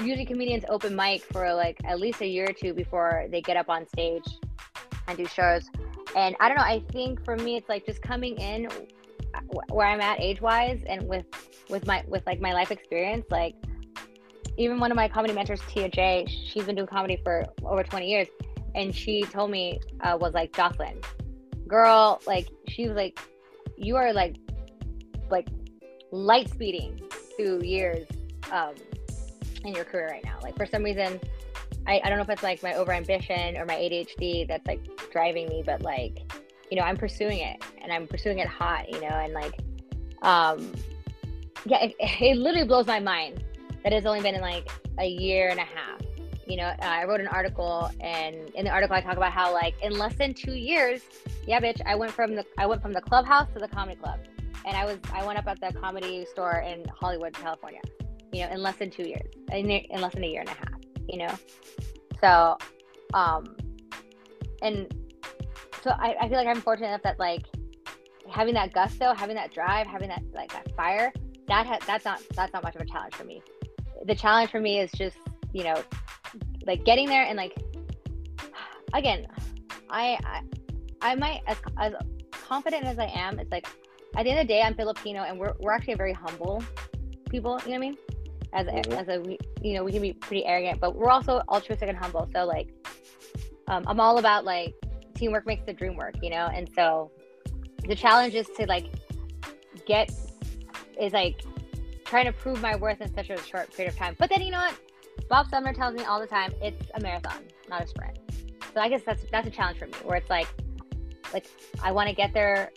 usually 0.00 0.26
comedians 0.26 0.64
open 0.68 0.94
mic 0.94 1.22
for 1.24 1.52
like 1.54 1.76
at 1.84 1.98
least 1.98 2.20
a 2.20 2.26
year 2.26 2.46
or 2.48 2.52
two 2.52 2.74
before 2.74 3.26
they 3.30 3.40
get 3.40 3.56
up 3.56 3.68
on 3.68 3.86
stage 3.88 4.24
and 5.08 5.16
do 5.16 5.26
shows 5.26 5.68
and 6.16 6.36
i 6.40 6.48
don't 6.48 6.56
know 6.56 6.64
i 6.64 6.82
think 6.90 7.24
for 7.24 7.36
me 7.36 7.56
it's 7.56 7.68
like 7.68 7.84
just 7.86 8.02
coming 8.02 8.36
in 8.36 8.68
where 9.70 9.86
i'm 9.86 10.00
at 10.00 10.20
age 10.20 10.40
wise 10.40 10.82
and 10.86 11.08
with 11.08 11.26
with 11.68 11.86
my 11.86 12.02
with 12.06 12.24
like 12.26 12.40
my 12.40 12.52
life 12.52 12.70
experience 12.70 13.24
like 13.30 13.54
even 14.56 14.78
one 14.78 14.90
of 14.90 14.96
my 14.96 15.08
comedy 15.08 15.32
mentors, 15.32 15.60
Tia 15.68 15.88
J, 15.88 16.26
she's 16.28 16.64
been 16.64 16.74
doing 16.74 16.86
comedy 16.86 17.20
for 17.22 17.46
over 17.64 17.82
20 17.82 18.06
years. 18.06 18.28
And 18.74 18.94
she 18.94 19.22
told 19.22 19.50
me, 19.50 19.80
uh, 20.00 20.16
was 20.20 20.34
like, 20.34 20.52
Jocelyn, 20.52 21.00
girl, 21.66 22.20
like, 22.26 22.48
she 22.68 22.86
was 22.88 22.96
like, 22.96 23.18
you 23.84 23.96
are 23.96 24.12
like, 24.12 24.36
like 25.30 25.48
light 26.10 26.48
speeding 26.48 27.00
through 27.36 27.62
years 27.62 28.06
um, 28.50 28.74
in 29.64 29.74
your 29.74 29.84
career 29.84 30.08
right 30.08 30.24
now. 30.24 30.38
Like, 30.42 30.56
for 30.56 30.66
some 30.66 30.82
reason, 30.82 31.20
I, 31.86 32.00
I 32.04 32.08
don't 32.08 32.18
know 32.18 32.24
if 32.24 32.30
it's 32.30 32.42
like 32.42 32.62
my 32.62 32.74
over 32.74 32.92
ambition 32.92 33.56
or 33.56 33.64
my 33.64 33.74
ADHD 33.74 34.46
that's 34.46 34.66
like 34.66 34.80
driving 35.10 35.48
me, 35.48 35.62
but 35.64 35.82
like, 35.82 36.32
you 36.70 36.76
know, 36.78 36.84
I'm 36.84 36.96
pursuing 36.96 37.38
it 37.38 37.62
and 37.82 37.92
I'm 37.92 38.06
pursuing 38.06 38.38
it 38.38 38.46
hot, 38.46 38.88
you 38.88 39.00
know, 39.00 39.08
and 39.08 39.32
like, 39.32 39.54
um, 40.22 40.72
yeah, 41.64 41.84
it, 41.84 41.94
it 41.98 42.36
literally 42.36 42.66
blows 42.66 42.86
my 42.86 43.00
mind 43.00 43.42
that 43.82 43.92
it's 43.92 44.06
only 44.06 44.20
been 44.20 44.34
in 44.34 44.40
like 44.40 44.68
a 44.98 45.06
year 45.06 45.48
and 45.48 45.58
a 45.58 45.64
half. 45.64 46.00
You 46.46 46.56
know, 46.56 46.64
uh, 46.64 46.76
I 46.80 47.04
wrote 47.04 47.20
an 47.20 47.28
article, 47.28 47.90
and 48.00 48.50
in 48.54 48.64
the 48.64 48.70
article 48.70 48.96
I 48.96 49.00
talk 49.00 49.16
about 49.16 49.32
how 49.32 49.52
like 49.52 49.74
in 49.82 49.98
less 49.98 50.14
than 50.14 50.34
two 50.34 50.54
years, 50.54 51.02
yeah, 51.46 51.60
bitch, 51.60 51.80
I 51.86 51.94
went 51.94 52.12
from 52.12 52.34
the 52.34 52.44
I 52.58 52.66
went 52.66 52.82
from 52.82 52.92
the 52.92 53.00
clubhouse 53.00 53.48
to 53.54 53.60
the 53.60 53.68
comedy 53.68 53.96
club, 53.96 54.20
and 54.64 54.76
I 54.76 54.84
was 54.84 54.98
I 55.12 55.24
went 55.24 55.38
up 55.38 55.46
at 55.46 55.60
the 55.60 55.78
comedy 55.78 56.26
store 56.26 56.64
in 56.66 56.84
Hollywood, 56.88 57.32
California. 57.32 57.80
You 58.32 58.46
know, 58.46 58.52
in 58.52 58.62
less 58.62 58.76
than 58.76 58.90
two 58.90 59.06
years, 59.06 59.30
in, 59.52 59.70
in 59.70 60.00
less 60.00 60.14
than 60.14 60.24
a 60.24 60.26
year 60.26 60.40
and 60.40 60.48
a 60.48 60.52
half. 60.52 60.80
You 61.06 61.18
know, 61.18 61.34
so, 62.22 62.56
um, 63.12 63.56
and 64.62 64.92
so 65.82 65.90
I, 65.90 66.14
I 66.18 66.28
feel 66.28 66.38
like 66.38 66.46
I'm 66.46 66.60
fortunate 66.62 66.88
enough 66.88 67.02
that 67.02 67.18
like 67.18 67.42
having 68.30 68.54
that 68.54 68.72
gusto, 68.72 69.12
having 69.14 69.36
that 69.36 69.52
drive, 69.52 69.86
having 69.86 70.08
that 70.08 70.22
like 70.32 70.52
that 70.52 70.74
fire, 70.76 71.12
that 71.48 71.66
ha- 71.66 71.78
that's 71.86 72.04
not 72.04 72.22
that's 72.34 72.52
not 72.52 72.62
much 72.62 72.74
of 72.74 72.80
a 72.80 72.86
challenge 72.86 73.14
for 73.14 73.24
me. 73.24 73.42
The 74.06 74.14
challenge 74.14 74.50
for 74.50 74.60
me 74.60 74.80
is 74.80 74.90
just 74.92 75.16
you 75.52 75.64
know 75.64 75.82
like 76.66 76.84
getting 76.84 77.08
there 77.08 77.24
and 77.24 77.36
like 77.36 77.56
again, 78.94 79.26
I 79.90 80.18
I, 80.24 80.42
I 81.00 81.14
might 81.14 81.40
as, 81.46 81.56
as 81.78 81.92
confident 82.30 82.84
as 82.84 82.98
I 82.98 83.06
am. 83.06 83.38
It's 83.38 83.50
like 83.50 83.66
at 84.16 84.24
the 84.24 84.30
end 84.30 84.40
of 84.40 84.46
the 84.46 84.52
day, 84.52 84.62
I'm 84.62 84.74
Filipino 84.74 85.22
and 85.22 85.38
we're 85.38 85.54
we're 85.60 85.72
actually 85.72 85.94
a 85.94 85.96
very 85.96 86.12
humble 86.12 86.62
people. 87.30 87.60
You 87.64 87.72
know 87.72 87.78
what 87.78 87.86
I 87.86 87.88
mean? 87.88 87.96
As 88.52 88.66
a, 88.66 88.70
mm-hmm. 88.70 88.92
as 88.92 89.08
a 89.08 89.38
you 89.66 89.74
know 89.74 89.84
we 89.84 89.92
can 89.92 90.02
be 90.02 90.12
pretty 90.12 90.44
arrogant, 90.44 90.80
but 90.80 90.96
we're 90.96 91.10
also 91.10 91.42
altruistic 91.48 91.88
and 91.88 91.96
humble. 91.96 92.28
So 92.34 92.44
like, 92.44 92.68
um, 93.68 93.84
I'm 93.86 94.00
all 94.00 94.18
about 94.18 94.44
like 94.44 94.74
teamwork 95.14 95.46
makes 95.46 95.64
the 95.64 95.72
dream 95.72 95.96
work. 95.96 96.14
You 96.22 96.30
know, 96.30 96.50
and 96.54 96.68
so 96.74 97.10
the 97.86 97.94
challenge 97.94 98.34
is 98.34 98.48
to 98.58 98.66
like 98.66 98.86
get 99.86 100.10
is 101.00 101.12
like 101.12 101.42
trying 102.04 102.26
to 102.26 102.32
prove 102.32 102.60
my 102.60 102.76
worth 102.76 103.00
in 103.00 103.12
such 103.14 103.30
a 103.30 103.42
short 103.42 103.74
period 103.74 103.92
of 103.92 103.98
time. 103.98 104.14
But 104.18 104.28
then 104.28 104.42
you 104.42 104.50
know 104.50 104.58
what? 104.58 104.74
Bob 105.28 105.48
Sumner 105.48 105.72
tells 105.72 105.94
me 105.94 106.04
all 106.04 106.20
the 106.20 106.26
time 106.26 106.52
it's 106.60 106.90
a 106.94 107.00
marathon, 107.00 107.42
not 107.68 107.82
a 107.82 107.86
sprint. 107.86 108.18
So 108.74 108.80
I 108.80 108.88
guess 108.88 109.02
that's 109.04 109.24
that's 109.30 109.46
a 109.46 109.50
challenge 109.50 109.78
for 109.78 109.86
me 109.86 109.92
where 110.04 110.16
it's 110.16 110.30
like 110.30 110.48
like 111.32 111.46
I 111.82 111.92
want 111.92 112.08
to 112.08 112.14
get 112.14 112.32
there 112.32 112.70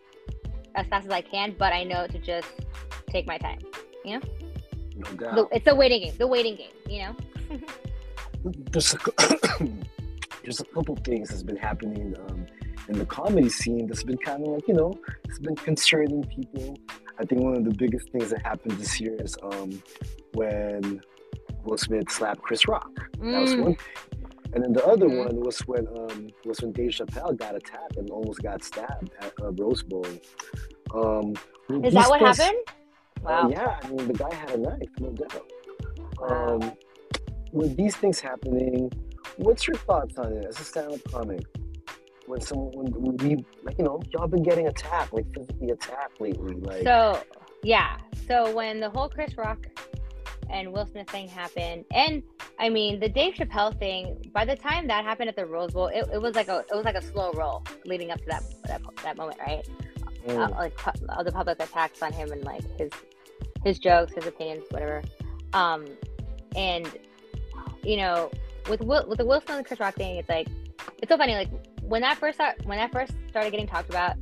as 0.75 0.85
fast 0.87 1.05
as 1.05 1.11
I 1.11 1.21
can, 1.21 1.55
but 1.57 1.73
I 1.73 1.83
know 1.83 2.07
to 2.07 2.19
just 2.19 2.47
take 3.09 3.27
my 3.27 3.37
time. 3.37 3.59
You 4.03 4.19
know? 4.19 4.21
No 4.95 5.11
doubt. 5.17 5.47
it's 5.51 5.67
a 5.67 5.75
waiting 5.75 6.03
game. 6.03 6.13
The 6.17 6.27
waiting 6.27 6.55
game, 6.55 6.71
you 6.87 6.99
know? 6.99 7.59
there's, 8.71 8.93
a, 8.93 8.97
there's 10.43 10.59
a 10.61 10.65
couple 10.65 10.95
things 10.97 11.29
that's 11.29 11.43
been 11.43 11.57
happening 11.57 12.15
um, 12.29 12.45
in 12.87 12.99
the 12.99 13.05
comedy 13.05 13.49
scene 13.49 13.87
that's 13.87 14.03
been 14.03 14.17
kind 14.17 14.43
of 14.43 14.49
like, 14.49 14.67
you 14.67 14.73
know, 14.73 14.93
it's 15.25 15.39
been 15.39 15.55
concerning 15.55 16.23
people. 16.25 16.77
I 17.19 17.25
think 17.25 17.41
one 17.41 17.55
of 17.55 17.63
the 17.63 17.73
biggest 17.73 18.09
things 18.09 18.29
that 18.29 18.41
happened 18.41 18.77
this 18.77 18.99
year 18.99 19.15
is 19.19 19.37
um, 19.41 19.81
when 20.33 21.01
Will 21.65 21.77
Smith 21.77 22.09
slapped 22.09 22.41
Chris 22.41 22.67
Rock. 22.67 22.89
Mm. 23.17 23.31
That 23.31 23.41
was 23.41 23.53
mm. 23.53 23.63
one 23.63 23.75
thing. 23.75 23.85
And 24.53 24.63
then 24.63 24.73
the 24.73 24.85
other 24.85 25.07
mm-hmm. 25.07 25.17
one 25.17 25.39
was 25.41 25.59
when 25.67 25.87
um, 25.87 26.29
was 26.45 26.61
when 26.61 26.71
Dave 26.71 26.91
Chappelle 26.91 27.37
got 27.37 27.55
attacked 27.55 27.97
and 27.97 28.09
almost 28.09 28.41
got 28.41 28.63
stabbed 28.63 29.11
at 29.19 29.33
a 29.41 29.51
Rose 29.51 29.83
Bowl. 29.83 30.05
Um, 30.93 31.33
is 31.83 31.93
that 31.93 32.09
what 32.09 32.21
happened? 32.21 32.59
Wow. 33.21 33.43
Uh, 33.43 33.49
yeah, 33.49 33.79
I 33.81 33.87
mean 33.89 34.07
the 34.07 34.13
guy 34.13 34.33
had 34.33 34.51
a 34.51 34.57
knife, 34.57 34.89
no 34.99 35.11
doubt. 35.11 35.51
Wow. 36.19 36.59
Um, 36.61 36.73
with 37.51 37.75
these 37.75 37.97
things 37.97 38.21
happening, 38.21 38.91
what's 39.37 39.67
your 39.67 39.75
thoughts 39.77 40.17
on 40.17 40.31
it 40.31 40.45
as 40.45 40.59
a 40.59 40.63
stand-up 40.63 41.03
comic? 41.11 41.41
when 42.27 42.41
someone 42.41 42.85
when 42.91 43.17
we 43.17 43.45
like 43.63 43.77
you 43.77 43.83
know 43.83 44.01
y'all 44.11 44.27
been 44.27 44.43
getting 44.43 44.67
attacked 44.67 45.13
like 45.13 45.25
physically 45.33 45.69
attacked 45.69 46.19
lately 46.19 46.55
like 46.55 46.83
so 46.83 47.21
yeah 47.63 47.97
so 48.27 48.53
when 48.55 48.79
the 48.79 48.89
whole 48.89 49.09
chris 49.09 49.37
rock 49.37 49.67
and 50.49 50.71
will 50.71 50.85
smith 50.85 51.09
thing 51.09 51.27
happened 51.27 51.85
and 51.93 52.23
i 52.59 52.69
mean 52.69 52.99
the 52.99 53.09
dave 53.09 53.33
chappelle 53.33 53.77
thing 53.79 54.17
by 54.33 54.45
the 54.45 54.55
time 54.55 54.87
that 54.87 55.03
happened 55.03 55.29
at 55.29 55.35
the 55.35 55.45
rose 55.45 55.71
bowl 55.71 55.87
it, 55.87 56.07
it 56.13 56.21
was 56.21 56.35
like 56.35 56.47
a 56.47 56.59
it 56.71 56.75
was 56.75 56.85
like 56.85 56.95
a 56.95 57.01
slow 57.01 57.31
roll 57.33 57.63
leading 57.85 58.11
up 58.11 58.19
to 58.19 58.25
that 58.25 58.43
that, 58.65 58.81
that 59.03 59.17
moment 59.17 59.37
right 59.45 59.67
mm. 60.27 60.37
uh, 60.37 60.49
like 60.57 60.77
all 61.09 61.23
the 61.23 61.31
public 61.31 61.61
attacks 61.61 62.01
on 62.01 62.11
him 62.11 62.31
and 62.31 62.43
like 62.43 62.63
his 62.77 62.91
his 63.63 63.79
jokes 63.79 64.13
his 64.13 64.25
opinions 64.25 64.63
whatever 64.69 65.01
um 65.53 65.85
and 66.55 66.99
you 67.83 67.97
know 67.97 68.31
with 68.69 68.81
will 68.81 69.05
with 69.07 69.17
the 69.17 69.25
will 69.25 69.41
smith 69.41 69.57
and 69.57 69.65
chris 69.65 69.79
rock 69.79 69.95
thing 69.95 70.17
it's 70.17 70.29
like 70.29 70.47
it's 71.01 71.09
so 71.09 71.17
funny 71.17 71.33
like 71.33 71.49
when 71.87 72.01
that 72.01 72.17
first 72.17 72.37
start, 72.37 72.65
when 72.65 72.77
that 72.77 72.91
first 72.91 73.13
started 73.29 73.51
getting 73.51 73.67
talked 73.67 73.89
about, 73.89 74.15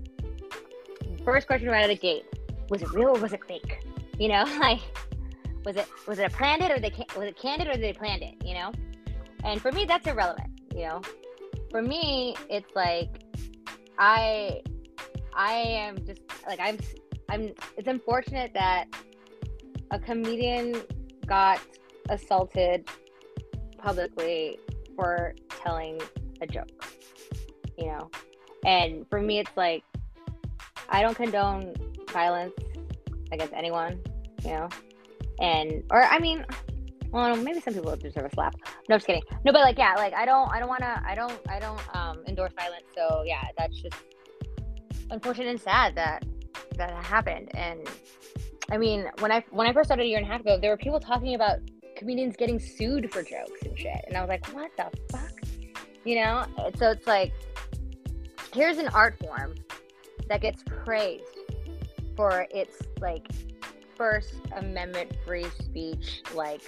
first 1.23 1.47
question 1.47 1.69
right 1.69 1.83
out 1.83 1.89
of 1.89 1.97
the 1.97 2.01
gate 2.01 2.25
was 2.69 2.81
it 2.81 2.91
real 2.91 3.09
or 3.09 3.19
was 3.19 3.33
it 3.33 3.41
fake? 3.47 3.85
You 4.19 4.29
know, 4.29 4.43
like 4.59 4.81
was 5.65 5.75
it 5.75 5.87
was 6.07 6.19
it 6.19 6.23
a 6.23 6.29
planned 6.29 6.61
it 6.61 6.71
or 6.71 6.79
they 6.79 6.91
was 7.17 7.27
it 7.27 7.37
candid 7.37 7.67
or 7.67 7.77
they 7.77 7.93
planned 7.93 8.21
it? 8.21 8.35
You 8.43 8.53
know, 8.55 8.71
and 9.43 9.61
for 9.61 9.71
me 9.71 9.85
that's 9.85 10.07
irrelevant. 10.07 10.59
You 10.73 10.87
know, 10.87 11.01
for 11.71 11.81
me 11.81 12.35
it's 12.49 12.75
like 12.75 13.23
I 13.97 14.61
I 15.35 15.53
am 15.53 16.05
just 16.05 16.21
like 16.47 16.59
I'm 16.59 16.77
I'm. 17.29 17.53
It's 17.77 17.87
unfortunate 17.87 18.53
that 18.53 18.85
a 19.91 19.99
comedian 19.99 20.81
got 21.25 21.59
assaulted 22.09 22.89
publicly 23.77 24.59
for 24.95 25.33
telling 25.63 26.01
a 26.41 26.47
joke 26.47 26.69
you 27.77 27.87
know. 27.87 28.09
And 28.65 29.07
for 29.09 29.21
me, 29.21 29.39
it's 29.39 29.55
like 29.55 29.83
I 30.89 31.01
don't 31.01 31.15
condone 31.15 31.73
violence 32.11 32.53
against 33.31 33.53
anyone, 33.53 33.99
you 34.43 34.51
know. 34.51 34.69
And 35.43 35.83
or 35.91 36.01
I 36.01 36.19
mean, 36.19 36.45
well, 37.11 37.35
maybe 37.35 37.59
some 37.59 37.73
people 37.73 37.95
deserve 37.95 38.25
a 38.25 38.29
slap. 38.33 38.55
No, 38.89 38.95
just 38.95 39.05
kidding. 39.05 39.21
No, 39.43 39.51
but 39.51 39.61
like 39.61 39.77
yeah, 39.77 39.93
like 39.95 40.13
I 40.13 40.25
don't, 40.25 40.49
I 40.51 40.59
don't 40.59 40.69
want 40.69 40.81
to, 40.81 41.01
I 41.05 41.13
don't, 41.13 41.39
I 41.47 41.59
don't 41.59 41.95
um, 41.95 42.23
endorse 42.27 42.53
violence. 42.53 42.85
So 42.95 43.23
yeah, 43.25 43.43
that's 43.57 43.79
just 43.79 43.95
unfortunate 45.11 45.49
and 45.49 45.61
sad 45.61 45.95
that 45.95 46.23
that 46.77 46.91
happened. 47.03 47.51
And 47.53 47.87
I 48.71 48.77
mean, 48.77 49.05
when 49.19 49.31
I 49.31 49.43
when 49.51 49.67
I 49.67 49.73
first 49.73 49.89
started 49.89 50.03
a 50.03 50.07
year 50.07 50.17
and 50.17 50.25
a 50.25 50.31
half 50.31 50.41
ago, 50.41 50.57
there 50.59 50.71
were 50.71 50.77
people 50.77 50.99
talking 50.99 51.35
about 51.35 51.59
comedians 51.97 52.35
getting 52.37 52.57
sued 52.57 53.11
for 53.11 53.21
jokes 53.21 53.61
and 53.65 53.77
shit, 53.77 53.99
and 54.07 54.15
I 54.15 54.21
was 54.21 54.29
like, 54.29 54.47
what 54.53 54.71
the 54.77 54.89
fuck, 55.11 55.33
you 56.05 56.15
know? 56.15 56.45
So 56.77 56.91
it's 56.91 57.05
like 57.05 57.33
here's 58.53 58.77
an 58.77 58.87
art 58.89 59.19
form 59.19 59.55
that 60.29 60.41
gets 60.41 60.63
praised 60.63 61.25
for 62.15 62.47
its 62.49 62.77
like 63.01 63.27
first 64.03 64.33
amendment 64.57 65.15
free 65.25 65.45
speech 65.61 66.23
like 66.35 66.61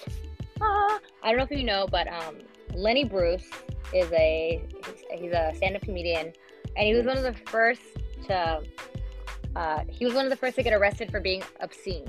ah, 0.62 1.00
i 1.22 1.28
don't 1.28 1.38
know 1.38 1.44
if 1.44 1.52
you 1.52 1.66
know 1.66 1.86
but 1.92 2.08
um 2.08 2.38
lenny 2.74 3.04
bruce 3.04 3.50
is 3.94 4.10
a 4.14 4.64
he's, 4.86 5.20
he's 5.20 5.32
a 5.34 5.52
stand-up 5.54 5.82
comedian 5.82 6.32
and 6.78 6.88
he 6.88 6.94
was 6.94 7.06
one 7.06 7.18
of 7.18 7.24
the 7.24 7.34
first 7.50 7.82
to 8.26 8.62
uh, 9.58 9.82
he 9.90 10.06
was 10.06 10.14
one 10.14 10.24
of 10.26 10.30
the 10.30 10.38
first 10.38 10.56
to 10.56 10.64
get 10.64 10.72
arrested 10.72 11.12
for 11.12 11.20
being 11.20 11.44
obscene 11.60 12.06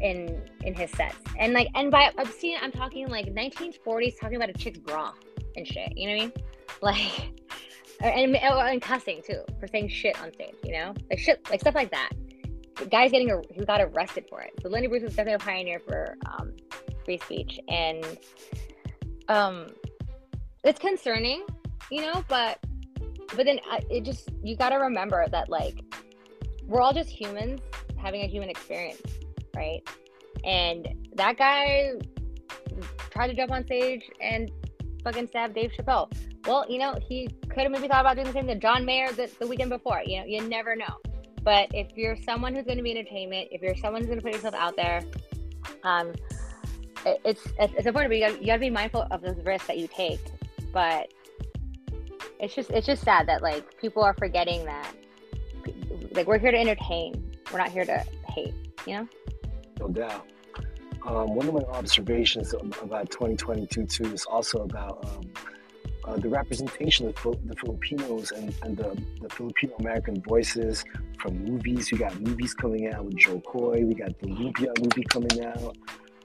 in 0.00 0.40
in 0.62 0.74
his 0.74 0.90
sets. 0.92 1.16
And 1.38 1.52
like 1.52 1.68
and 1.74 1.90
by 1.90 2.10
obscene 2.16 2.56
i'm 2.62 2.72
talking 2.72 3.06
like 3.08 3.26
1940s 3.26 4.18
talking 4.18 4.36
about 4.36 4.48
a 4.48 4.54
chick's 4.54 4.78
bra 4.78 5.12
and 5.54 5.66
shit 5.66 5.92
you 5.98 6.08
know 6.08 6.30
what 6.80 6.94
i 6.94 6.98
mean? 6.98 7.12
Like 8.00 8.14
and, 8.14 8.36
and 8.36 8.82
cussing 8.82 9.22
too 9.22 9.42
for 9.60 9.66
saying 9.66 9.88
shit 9.88 10.20
on 10.20 10.32
stage, 10.32 10.54
you 10.64 10.72
know, 10.72 10.94
like 11.10 11.18
shit, 11.18 11.46
like 11.50 11.60
stuff 11.60 11.74
like 11.74 11.90
that. 11.92 12.10
The 12.76 12.86
guy's 12.86 13.10
getting 13.10 13.30
a, 13.30 13.40
who 13.54 13.64
got 13.64 13.80
arrested 13.80 14.26
for 14.28 14.40
it. 14.40 14.52
So 14.62 14.68
Lenny 14.68 14.86
Bruce 14.86 15.02
was 15.02 15.14
definitely 15.14 15.34
a 15.34 15.38
pioneer 15.38 15.80
for 15.80 16.16
um, 16.26 16.52
free 17.04 17.18
speech, 17.18 17.60
and 17.68 18.04
um, 19.28 19.66
it's 20.64 20.78
concerning, 20.78 21.44
you 21.90 22.02
know, 22.02 22.24
but 22.28 22.58
but 23.36 23.46
then 23.46 23.60
uh, 23.70 23.80
it 23.90 24.04
just 24.04 24.28
you 24.42 24.56
got 24.56 24.70
to 24.70 24.76
remember 24.76 25.26
that 25.30 25.48
like 25.48 25.80
we're 26.66 26.80
all 26.80 26.92
just 26.92 27.10
humans 27.10 27.60
having 27.96 28.22
a 28.22 28.26
human 28.26 28.48
experience, 28.48 29.02
right? 29.54 29.80
And 30.44 30.88
that 31.14 31.36
guy 31.38 31.92
tried 33.10 33.28
to 33.28 33.34
jump 33.34 33.52
on 33.52 33.64
stage 33.64 34.02
and 34.20 34.50
fucking 35.02 35.28
stab 35.28 35.54
Dave 35.54 35.72
Chappelle. 35.72 36.12
Well, 36.46 36.66
you 36.68 36.78
know, 36.78 36.98
he 37.08 37.28
could 37.48 37.62
have 37.62 37.72
maybe 37.72 37.88
thought 37.88 38.00
about 38.00 38.16
doing 38.16 38.26
the 38.26 38.32
same 38.32 38.46
to 38.48 38.56
John 38.56 38.84
Mayer 38.84 39.12
the, 39.12 39.30
the 39.38 39.46
weekend 39.46 39.70
before. 39.70 40.02
You 40.04 40.20
know, 40.20 40.26
you 40.26 40.46
never 40.48 40.76
know. 40.76 40.98
But 41.44 41.68
if 41.74 41.88
you're 41.94 42.16
someone 42.16 42.54
who's 42.54 42.64
going 42.64 42.78
to 42.78 42.82
be 42.82 42.90
entertainment, 42.90 43.48
if 43.52 43.60
you're 43.60 43.76
someone 43.76 44.00
who's 44.00 44.08
going 44.08 44.18
to 44.18 44.24
put 44.24 44.32
yourself 44.32 44.54
out 44.54 44.76
there, 44.76 45.02
um, 45.82 46.12
it, 47.04 47.20
it's 47.24 47.46
it's 47.58 47.86
important, 47.86 48.10
but 48.10 48.16
you 48.16 48.26
gotta, 48.26 48.40
you 48.40 48.46
gotta 48.46 48.60
be 48.60 48.70
mindful 48.70 49.06
of 49.10 49.20
those 49.20 49.36
risks 49.44 49.66
that 49.66 49.78
you 49.78 49.86
take. 49.88 50.20
But 50.72 51.12
it's 52.40 52.54
just 52.54 52.70
it's 52.70 52.86
just 52.86 53.02
sad 53.04 53.28
that 53.28 53.42
like 53.42 53.78
people 53.78 54.02
are 54.02 54.14
forgetting 54.14 54.64
that 54.64 54.94
like 56.12 56.26
we're 56.26 56.38
here 56.38 56.50
to 56.50 56.58
entertain. 56.58 57.32
We're 57.52 57.58
not 57.58 57.70
here 57.70 57.84
to 57.84 58.02
hate. 58.28 58.54
You 58.86 58.94
know. 58.94 59.08
No 59.80 59.88
doubt. 59.88 60.26
Um, 61.06 61.34
one 61.34 61.46
of 61.46 61.54
my 61.54 61.60
observations 61.60 62.54
about 62.54 63.10
2022 63.10 63.84
too 63.84 64.04
is 64.14 64.24
also 64.24 64.60
about 64.62 65.04
um, 65.04 65.30
uh, 66.06 66.16
the 66.16 66.28
representation 66.28 67.06
of 67.06 67.14
the 67.14 67.54
Filipinos 67.56 68.30
and, 68.32 68.54
and 68.62 68.76
the, 68.76 68.96
the 69.20 69.28
Filipino 69.28 69.74
American 69.80 70.22
voices 70.22 70.84
from 71.18 71.44
movies. 71.44 71.90
We 71.90 71.98
got 71.98 72.20
movies 72.20 72.54
coming 72.54 72.92
out 72.92 73.04
with 73.04 73.16
Jo 73.16 73.40
Koy. 73.40 73.84
We 73.84 73.94
got 73.94 74.18
the 74.20 74.28
Lumpia 74.28 74.72
movie 74.82 75.04
coming 75.08 75.44
out. 75.44 75.76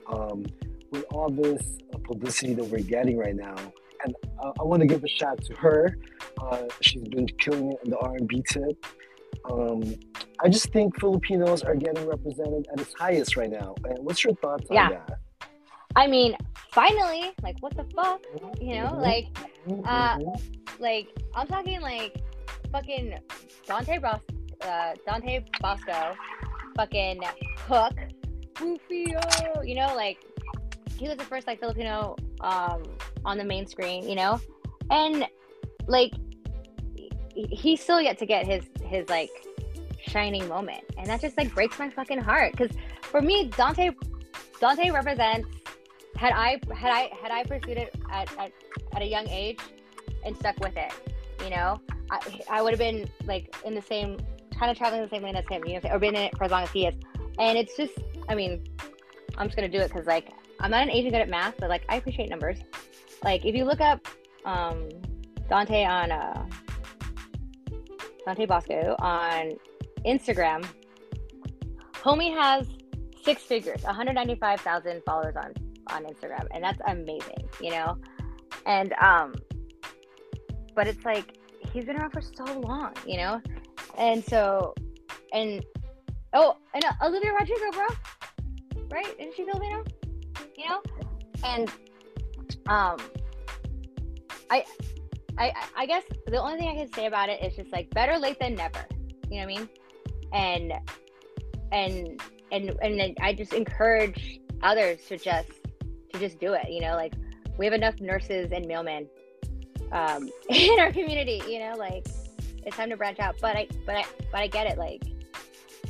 Um, 0.07 0.45
with 0.91 1.05
all 1.11 1.29
this 1.29 1.61
uh, 1.93 1.99
publicity 1.99 2.55
that 2.55 2.65
we're 2.65 2.79
getting 2.79 3.17
right 3.17 3.35
now, 3.35 3.55
and 4.03 4.15
uh, 4.41 4.51
I 4.59 4.63
want 4.63 4.81
to 4.81 4.87
give 4.87 5.03
a 5.03 5.07
shout 5.07 5.39
to 5.45 5.53
her. 5.55 5.97
Uh, 6.41 6.63
she's 6.81 7.03
been 7.03 7.27
killing 7.27 7.71
it 7.71 7.79
in 7.83 7.91
the 7.91 7.97
R&B 7.97 8.43
tip. 8.49 8.85
Um, 9.51 9.95
I 10.41 10.49
just 10.49 10.71
think 10.71 10.99
Filipinos 10.99 11.63
are 11.63 11.75
getting 11.75 12.07
represented 12.07 12.67
at 12.73 12.81
its 12.81 12.93
highest 12.97 13.35
right 13.35 13.49
now. 13.49 13.75
And 13.83 13.99
what's 13.99 14.23
your 14.23 14.33
thoughts 14.35 14.65
yeah. 14.71 14.85
on 14.85 14.91
that? 14.91 15.19
I 15.95 16.07
mean, 16.07 16.35
finally, 16.71 17.31
like 17.43 17.55
what 17.61 17.75
the 17.75 17.83
fuck, 17.95 18.21
you 18.59 18.75
know, 18.75 18.97
like, 18.99 19.27
uh, 19.85 20.17
like 20.79 21.07
I'm 21.35 21.47
talking 21.47 21.81
like 21.81 22.21
fucking 22.71 23.19
Dante 23.67 23.97
Bros, 23.97 24.19
uh, 24.61 24.93
Dante 25.05 25.43
Basco, 25.61 26.15
fucking 26.75 27.21
Hook, 27.67 27.93
Rufio, 28.59 29.19
you 29.63 29.75
know, 29.75 29.93
like 29.95 30.17
he 30.97 31.07
was 31.07 31.17
the 31.17 31.23
first 31.23 31.47
like 31.47 31.59
Filipino 31.59 32.15
um 32.41 32.83
on 33.25 33.37
the 33.37 33.43
main 33.43 33.65
screen, 33.65 34.07
you 34.07 34.15
know, 34.15 34.39
and 34.89 35.27
like 35.87 36.13
he- 37.33 37.47
he's 37.51 37.81
still 37.81 38.01
yet 38.01 38.17
to 38.17 38.25
get 38.25 38.45
his 38.45 38.63
his 38.83 39.07
like 39.09 39.29
shining 40.05 40.47
moment, 40.47 40.83
and 40.97 41.07
that 41.07 41.21
just 41.21 41.37
like 41.37 41.53
breaks 41.53 41.79
my 41.79 41.89
fucking 41.89 42.19
heart. 42.19 42.51
Because 42.51 42.75
for 43.01 43.21
me, 43.21 43.49
Dante 43.55 43.91
Dante 44.59 44.89
represents 44.89 45.47
had 46.19 46.33
I 46.33 46.59
had 46.75 46.91
I 46.91 47.09
had 47.21 47.31
I 47.31 47.43
pursued 47.45 47.77
it 47.77 47.95
at, 48.11 48.29
at, 48.37 48.51
at 48.93 49.01
a 49.01 49.05
young 49.05 49.25
age 49.29 49.59
and 50.25 50.35
stuck 50.35 50.59
with 50.59 50.75
it, 50.75 50.91
you 51.41 51.49
know, 51.49 51.79
I, 52.11 52.41
I 52.49 52.61
would 52.61 52.73
have 52.73 52.79
been 52.79 53.09
like 53.25 53.55
in 53.65 53.73
the 53.73 53.81
same 53.81 54.19
kind 54.57 54.69
of 54.69 54.77
traveling 54.77 55.01
the 55.01 55.07
same 55.07 55.23
lane 55.23 55.37
as 55.37 55.45
him, 55.49 55.63
you 55.65 55.79
know, 55.79 55.89
or 55.89 55.97
been 55.97 56.15
in 56.15 56.23
it 56.23 56.37
for 56.37 56.43
as 56.43 56.51
long 56.51 56.63
as 56.63 56.71
he 56.71 56.87
is. 56.87 56.95
And 57.37 57.57
it's 57.57 57.77
just, 57.77 57.93
I 58.27 58.35
mean, 58.35 58.65
I'm 59.37 59.47
just 59.47 59.55
gonna 59.55 59.69
do 59.69 59.77
it 59.77 59.93
because 59.93 60.07
like 60.07 60.27
I'm 60.59 60.71
not 60.71 60.83
an 60.83 60.89
Asian 60.89 61.11
good 61.11 61.21
at 61.21 61.29
math, 61.29 61.55
but 61.57 61.69
like 61.69 61.83
I 61.87 61.95
appreciate 61.95 62.29
numbers. 62.29 62.57
Like 63.23 63.45
if 63.45 63.55
you 63.55 63.63
look 63.63 63.79
up 63.79 64.05
um, 64.43 64.89
Dante 65.47 65.85
on 65.85 66.11
uh, 66.11 66.45
Dante 68.25 68.45
Basco 68.45 68.97
on 68.99 69.53
Instagram, 70.05 70.65
homie 71.93 72.35
has 72.35 72.67
six 73.23 73.41
figures, 73.43 73.83
195,000 73.83 75.01
followers 75.05 75.35
on 75.37 75.53
on 75.91 76.05
Instagram, 76.05 76.47
and 76.51 76.63
that's 76.63 76.79
amazing, 76.87 77.49
you 77.61 77.71
know. 77.71 77.97
And 78.65 78.93
um, 78.93 79.35
but 80.75 80.87
it's 80.87 81.05
like 81.05 81.37
he's 81.71 81.85
been 81.85 81.97
around 81.97 82.11
for 82.11 82.21
so 82.21 82.59
long, 82.59 82.93
you 83.05 83.17
know, 83.17 83.41
and 83.97 84.23
so 84.23 84.73
and 85.33 85.65
oh, 86.33 86.55
and 86.73 86.83
uh, 86.83 86.91
Olivia 87.03 87.31
Rodrigo, 87.33 87.71
bro, 87.71 87.87
right? 88.89 89.15
Isn't 89.19 89.35
she 89.35 89.45
Filipino? 89.45 89.83
You 90.57 90.69
know, 90.69 90.81
and 91.43 91.71
um, 92.67 92.97
I, 94.49 94.63
I, 95.37 95.53
I 95.75 95.85
guess 95.85 96.03
the 96.27 96.41
only 96.41 96.59
thing 96.59 96.69
I 96.69 96.75
can 96.75 96.93
say 96.93 97.05
about 97.05 97.29
it 97.29 97.43
is 97.43 97.55
just 97.55 97.71
like 97.71 97.89
better 97.91 98.17
late 98.17 98.39
than 98.39 98.55
never. 98.55 98.85
You 99.29 99.41
know 99.41 99.47
what 99.47 99.53
I 99.53 99.57
mean? 99.57 99.69
And 100.33 100.73
and 101.71 102.21
and 102.51 102.69
and 102.81 103.17
I 103.21 103.33
just 103.33 103.53
encourage 103.53 104.39
others 104.61 104.99
to 105.07 105.17
just 105.17 105.49
to 106.11 106.19
just 106.19 106.39
do 106.39 106.53
it. 106.53 106.69
You 106.69 106.81
know, 106.81 106.95
like 106.95 107.13
we 107.57 107.65
have 107.65 107.73
enough 107.73 107.99
nurses 107.99 108.51
and 108.51 108.65
mailmen 108.65 109.07
um, 109.91 110.29
in 110.49 110.79
our 110.79 110.91
community. 110.91 111.41
You 111.47 111.59
know, 111.59 111.75
like 111.77 112.07
it's 112.65 112.75
time 112.75 112.89
to 112.89 112.97
branch 112.97 113.19
out. 113.19 113.35
But 113.41 113.55
I 113.55 113.67
but 113.85 113.95
I 113.95 114.05
but 114.31 114.41
I 114.41 114.47
get 114.47 114.67
it. 114.67 114.77
Like 114.77 115.03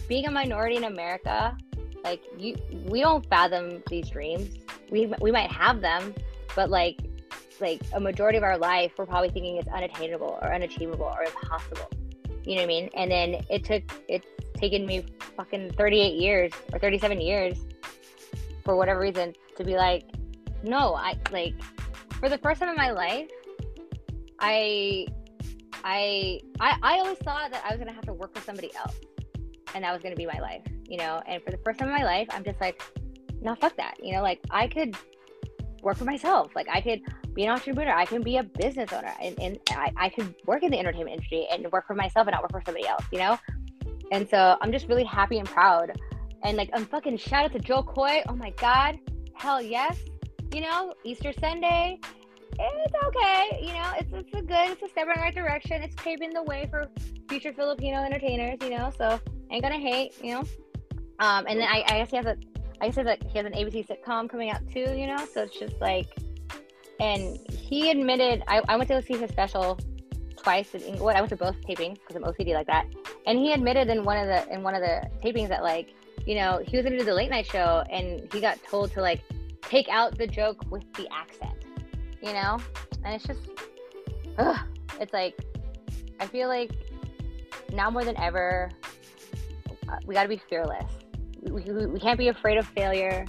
being 0.07 0.25
a 0.25 0.31
minority 0.31 0.77
in 0.77 0.85
America, 0.85 1.55
like 2.03 2.21
you, 2.37 2.55
we 2.85 3.01
don't 3.01 3.25
fathom 3.27 3.83
these 3.89 4.09
dreams. 4.09 4.49
We 4.91 5.13
we 5.21 5.31
might 5.31 5.51
have 5.51 5.81
them, 5.81 6.13
but 6.55 6.69
like 6.69 6.99
like 7.61 7.81
a 7.93 7.99
majority 7.99 8.37
of 8.37 8.43
our 8.43 8.57
life, 8.57 8.93
we're 8.97 9.05
probably 9.05 9.29
thinking 9.29 9.57
it's 9.57 9.67
unattainable 9.67 10.39
or 10.41 10.53
unachievable 10.53 11.05
or 11.05 11.23
impossible. 11.23 11.89
You 12.43 12.55
know 12.55 12.61
what 12.61 12.63
I 12.63 12.67
mean? 12.67 12.89
And 12.95 13.11
then 13.11 13.45
it 13.49 13.63
took 13.63 13.83
it's 14.07 14.25
taken 14.55 14.85
me 14.85 15.05
fucking 15.37 15.71
38 15.73 16.15
years 16.15 16.51
or 16.73 16.79
37 16.79 17.21
years 17.21 17.65
for 18.63 18.75
whatever 18.75 18.99
reason 18.99 19.33
to 19.57 19.63
be 19.63 19.75
like, 19.75 20.03
no, 20.63 20.95
I 20.95 21.15
like 21.31 21.55
for 22.19 22.29
the 22.29 22.37
first 22.37 22.59
time 22.59 22.69
in 22.69 22.75
my 22.75 22.91
life, 22.91 23.29
I 24.39 25.07
I 25.83 26.39
I 26.59 26.77
I 26.81 26.99
always 26.99 27.17
thought 27.19 27.51
that 27.51 27.63
I 27.65 27.69
was 27.69 27.79
gonna 27.79 27.93
have 27.93 28.05
to 28.05 28.13
work 28.13 28.35
for 28.35 28.41
somebody 28.41 28.71
else 28.75 28.95
and 29.73 29.83
that 29.83 29.93
was 29.93 30.01
gonna 30.01 30.15
be 30.15 30.25
my 30.25 30.39
life, 30.39 30.63
you 30.87 30.97
know. 30.97 31.21
And 31.27 31.43
for 31.43 31.51
the 31.51 31.59
first 31.63 31.79
time 31.79 31.89
in 31.89 31.95
my 31.95 32.03
life, 32.03 32.27
I'm 32.31 32.43
just 32.43 32.59
like, 32.59 32.81
no, 33.41 33.55
fuck 33.55 33.75
that. 33.77 33.95
You 34.03 34.13
know, 34.13 34.21
like 34.21 34.39
I 34.49 34.67
could 34.67 34.95
work 35.81 35.97
for 35.97 36.05
myself. 36.05 36.51
Like 36.55 36.67
I 36.69 36.81
could 36.81 37.01
be 37.33 37.45
an 37.45 37.51
entrepreneur. 37.51 37.93
I 37.93 38.05
can 38.05 38.21
be 38.21 38.37
a 38.37 38.43
business 38.43 38.91
owner, 38.91 39.13
and, 39.21 39.39
and 39.39 39.59
I, 39.71 39.91
I 39.95 40.09
could 40.09 40.35
work 40.45 40.63
in 40.63 40.71
the 40.71 40.79
entertainment 40.79 41.11
industry 41.11 41.47
and 41.51 41.71
work 41.71 41.87
for 41.87 41.95
myself 41.95 42.27
and 42.27 42.33
not 42.33 42.41
work 42.41 42.51
for 42.51 42.61
somebody 42.65 42.87
else. 42.87 43.05
You 43.11 43.19
know. 43.19 43.39
And 44.11 44.27
so 44.27 44.57
I'm 44.61 44.71
just 44.71 44.87
really 44.87 45.03
happy 45.03 45.37
and 45.37 45.47
proud. 45.47 45.99
And 46.43 46.57
like 46.57 46.69
I'm 46.73 46.85
fucking 46.85 47.17
shout 47.17 47.45
out 47.45 47.53
to 47.53 47.59
Jo 47.59 47.83
Koy. 47.83 48.21
Oh 48.27 48.35
my 48.35 48.51
god, 48.51 48.99
hell 49.33 49.61
yes. 49.61 49.97
You 50.53 50.61
know, 50.61 50.93
Easter 51.03 51.33
Sunday. 51.39 51.99
It's 52.61 52.93
okay. 53.05 53.59
You 53.61 53.73
know, 53.73 53.91
it's 53.97 54.11
it's 54.13 54.33
a 54.33 54.41
good. 54.41 54.71
It's 54.71 54.81
a 54.81 54.89
step 54.89 55.07
in 55.07 55.13
the 55.15 55.21
right 55.21 55.35
direction. 55.35 55.81
It's 55.83 55.95
paving 55.95 56.33
the 56.33 56.43
way 56.43 56.67
for 56.69 56.89
future 57.27 57.53
Filipino 57.53 58.03
entertainers. 58.03 58.57
You 58.61 58.77
know, 58.77 58.91
so 58.97 59.19
ain't 59.51 59.63
gonna 59.63 59.79
hate. 59.79 60.13
You 60.23 60.35
know. 60.35 60.43
Um, 61.19 61.45
and 61.47 61.59
then 61.59 61.67
I, 61.67 61.83
I 61.87 61.99
guess 61.99 62.11
he 62.11 62.17
has 62.17 62.25
a 62.25 62.37
I 62.81 62.89
guess 62.89 62.97
a, 62.97 63.17
he 63.27 63.37
has 63.37 63.45
an 63.45 63.53
ABC 63.53 63.87
sitcom 63.87 64.29
coming 64.29 64.49
out 64.49 64.61
too, 64.71 64.93
you 64.95 65.07
know. 65.07 65.25
So 65.25 65.43
it's 65.43 65.57
just 65.57 65.79
like, 65.81 66.07
and 66.99 67.37
he 67.49 67.91
admitted 67.91 68.43
I, 68.47 68.61
I 68.67 68.77
went 68.77 68.87
to 68.89 68.95
go 68.95 69.01
see 69.01 69.17
his 69.17 69.29
special 69.29 69.79
twice 70.37 70.73
in 70.73 70.81
Inglewood. 70.81 71.15
I 71.15 71.21
went 71.21 71.29
to 71.29 71.35
both 71.35 71.55
tapings 71.61 71.95
because 71.95 72.15
I'm 72.15 72.23
OCD 72.23 72.53
like 72.53 72.67
that. 72.67 72.87
And 73.27 73.37
he 73.37 73.53
admitted 73.53 73.89
in 73.89 74.03
one 74.03 74.17
of 74.17 74.27
the 74.27 74.53
in 74.53 74.63
one 74.63 74.75
of 74.75 74.81
the 74.81 75.09
tapings 75.23 75.49
that 75.49 75.63
like, 75.63 75.93
you 76.25 76.35
know, 76.35 76.61
he 76.65 76.77
was 76.77 76.83
gonna 76.83 76.97
do 76.97 77.05
the 77.05 77.13
late 77.13 77.29
night 77.29 77.45
show 77.45 77.83
and 77.91 78.31
he 78.33 78.39
got 78.39 78.59
told 78.63 78.91
to 78.93 79.01
like 79.01 79.21
take 79.61 79.87
out 79.89 80.17
the 80.17 80.27
joke 80.27 80.63
with 80.69 80.83
the 80.93 81.07
accent, 81.13 81.65
you 82.21 82.33
know. 82.33 82.57
And 83.03 83.15
it's 83.15 83.25
just, 83.25 83.39
ugh, 84.37 84.57
it's 84.99 85.13
like, 85.13 85.39
I 86.19 86.25
feel 86.27 86.47
like 86.47 86.71
now 87.71 87.89
more 87.89 88.03
than 88.03 88.19
ever, 88.19 88.69
uh, 89.87 89.97
we 90.05 90.13
got 90.13 90.23
to 90.23 90.29
be 90.29 90.41
fearless. 90.49 90.91
We, 91.41 91.61
we, 91.61 91.85
we 91.85 91.99
can't 91.99 92.17
be 92.17 92.27
afraid 92.27 92.57
of 92.57 92.67
failure. 92.67 93.25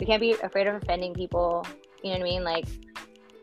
We 0.00 0.06
can't 0.06 0.20
be 0.20 0.32
afraid 0.32 0.66
of 0.66 0.74
offending 0.74 1.14
people. 1.14 1.64
You 2.02 2.12
know 2.12 2.18
what 2.18 2.20
i 2.20 2.30
mean? 2.30 2.44
Like 2.44 2.66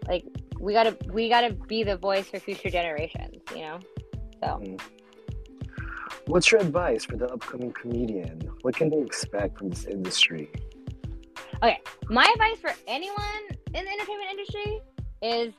like 0.08 0.26
we 0.60 0.74
gotta 0.74 0.98
we 1.14 1.30
gotta 1.30 1.54
be 1.54 1.84
the 1.84 1.96
voice 1.96 2.28
for 2.28 2.40
future 2.40 2.70
generations 2.70 3.42
you 3.56 3.62
know? 3.62 3.80
So 4.44 4.78
What's 6.30 6.52
your 6.52 6.62
advice 6.62 7.06
for 7.06 7.18
the 7.18 7.28
upcoming 7.34 7.74
comedian? 7.74 8.40
What 8.62 8.76
can 8.76 8.92
they 8.92 9.02
expect 9.02 9.58
from 9.58 9.72
this 9.72 9.86
industry? 9.86 10.52
Okay, 11.64 11.80
my 12.08 12.32
advice 12.36 12.60
for 12.62 12.72
anyone 12.88 13.26
in 13.74 13.84
the 13.84 13.90
entertainment 13.90 14.30
industry 14.30 14.80
is 15.24 15.54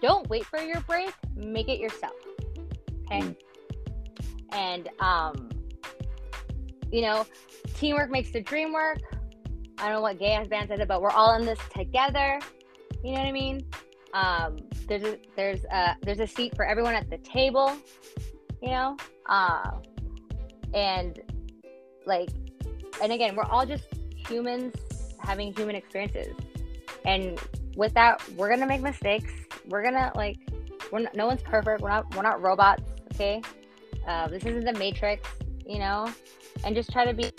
don't 0.00 0.26
wait 0.30 0.46
for 0.46 0.58
your 0.60 0.80
break 0.82 1.12
make 1.36 1.68
it 1.68 1.78
yourself 1.78 2.14
okay 3.06 3.20
Mm. 3.20 3.36
and 4.52 4.88
um 4.98 5.50
you 6.90 7.00
know 7.00 7.24
teamwork 7.74 8.10
makes 8.10 8.30
the 8.32 8.40
dream 8.40 8.72
work 8.72 8.98
i 9.78 9.84
don't 9.84 9.92
know 9.92 10.00
what 10.00 10.18
gay 10.18 10.32
ass 10.32 10.48
band 10.48 10.68
says 10.68 10.80
it 10.80 10.88
but 10.88 11.00
we're 11.00 11.10
all 11.10 11.36
in 11.36 11.46
this 11.46 11.58
together 11.72 12.40
you 13.04 13.12
know 13.12 13.20
what 13.20 13.28
i 13.28 13.32
mean 13.32 13.64
um 14.14 14.56
there's 14.88 15.04
a 15.04 15.18
there's 15.36 15.64
a 15.66 15.96
there's 16.02 16.20
a 16.20 16.26
seat 16.26 16.54
for 16.56 16.66
everyone 16.66 16.94
at 16.94 17.08
the 17.08 17.18
table 17.18 17.72
you 18.60 18.70
know 18.70 18.96
uh 19.26 19.70
and 20.74 21.20
like 22.06 22.28
and 23.02 23.12
again 23.12 23.34
we're 23.36 23.44
all 23.44 23.64
just 23.64 23.84
humans 24.28 24.74
having 25.18 25.54
human 25.54 25.74
experiences. 25.74 26.34
And 27.04 27.38
with 27.76 27.94
that 27.94 28.22
we're 28.36 28.50
gonna 28.50 28.66
make 28.66 28.82
mistakes. 28.82 29.32
We're 29.66 29.82
gonna 29.82 30.12
like 30.14 30.36
we're 30.92 31.00
not, 31.00 31.14
no 31.14 31.26
one's 31.26 31.42
perfect. 31.42 31.80
We're 31.80 31.88
not 31.88 32.14
we're 32.14 32.22
not 32.22 32.42
robots 32.42 32.82
okay? 33.14 33.40
Uh, 34.06 34.28
this 34.28 34.44
isn't 34.44 34.64
the 34.64 34.78
matrix 34.78 35.28
you 35.66 35.78
know? 35.78 36.10
And 36.64 36.74
just 36.74 36.90
try 36.92 37.04
to 37.04 37.14
be 37.14 37.30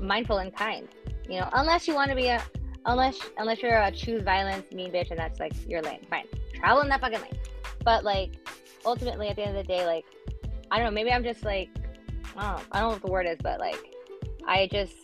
mindful 0.00 0.38
and 0.38 0.54
kind 0.54 0.88
you 1.28 1.40
know? 1.40 1.48
Unless 1.52 1.86
you 1.86 1.94
want 1.94 2.10
to 2.10 2.16
be 2.16 2.28
a, 2.28 2.42
unless 2.86 3.18
unless 3.38 3.62
you're 3.62 3.80
a 3.80 3.90
choose 3.90 4.22
violence 4.22 4.70
mean 4.72 4.90
bitch 4.90 5.10
and 5.10 5.18
that's 5.18 5.40
like 5.40 5.52
your 5.68 5.82
lane, 5.82 6.06
fine. 6.08 6.26
Travel 6.54 6.82
in 6.82 6.88
that 6.88 7.00
fucking 7.00 7.20
lane. 7.20 7.38
But 7.84 8.04
like 8.04 8.36
ultimately 8.84 9.28
at 9.28 9.36
the 9.36 9.42
end 9.42 9.56
of 9.56 9.66
the 9.66 9.72
day, 9.72 9.86
like 9.86 10.04
I 10.70 10.76
don't 10.76 10.86
know, 10.86 10.92
maybe 10.92 11.10
I'm 11.10 11.24
just 11.24 11.44
like 11.44 11.68
I 12.36 12.52
don't, 12.52 12.66
I 12.72 12.80
don't 12.80 12.88
know 12.88 12.92
what 12.94 13.02
the 13.02 13.10
word 13.10 13.26
is, 13.26 13.38
but 13.42 13.60
like 13.60 13.94
I 14.46 14.68
just 14.70 14.94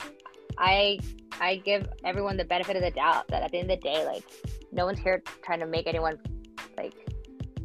I 0.57 0.99
I 1.41 1.57
give 1.57 1.89
everyone 2.05 2.37
the 2.37 2.45
benefit 2.45 2.77
of 2.77 2.83
the 2.83 2.91
doubt 2.91 3.29
that 3.29 3.43
at 3.43 3.53
the 3.53 3.59
end 3.59 3.71
of 3.71 3.81
the 3.81 3.83
day, 3.83 4.05
like 4.05 4.25
no 4.73 4.87
one's 4.87 4.99
here 4.99 5.23
trying 5.43 5.61
to 5.61 5.67
make 5.67 5.87
anyone 5.87 6.19
like, 6.77 6.95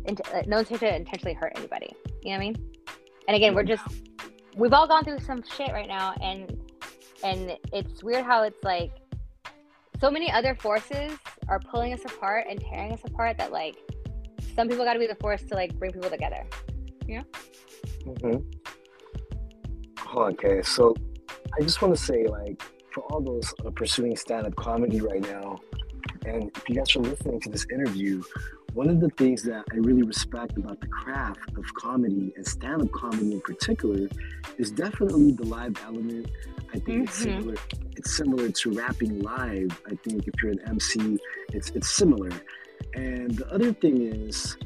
int- 0.06 0.22
no 0.48 0.58
one's 0.58 0.70
here 0.70 0.78
to 0.78 0.96
intentionally 0.96 1.34
hurt 1.34 1.54
anybody. 1.56 1.94
You 2.24 2.32
know 2.32 2.32
what 2.32 2.36
I 2.36 2.40
mean? 2.40 2.56
And 3.28 3.36
again, 3.36 3.56
we're 3.56 3.64
just 3.64 3.84
we've 4.56 4.74
all 4.74 4.88
gone 4.88 5.04
through 5.04 5.20
some 5.20 5.44
shit 5.44 5.72
right 5.72 5.88
now, 5.88 6.14
and 6.22 6.58
and 7.24 7.58
it's 7.72 8.04
weird 8.04 8.26
how 8.26 8.44
it's 8.44 8.64
like 8.64 8.92
so 10.00 10.12
many 10.12 10.32
other 10.32 10.56
forces 10.56 11.18
are 11.48 11.60
pulling 11.60 11.94
us 11.94 12.02
apart 12.06 12.46
and 12.50 12.60
tearing 12.60 12.92
us 12.92 13.02
apart 13.06 13.38
that 13.38 13.52
like 13.52 13.78
some 14.56 14.68
people 14.68 14.86
got 14.86 14.94
to 14.94 15.00
be 15.00 15.08
the 15.08 15.16
force 15.16 15.42
to 15.44 15.56
like 15.56 15.78
bring 15.80 15.92
people 15.92 16.10
together. 16.10 16.46
You 17.08 17.18
know? 17.18 17.24
Mm-hmm. 18.06 18.50
Okay, 20.16 20.62
so 20.62 20.94
I 21.58 21.64
just 21.64 21.82
want 21.82 21.96
to 21.96 22.02
say, 22.02 22.28
like, 22.28 22.62
for 22.92 23.02
all 23.06 23.20
those 23.20 23.52
pursuing 23.76 24.16
stand-up 24.16 24.56
comedy 24.56 25.02
right 25.02 25.22
now, 25.22 25.60
and 26.26 26.52
if 26.56 26.70
you 26.70 26.76
guys 26.76 26.96
are 26.96 27.00
listening 27.00 27.40
to 27.42 27.50
this 27.50 27.66
interview, 27.74 28.22
one 28.74 28.90
of 28.90 29.00
the 29.00 29.10
things 29.10 29.42
that 29.44 29.66
I 29.72 29.76
really 29.78 30.04
respect 30.04 30.56
about 30.58 30.80
the 30.82 30.88
craft 30.88 31.58
of 31.58 31.66
comedy 31.74 32.32
and 32.36 32.46
stand-up 32.46 32.92
comedy 32.92 33.34
in 33.34 33.42
particular 33.42 34.08
is 34.60 34.70
definitely 34.72 35.32
the 35.32 35.46
live 35.46 35.76
element. 35.84 36.30
I 36.74 36.80
think 36.80 36.86
mm-hmm. 36.88 37.04
it's 37.04 37.16
similar. 37.16 37.56
It's 37.98 38.16
similar 38.16 38.50
to 38.50 38.72
rapping 38.72 39.20
live. 39.22 39.82
I 39.88 39.96
think 39.96 40.28
if 40.28 40.34
you're 40.44 40.52
an 40.52 40.62
MC, 40.68 41.18
it's 41.54 41.72
it's 41.72 41.90
similar. 41.90 42.30
And 42.94 43.36
the 43.36 43.52
other 43.52 43.74
thing 43.74 44.02
is, 44.02 44.58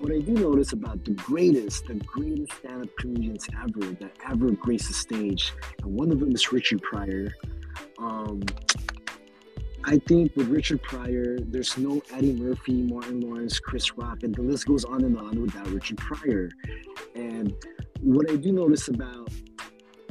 what 0.00 0.12
I 0.12 0.20
do 0.20 0.32
notice 0.32 0.72
about 0.72 1.04
the 1.04 1.12
greatest, 1.12 1.86
the 1.86 1.94
greatest 1.94 2.52
stand-up 2.58 2.88
comedians 2.98 3.48
ever 3.62 3.92
that 3.94 4.12
ever 4.28 4.50
graced 4.50 4.88
the 4.88 4.94
stage, 4.94 5.52
and 5.82 5.94
one 5.94 6.10
of 6.12 6.20
them 6.20 6.32
is 6.32 6.52
Richard 6.52 6.82
Pryor. 6.82 7.32
Um, 7.98 8.42
I 9.84 9.98
think 9.98 10.34
with 10.34 10.48
Richard 10.48 10.82
Pryor, 10.82 11.38
there's 11.40 11.78
no 11.78 12.02
Eddie 12.12 12.32
Murphy, 12.32 12.82
Martin 12.82 13.20
Lawrence, 13.20 13.60
Chris 13.60 13.96
Rock, 13.96 14.24
and 14.24 14.34
the 14.34 14.42
list 14.42 14.66
goes 14.66 14.84
on 14.84 15.04
and 15.04 15.16
on 15.16 15.40
without 15.40 15.68
Richard 15.68 15.98
Pryor. 15.98 16.50
And 17.14 17.54
what 18.00 18.30
I 18.30 18.36
do 18.36 18.52
notice 18.52 18.88
about 18.88 19.30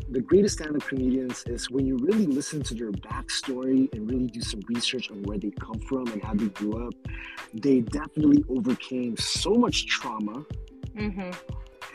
the 0.09 0.21
greatest 0.21 0.57
stand-up 0.57 0.87
comedians 0.87 1.43
is 1.47 1.69
when 1.69 1.85
you 1.85 1.97
really 1.97 2.27
listen 2.27 2.61
to 2.63 2.75
their 2.75 2.91
backstory 2.91 3.91
and 3.93 4.09
really 4.09 4.27
do 4.27 4.41
some 4.41 4.61
research 4.69 5.09
on 5.09 5.23
where 5.23 5.37
they 5.37 5.51
come 5.51 5.79
from 5.79 6.07
and 6.07 6.23
how 6.23 6.33
they 6.33 6.47
grew 6.49 6.87
up, 6.87 6.93
they 7.53 7.81
definitely 7.81 8.43
overcame 8.49 9.17
so 9.17 9.55
much 9.55 9.87
trauma. 9.87 10.45
Mm-hmm. 10.95 11.31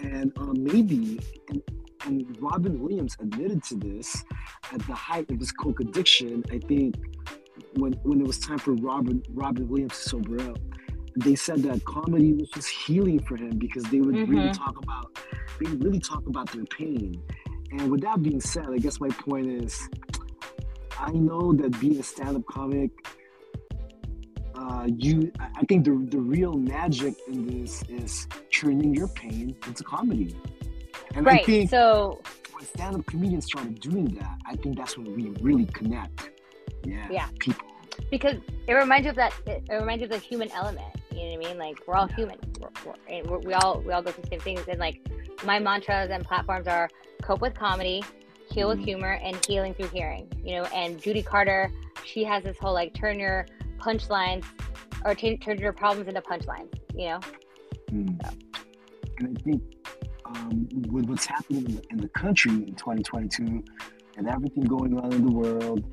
And 0.07 0.33
um, 0.39 0.55
maybe, 0.59 1.21
and, 1.49 1.63
and 2.05 2.37
Robin 2.41 2.81
Williams 2.81 3.17
admitted 3.21 3.63
to 3.65 3.77
this 3.77 4.25
at 4.73 4.81
the 4.87 4.95
height 4.95 5.31
of 5.31 5.39
his 5.39 5.53
coke 5.53 5.81
addiction. 5.81 6.43
I 6.51 6.59
think 6.59 6.97
when 7.77 7.93
when 8.03 8.21
it 8.21 8.27
was 8.27 8.39
time 8.39 8.59
for 8.59 8.73
Robin 8.75 9.23
Robin 9.31 9.69
Williams 9.69 9.93
to 10.03 10.09
sober 10.09 10.41
up, 10.51 10.59
they 11.17 11.35
said 11.35 11.63
that 11.65 11.85
comedy 11.85 12.33
was 12.33 12.49
just 12.51 12.69
healing 12.69 13.21
for 13.21 13.37
him 13.37 13.59
because 13.59 13.85
they 13.85 14.01
would 14.01 14.15
mm-hmm. 14.15 14.35
really 14.35 14.53
talk 14.53 14.79
about 14.83 15.19
they 15.61 15.71
really 15.77 16.01
talk 16.01 16.27
about 16.27 16.51
their 16.53 16.65
pain 16.65 17.23
and 17.73 17.91
with 17.91 18.01
that 18.03 18.23
being 18.23 18.41
said, 18.41 18.66
I 18.68 18.79
guess 18.79 19.01
my 19.01 19.09
point 19.09 19.47
is 19.47 19.89
I 20.99 21.12
know 21.12 21.53
that 21.55 21.79
being 21.81 21.99
a 21.99 22.03
stand 22.03 22.37
up 22.37 22.47
comic, 22.47 22.91
uh, 24.55 24.87
you 24.87 25.33
I 25.39 25.62
think 25.68 25.85
the, 25.85 25.93
the 26.11 26.21
real 26.21 26.55
magic 26.55 27.14
in 27.29 27.47
this 27.47 27.83
is 27.89 28.27
turning 28.53 28.95
your 28.95 29.09
pain 29.09 29.57
into 29.66 29.85
comedy. 29.85 30.37
And 31.14 31.27
right. 31.27 31.41
I 31.41 31.45
think 31.45 31.71
so 31.71 32.21
when 32.53 32.64
stand 32.64 32.97
up 32.97 33.07
comedians 33.07 33.47
started 33.47 33.81
doing 33.81 34.07
that, 34.16 34.39
I 34.47 34.57
think 34.57 34.77
that's 34.77 34.99
when 34.99 35.14
we 35.14 35.31
really 35.41 35.66
connect. 35.66 36.31
Yeah. 36.85 37.07
Yeah. 37.11 37.29
People. 37.39 37.66
Because 38.11 38.37
it 38.66 38.75
reminds 38.75 39.05
you 39.05 39.11
of 39.11 39.16
that 39.16 39.33
it, 39.47 39.62
reminds 39.71 40.01
you 40.01 40.05
of 40.07 40.11
the 40.11 40.18
human 40.18 40.51
element. 40.53 40.87
You 41.12 41.18
know 41.18 41.39
what 41.39 41.47
I 41.47 41.49
mean? 41.49 41.59
Like 41.59 41.79
we're 41.87 41.95
all 41.95 42.09
yeah. 42.11 42.16
human. 42.16 42.39
We're, 42.61 43.23
we're, 43.25 43.39
we 43.39 43.55
all 43.55 43.81
we 43.81 43.93
all 43.93 44.03
go 44.03 44.11
through 44.11 44.25
the 44.25 44.31
same 44.31 44.41
things 44.41 44.64
and 44.68 44.79
like 44.79 45.01
my 45.45 45.59
mantras 45.59 46.11
and 46.11 46.25
platforms 46.25 46.66
are 46.66 46.91
cope 47.31 47.41
with 47.41 47.55
comedy, 47.55 48.03
heal 48.53 48.68
with 48.68 48.78
mm-hmm. 48.78 48.87
humor, 48.87 49.20
and 49.22 49.39
healing 49.47 49.72
through 49.72 49.89
hearing. 49.89 50.26
You 50.43 50.57
know, 50.57 50.64
and 50.74 51.01
Judy 51.01 51.22
Carter, 51.22 51.70
she 52.05 52.24
has 52.24 52.43
this 52.43 52.57
whole 52.59 52.74
like 52.74 52.93
turn 52.93 53.20
your 53.20 53.47
punchlines 53.78 54.45
or 55.05 55.14
t- 55.14 55.37
turn 55.37 55.59
your 55.59 55.72
problems 55.72 56.09
into 56.09 56.20
punchlines. 56.22 56.72
You 56.93 57.11
know. 57.11 57.20
Mm. 57.93 58.26
So. 58.26 58.33
And 59.18 59.39
I 59.39 59.43
think 59.43 59.62
um, 60.24 60.68
with 60.91 61.05
what's 61.05 61.26
happening 61.26 61.66
in 61.66 61.76
the, 61.76 61.83
in 61.91 61.97
the 61.99 62.09
country 62.09 62.53
in 62.53 62.74
2022 62.74 63.62
and 64.16 64.28
everything 64.28 64.64
going 64.64 64.99
on 64.99 65.12
in 65.12 65.24
the 65.24 65.33
world, 65.33 65.85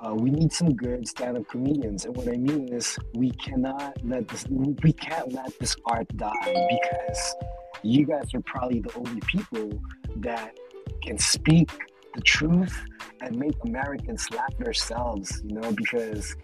uh, 0.00 0.14
we 0.14 0.30
need 0.30 0.52
some 0.52 0.74
good 0.74 1.06
stand-up 1.06 1.46
comedians 1.48 2.06
and 2.06 2.16
what 2.16 2.26
i 2.26 2.36
mean 2.36 2.68
is 2.72 2.98
we 3.14 3.30
cannot 3.32 3.96
let 4.04 4.26
this 4.26 4.44
we 4.48 4.92
can't 4.92 5.32
let 5.32 5.56
this 5.60 5.76
art 5.86 6.08
die 6.16 6.68
because 6.68 7.36
you 7.84 8.04
guys 8.04 8.34
are 8.34 8.40
probably 8.40 8.80
the 8.80 8.92
only 8.96 9.20
people 9.20 9.70
that 10.16 10.56
can 11.02 11.18
speak 11.18 11.70
the 12.14 12.20
truth 12.20 12.78
and 13.20 13.36
make 13.36 13.54
Americans 13.64 14.28
laugh 14.30 14.56
themselves, 14.58 15.42
you 15.44 15.54
know, 15.54 15.72
because 15.72 16.36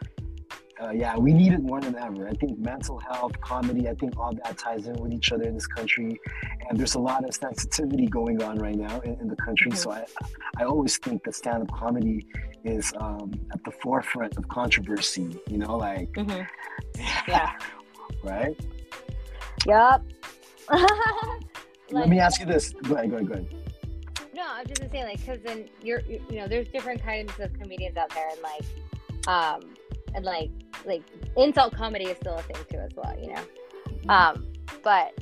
uh, 0.81 0.91
yeah, 0.91 1.17
we 1.17 1.33
need 1.33 1.53
it 1.53 1.61
more 1.61 1.81
than 1.81 1.97
ever. 1.97 2.29
I 2.29 2.33
think 2.33 2.59
mental 2.59 3.01
health, 3.01 3.41
comedy, 3.41 3.89
I 3.89 3.95
think 3.95 4.17
all 4.17 4.33
that 4.33 4.59
ties 4.59 4.87
in 4.87 4.95
with 4.95 5.13
each 5.13 5.33
other 5.33 5.45
in 5.45 5.55
this 5.55 5.67
country. 5.67 6.21
And 6.69 6.79
there's 6.79 6.95
a 6.95 7.01
lot 7.01 7.25
of 7.25 7.35
sensitivity 7.35 8.07
going 8.07 8.43
on 8.43 8.59
right 8.59 8.77
now 8.77 9.01
in, 9.01 9.15
in 9.21 9.29
the 9.29 9.37
country. 9.37 9.73
Mm-hmm. 9.73 9.79
So 9.79 9.91
I, 9.91 10.05
I 10.59 10.65
always 10.65 10.97
think 10.99 11.25
that 11.25 11.35
stand 11.35 11.63
up 11.63 11.73
comedy 11.73 12.27
is 12.65 12.93
um, 12.99 13.33
at 13.53 13.63
the 13.65 13.73
forefront 13.73 14.37
of 14.37 14.47
controversy, 14.49 15.41
you 15.49 15.59
know, 15.59 15.77
like, 15.77 16.13
mm-hmm. 16.13 16.43
yeah. 17.29 17.53
right? 18.23 18.57
Yep. 19.67 20.03
like, 20.71 21.41
Let 21.91 22.09
me 22.09 22.21
ask 22.21 22.39
you 22.39 22.47
this. 22.47 22.73
Go 22.73 22.95
ahead, 22.95 23.11
go 23.11 23.17
ahead, 23.17 23.29
go 23.29 23.35
ahead. 23.35 23.55
No, 24.39 24.45
I 24.47 24.61
was 24.61 24.69
just 24.69 24.81
gonna 24.81 24.93
say, 24.93 25.03
like, 25.03 25.19
because 25.19 25.41
then 25.43 25.69
you're, 25.83 26.01
you 26.03 26.37
know, 26.37 26.47
there's 26.47 26.69
different 26.69 27.03
kinds 27.03 27.33
of 27.41 27.53
comedians 27.55 27.97
out 27.97 28.11
there, 28.11 28.29
and 28.29 28.41
like, 28.41 29.27
um, 29.27 29.75
and 30.15 30.25
like, 30.25 30.49
like 30.87 31.03
insult 31.37 31.75
comedy 31.75 32.05
is 32.05 32.17
still 32.19 32.37
a 32.37 32.43
thing 32.43 32.57
too, 32.71 32.79
as 32.79 32.93
well, 32.95 33.19
you 33.21 33.35
know. 33.35 33.43
Mm-hmm. 33.89 34.11
Um, 34.11 34.53
but 34.85 35.13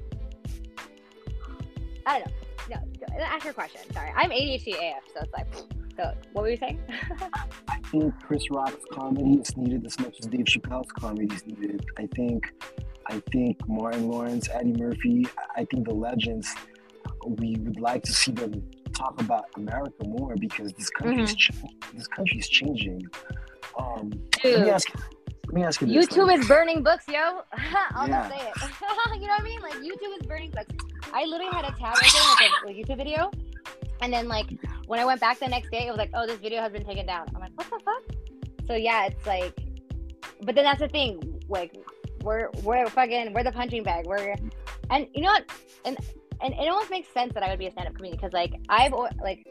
I 2.04 2.18
don't 2.18 2.28
know. 2.68 2.76
No, 3.16 3.24
ask 3.24 3.42
your 3.46 3.54
question. 3.54 3.80
Sorry, 3.94 4.12
I'm 4.14 4.28
ADHD 4.28 4.74
AF, 4.74 5.02
so 5.14 5.22
it's 5.22 5.32
like, 5.32 5.46
so 5.96 6.12
what 6.34 6.42
were 6.42 6.50
you 6.50 6.58
saying? 6.58 6.78
I 7.70 7.78
think 7.90 8.12
Chris 8.22 8.42
Rock's 8.50 8.84
comedy 8.92 9.40
is 9.40 9.56
needed 9.56 9.86
as 9.86 9.98
much 9.98 10.16
as 10.20 10.26
Dave 10.26 10.44
Chappelle's 10.44 10.92
comedy 10.92 11.34
is 11.34 11.46
needed. 11.46 11.86
I 11.96 12.06
think 12.14 12.52
I 13.06 13.22
think 13.32 13.66
Martin 13.66 14.10
Lawrence, 14.10 14.50
Eddie 14.52 14.74
Murphy, 14.74 15.26
I 15.56 15.64
think 15.64 15.88
the 15.88 15.94
legends, 15.94 16.54
we 17.26 17.56
would 17.60 17.80
like 17.80 18.02
to 18.02 18.12
see 18.12 18.32
them 18.32 18.62
talk 18.92 19.20
about 19.20 19.44
America 19.56 20.04
more 20.06 20.36
because 20.36 20.72
this 20.72 20.90
country 20.90 21.22
is 21.22 21.34
mm-hmm. 21.34 21.96
this 21.96 22.06
country 22.06 22.38
is 22.38 22.48
changing. 22.48 23.06
Um, 23.78 24.12
let 24.44 24.62
me 24.62 24.70
ask. 24.70 24.88
Let 25.46 25.54
me 25.54 25.62
ask 25.62 25.80
you 25.80 25.86
this. 25.86 26.08
YouTube 26.08 26.26
like, 26.26 26.40
is 26.40 26.48
burning 26.48 26.82
books, 26.82 27.04
yo. 27.06 27.42
I'll 27.92 28.08
yeah. 28.08 28.28
just 28.28 28.34
say 28.34 28.48
it. 28.48 29.20
you 29.20 29.26
know 29.28 29.34
what 29.34 29.40
I 29.40 29.44
mean? 29.44 29.60
Like 29.60 29.74
YouTube 29.74 30.20
is 30.20 30.26
burning 30.26 30.50
books. 30.50 30.74
I 31.12 31.24
literally 31.24 31.52
had 31.52 31.64
a 31.64 31.72
tab 31.78 31.94
open 31.96 32.50
with 32.64 32.76
a 32.76 32.92
YouTube 32.92 32.96
video, 32.96 33.30
and 34.00 34.12
then 34.12 34.26
like 34.28 34.46
when 34.86 34.98
I 34.98 35.04
went 35.04 35.20
back 35.20 35.38
the 35.38 35.46
next 35.46 35.70
day, 35.70 35.86
it 35.86 35.90
was 35.90 35.98
like, 35.98 36.10
oh, 36.14 36.26
this 36.26 36.38
video 36.38 36.60
has 36.60 36.72
been 36.72 36.84
taken 36.84 37.06
down. 37.06 37.28
I'm 37.34 37.40
like, 37.40 37.52
what 37.54 37.70
the 37.70 37.80
fuck? 37.84 38.66
So 38.66 38.74
yeah, 38.74 39.06
it's 39.06 39.26
like, 39.26 39.56
but 40.42 40.54
then 40.54 40.64
that's 40.64 40.80
the 40.80 40.88
thing. 40.88 41.40
Like 41.48 41.76
we're 42.22 42.50
we're 42.62 42.86
fucking 42.88 43.32
we're 43.32 43.44
the 43.44 43.52
punching 43.52 43.84
bag. 43.84 44.06
We're 44.06 44.34
and 44.90 45.06
you 45.14 45.22
know 45.22 45.28
what? 45.28 45.44
And 45.84 45.96
and 46.40 46.54
it 46.54 46.68
almost 46.68 46.90
makes 46.90 47.08
sense 47.08 47.32
that 47.34 47.42
I 47.42 47.48
would 47.48 47.58
be 47.58 47.66
a 47.66 47.72
stand 47.72 47.88
up 47.88 47.94
comedian 47.94 48.16
because 48.16 48.32
like 48.32 48.54
I've 48.68 48.92
like 49.22 49.46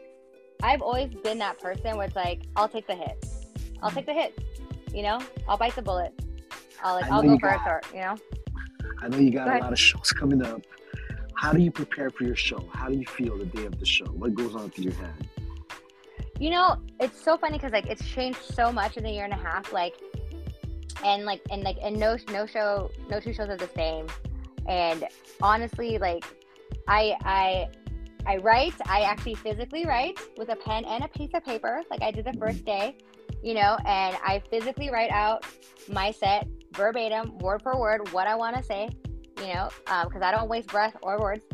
I've 0.62 0.82
always 0.82 1.12
been 1.14 1.38
that 1.38 1.60
person 1.60 1.96
where 1.96 2.06
it's 2.06 2.16
like 2.16 2.42
I'll 2.56 2.68
take 2.68 2.86
the 2.86 2.94
hit. 2.94 3.24
I'll 3.82 3.90
take 3.90 4.06
the 4.06 4.14
hit. 4.14 4.38
You 4.92 5.02
know, 5.02 5.20
I'll 5.48 5.58
bite 5.58 5.74
the 5.74 5.82
bullet. 5.82 6.12
I'll 6.82 6.94
like 6.94 7.10
I'll 7.10 7.22
go 7.22 7.38
first 7.38 7.66
or 7.66 7.80
you 7.92 8.00
know. 8.00 8.16
I 9.02 9.08
know 9.08 9.18
you 9.18 9.30
got 9.30 9.46
go 9.46 9.58
a 9.58 9.60
lot 9.60 9.72
of 9.72 9.78
shows 9.78 10.12
coming 10.12 10.44
up. 10.44 10.62
How 11.34 11.52
do 11.52 11.60
you 11.60 11.70
prepare 11.70 12.10
for 12.10 12.24
your 12.24 12.36
show? 12.36 12.66
How 12.72 12.88
do 12.88 12.96
you 12.96 13.04
feel 13.04 13.36
the 13.36 13.44
day 13.44 13.66
of 13.66 13.78
the 13.78 13.84
show? 13.84 14.06
What 14.06 14.34
goes 14.34 14.54
on 14.54 14.70
through 14.70 14.84
your 14.84 14.94
head? 14.94 15.28
You 16.38 16.50
know, 16.50 16.76
it's 17.00 17.22
so 17.22 17.36
funny 17.36 17.58
because 17.58 17.72
like 17.72 17.86
it's 17.86 18.06
changed 18.08 18.40
so 18.42 18.72
much 18.72 18.96
in 18.96 19.04
a 19.04 19.10
year 19.10 19.24
and 19.24 19.32
a 19.32 19.36
half. 19.36 19.72
Like 19.72 19.96
and 21.04 21.24
like 21.24 21.40
and 21.50 21.62
like 21.62 21.76
and 21.82 21.98
no 21.98 22.16
no 22.30 22.46
show 22.46 22.90
no 23.10 23.20
two 23.20 23.32
shows 23.32 23.48
are 23.48 23.56
the 23.56 23.70
same 23.74 24.06
and 24.68 25.06
honestly 25.42 25.98
like 25.98 26.24
i 26.88 27.14
i 27.24 27.66
i 28.26 28.36
write 28.38 28.74
i 28.86 29.00
actually 29.00 29.34
physically 29.34 29.84
write 29.86 30.18
with 30.36 30.48
a 30.50 30.56
pen 30.56 30.84
and 30.84 31.04
a 31.04 31.08
piece 31.08 31.30
of 31.34 31.44
paper 31.44 31.82
like 31.90 32.02
i 32.02 32.10
did 32.10 32.24
the 32.24 32.32
first 32.34 32.64
day 32.64 32.96
you 33.42 33.54
know, 33.54 33.76
and 33.86 34.16
I 34.24 34.42
physically 34.50 34.90
write 34.90 35.10
out 35.10 35.46
my 35.88 36.10
set 36.10 36.48
verbatim, 36.72 37.38
word 37.38 37.62
for 37.62 37.78
word, 37.78 38.12
what 38.12 38.26
I 38.26 38.34
want 38.34 38.56
to 38.56 38.62
say, 38.62 38.88
you 39.38 39.54
know, 39.54 39.68
because 39.84 40.16
um, 40.16 40.22
I 40.22 40.32
don't 40.32 40.48
waste 40.48 40.68
breath 40.68 40.96
or 41.02 41.20
words, 41.20 41.44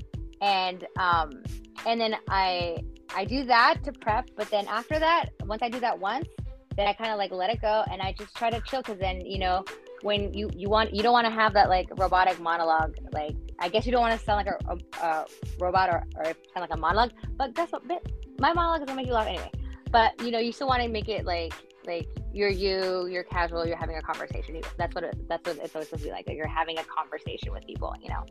and 0.40 0.86
um, 0.98 1.42
and 1.86 2.00
then 2.00 2.16
I 2.28 2.78
I 3.14 3.24
do 3.24 3.44
that 3.44 3.84
to 3.84 3.92
prep, 3.92 4.30
but 4.36 4.50
then 4.50 4.66
after 4.68 4.98
that, 4.98 5.26
once 5.44 5.62
I 5.62 5.68
do 5.68 5.80
that 5.80 5.98
once, 5.98 6.28
then 6.76 6.86
I 6.88 6.92
kind 6.94 7.10
of 7.10 7.18
like 7.18 7.30
let 7.30 7.50
it 7.50 7.60
go 7.60 7.84
and 7.90 8.00
I 8.00 8.14
just 8.18 8.34
try 8.34 8.48
to 8.48 8.60
chill 8.62 8.80
because 8.80 8.98
then 8.98 9.20
you 9.20 9.38
know 9.38 9.64
when 10.03 10.32
you 10.34 10.50
you 10.55 10.68
want 10.68 10.94
you 10.94 11.03
don't 11.03 11.12
want 11.12 11.26
to 11.26 11.32
have 11.32 11.55
that 11.55 11.68
like 11.68 11.88
robotic 11.96 12.40
monologue 12.40 12.96
like 13.12 13.36
I 13.59 13.68
guess 13.68 13.86
you 13.86 13.92
don't 13.92 14.00
want 14.00 14.18
to 14.18 14.24
sound 14.24 14.44
like 14.44 14.55
a, 14.55 14.74
a, 14.74 15.07
a 15.07 15.26
robot 15.61 15.88
or, 15.88 16.05
or 16.16 16.24
sound 16.24 16.36
like 16.57 16.72
a 16.72 16.76
monologue 16.76 17.12
but 17.36 17.55
guess 17.55 17.70
what 17.70 17.82
my 18.38 18.53
monologue 18.53 18.82
is 18.82 18.86
gonna 18.86 18.96
make 18.96 19.07
you 19.07 19.12
laugh 19.12 19.26
anyway. 19.26 19.50
But 19.90 20.20
you 20.22 20.30
know 20.30 20.38
you 20.38 20.53
still 20.53 20.66
want 20.66 20.82
to 20.82 20.88
make 20.88 21.09
it 21.09 21.24
like 21.24 21.53
like 21.86 22.09
you're 22.32 22.48
you 22.48 23.07
you're 23.07 23.24
casual 23.24 23.66
you're 23.66 23.76
having 23.76 23.96
a 23.96 24.03
conversation 24.03 24.61
that's 24.76 24.94
what 24.94 25.05
it, 25.05 25.28
that's 25.28 25.46
what 25.46 25.59
it's 25.59 25.72
supposed 25.72 25.90
to 25.90 25.98
be 25.98 26.11
like, 26.11 26.28
you're 26.28 26.46
having 26.46 26.78
a 26.78 26.84
conversation 26.84 27.53
with 27.53 27.64
people 27.66 27.94
you 28.03 28.09
know? 28.09 28.24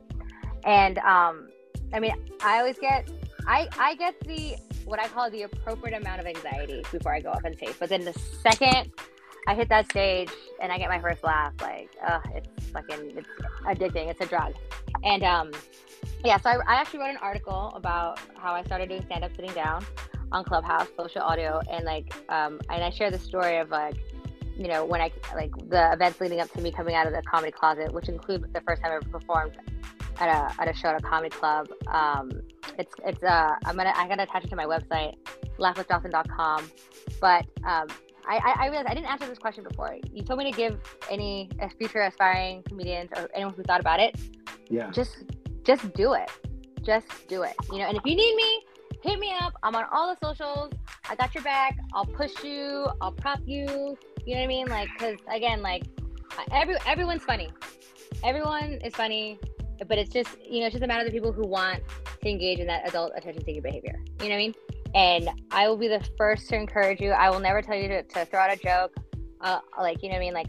And 0.64 0.98
um 1.00 1.50
I 1.94 2.00
mean 2.00 2.14
I 2.44 2.60
always 2.60 2.78
get 2.78 3.10
I 3.48 3.68
I 3.78 3.96
get 3.96 4.20
the 4.22 4.56
what 4.86 5.00
I 5.00 5.08
call 5.08 5.30
the 5.30 5.44
appropriate 5.44 5.96
amount 5.96 6.20
of 6.20 6.26
anxiety 6.26 6.84
before 6.92 7.14
I 7.14 7.22
go 7.22 7.30
up 7.30 7.46
on 7.46 7.56
stage 7.56 7.76
but 7.80 7.90
then 7.90 8.04
the 8.04 8.14
second 8.42 8.92
I 9.48 9.56
hit 9.56 9.70
that 9.70 9.90
stage 9.90 10.30
and 10.62 10.72
I 10.72 10.78
get 10.78 10.90
my 10.90 11.00
first 11.00 11.24
laugh. 11.24 11.54
Like, 11.62 11.90
uh, 12.06 12.20
it's 12.36 12.70
fucking, 12.70 13.18
it's 13.18 13.28
addicting. 13.66 14.10
It's 14.10 14.22
a 14.22 14.26
drug. 14.26 14.54
And 15.04 15.24
um, 15.24 15.52
yeah, 16.24 16.38
so 16.38 16.50
I, 16.50 16.56
I 16.68 16.76
actually 16.76 17.00
wrote 17.00 17.10
an 17.10 17.18
article 17.18 17.74
about 17.76 18.20
how 18.36 18.54
I 18.54 18.64
started 18.64 18.90
doing 18.90 19.04
stand 19.06 19.24
up 19.24 19.36
sitting 19.36 19.54
down 19.54 19.86
on 20.32 20.44
Clubhouse, 20.44 20.88
social 20.98 21.22
audio, 21.22 21.62
and 21.72 21.86
like, 21.86 22.14
um, 22.30 22.60
and 22.70 22.84
I 22.84 22.90
share 22.90 23.12
the 23.12 23.20
story 23.20 23.58
of 23.58 23.70
like, 23.70 23.96
you 24.58 24.68
know, 24.68 24.86
when 24.86 25.02
I 25.02 25.12
like 25.34 25.52
the 25.70 25.92
events 25.94 26.22
leading 26.22 26.40
up 26.40 26.52
to 26.54 26.62
me 26.62 26.72
coming 26.72 26.96
out 26.96 27.08
of 27.08 27.14
the 27.14 27.22
comedy 27.24 27.52
closet, 27.52 27.92
which 27.94 28.10
include 28.10 28.54
the 28.54 28.62
first 28.62 28.82
time 28.82 28.92
I 28.92 28.96
ever 28.96 29.10
performed 29.10 29.58
at 30.20 30.30
a 30.30 30.62
at 30.62 30.68
a 30.70 30.74
show 30.74 30.90
at 30.90 31.00
a 31.00 31.04
comedy 31.04 31.30
club. 31.30 31.70
Um, 31.88 32.32
it's 32.78 32.94
it's 33.06 33.24
uh 33.24 33.56
I'm 33.66 33.76
gonna 33.76 33.94
I'm 33.96 34.08
gonna 34.08 34.24
attach 34.24 34.44
it 34.44 34.50
to 34.50 34.56
my 34.56 34.66
website, 34.66 35.16
laughwithjocelyn.com. 35.58 36.70
But 37.20 37.46
um, 37.66 37.88
I, 38.28 38.38
I, 38.38 38.66
I 38.66 38.68
realized 38.68 38.88
I 38.88 38.94
didn't 38.94 39.10
answer 39.10 39.28
this 39.28 39.40
question 39.40 39.64
before. 39.64 39.96
You 40.12 40.24
told 40.24 40.40
me 40.40 40.52
to 40.52 40.56
give 40.56 40.80
any 41.10 41.50
uh, 41.62 41.68
future 41.78 42.02
aspiring 42.02 42.64
comedians 42.64 43.10
or 43.16 43.30
anyone 43.34 43.54
who 43.54 43.64
thought 43.64 43.80
about 43.80 44.00
it. 44.00 44.20
Yeah. 44.70 44.90
Just 44.92 45.24
just 45.64 45.94
do 45.94 46.14
it. 46.14 46.30
Just 46.82 47.08
do 47.28 47.44
it. 47.44 47.54
You 47.72 47.80
know, 47.80 47.86
and 47.86 47.98
if 47.98 48.04
you 48.06 48.16
need 48.16 48.36
me, 48.36 48.64
hit 49.04 49.20
me 49.20 49.34
up. 49.42 49.54
I'm 49.64 49.76
on 49.76 49.86
all 49.92 50.14
the 50.14 50.26
socials. 50.26 50.74
I 51.10 51.16
got 51.16 51.34
your 51.36 51.44
back. 51.44 51.78
I'll 51.94 52.06
push 52.06 52.44
you. 52.44 52.88
I'll 53.02 53.12
prop 53.12 53.40
you. 53.46 53.98
You 54.26 54.36
know 54.36 54.42
what 54.42 54.44
I 54.44 54.48
mean? 54.48 54.68
Like, 54.68 54.90
cause 54.98 55.18
again, 55.30 55.62
like 55.62 55.84
every 56.52 56.76
everyone's 56.86 57.24
funny. 57.24 57.50
Everyone 58.24 58.80
is 58.84 58.94
funny, 58.96 59.40
but 59.88 59.98
it's 59.98 60.12
just 60.12 60.30
you 60.42 60.60
know 60.60 60.68
it's 60.68 60.74
just 60.74 60.84
a 60.84 60.88
matter 60.88 61.02
of 61.02 61.08
the 61.08 61.14
people 61.14 61.32
who 61.32 61.46
want 61.48 61.82
to 62.22 62.30
engage 62.30 62.60
in 62.60 62.68
that 62.68 62.88
adult 62.88 63.14
attention-seeking 63.16 63.62
behavior. 63.62 64.00
You 64.22 64.30
know 64.30 64.30
what 64.30 64.34
I 64.34 64.38
mean? 64.38 64.54
And 64.94 65.30
I 65.52 65.68
will 65.68 65.78
be 65.78 65.88
the 65.88 66.06
first 66.18 66.50
to 66.50 66.56
encourage 66.56 67.00
you. 67.00 67.12
I 67.12 67.30
will 67.30 67.40
never 67.40 67.62
tell 67.62 67.76
you 67.76 67.88
to, 67.88 68.04
to 68.04 68.26
throw 68.26 68.40
out 68.40 68.54
a 68.54 68.58
joke. 68.58 68.96
Uh, 69.40 69.60
like 69.80 70.04
you 70.04 70.10
know 70.10 70.16
what 70.16 70.22
I 70.22 70.26
mean? 70.26 70.34
Like, 70.34 70.48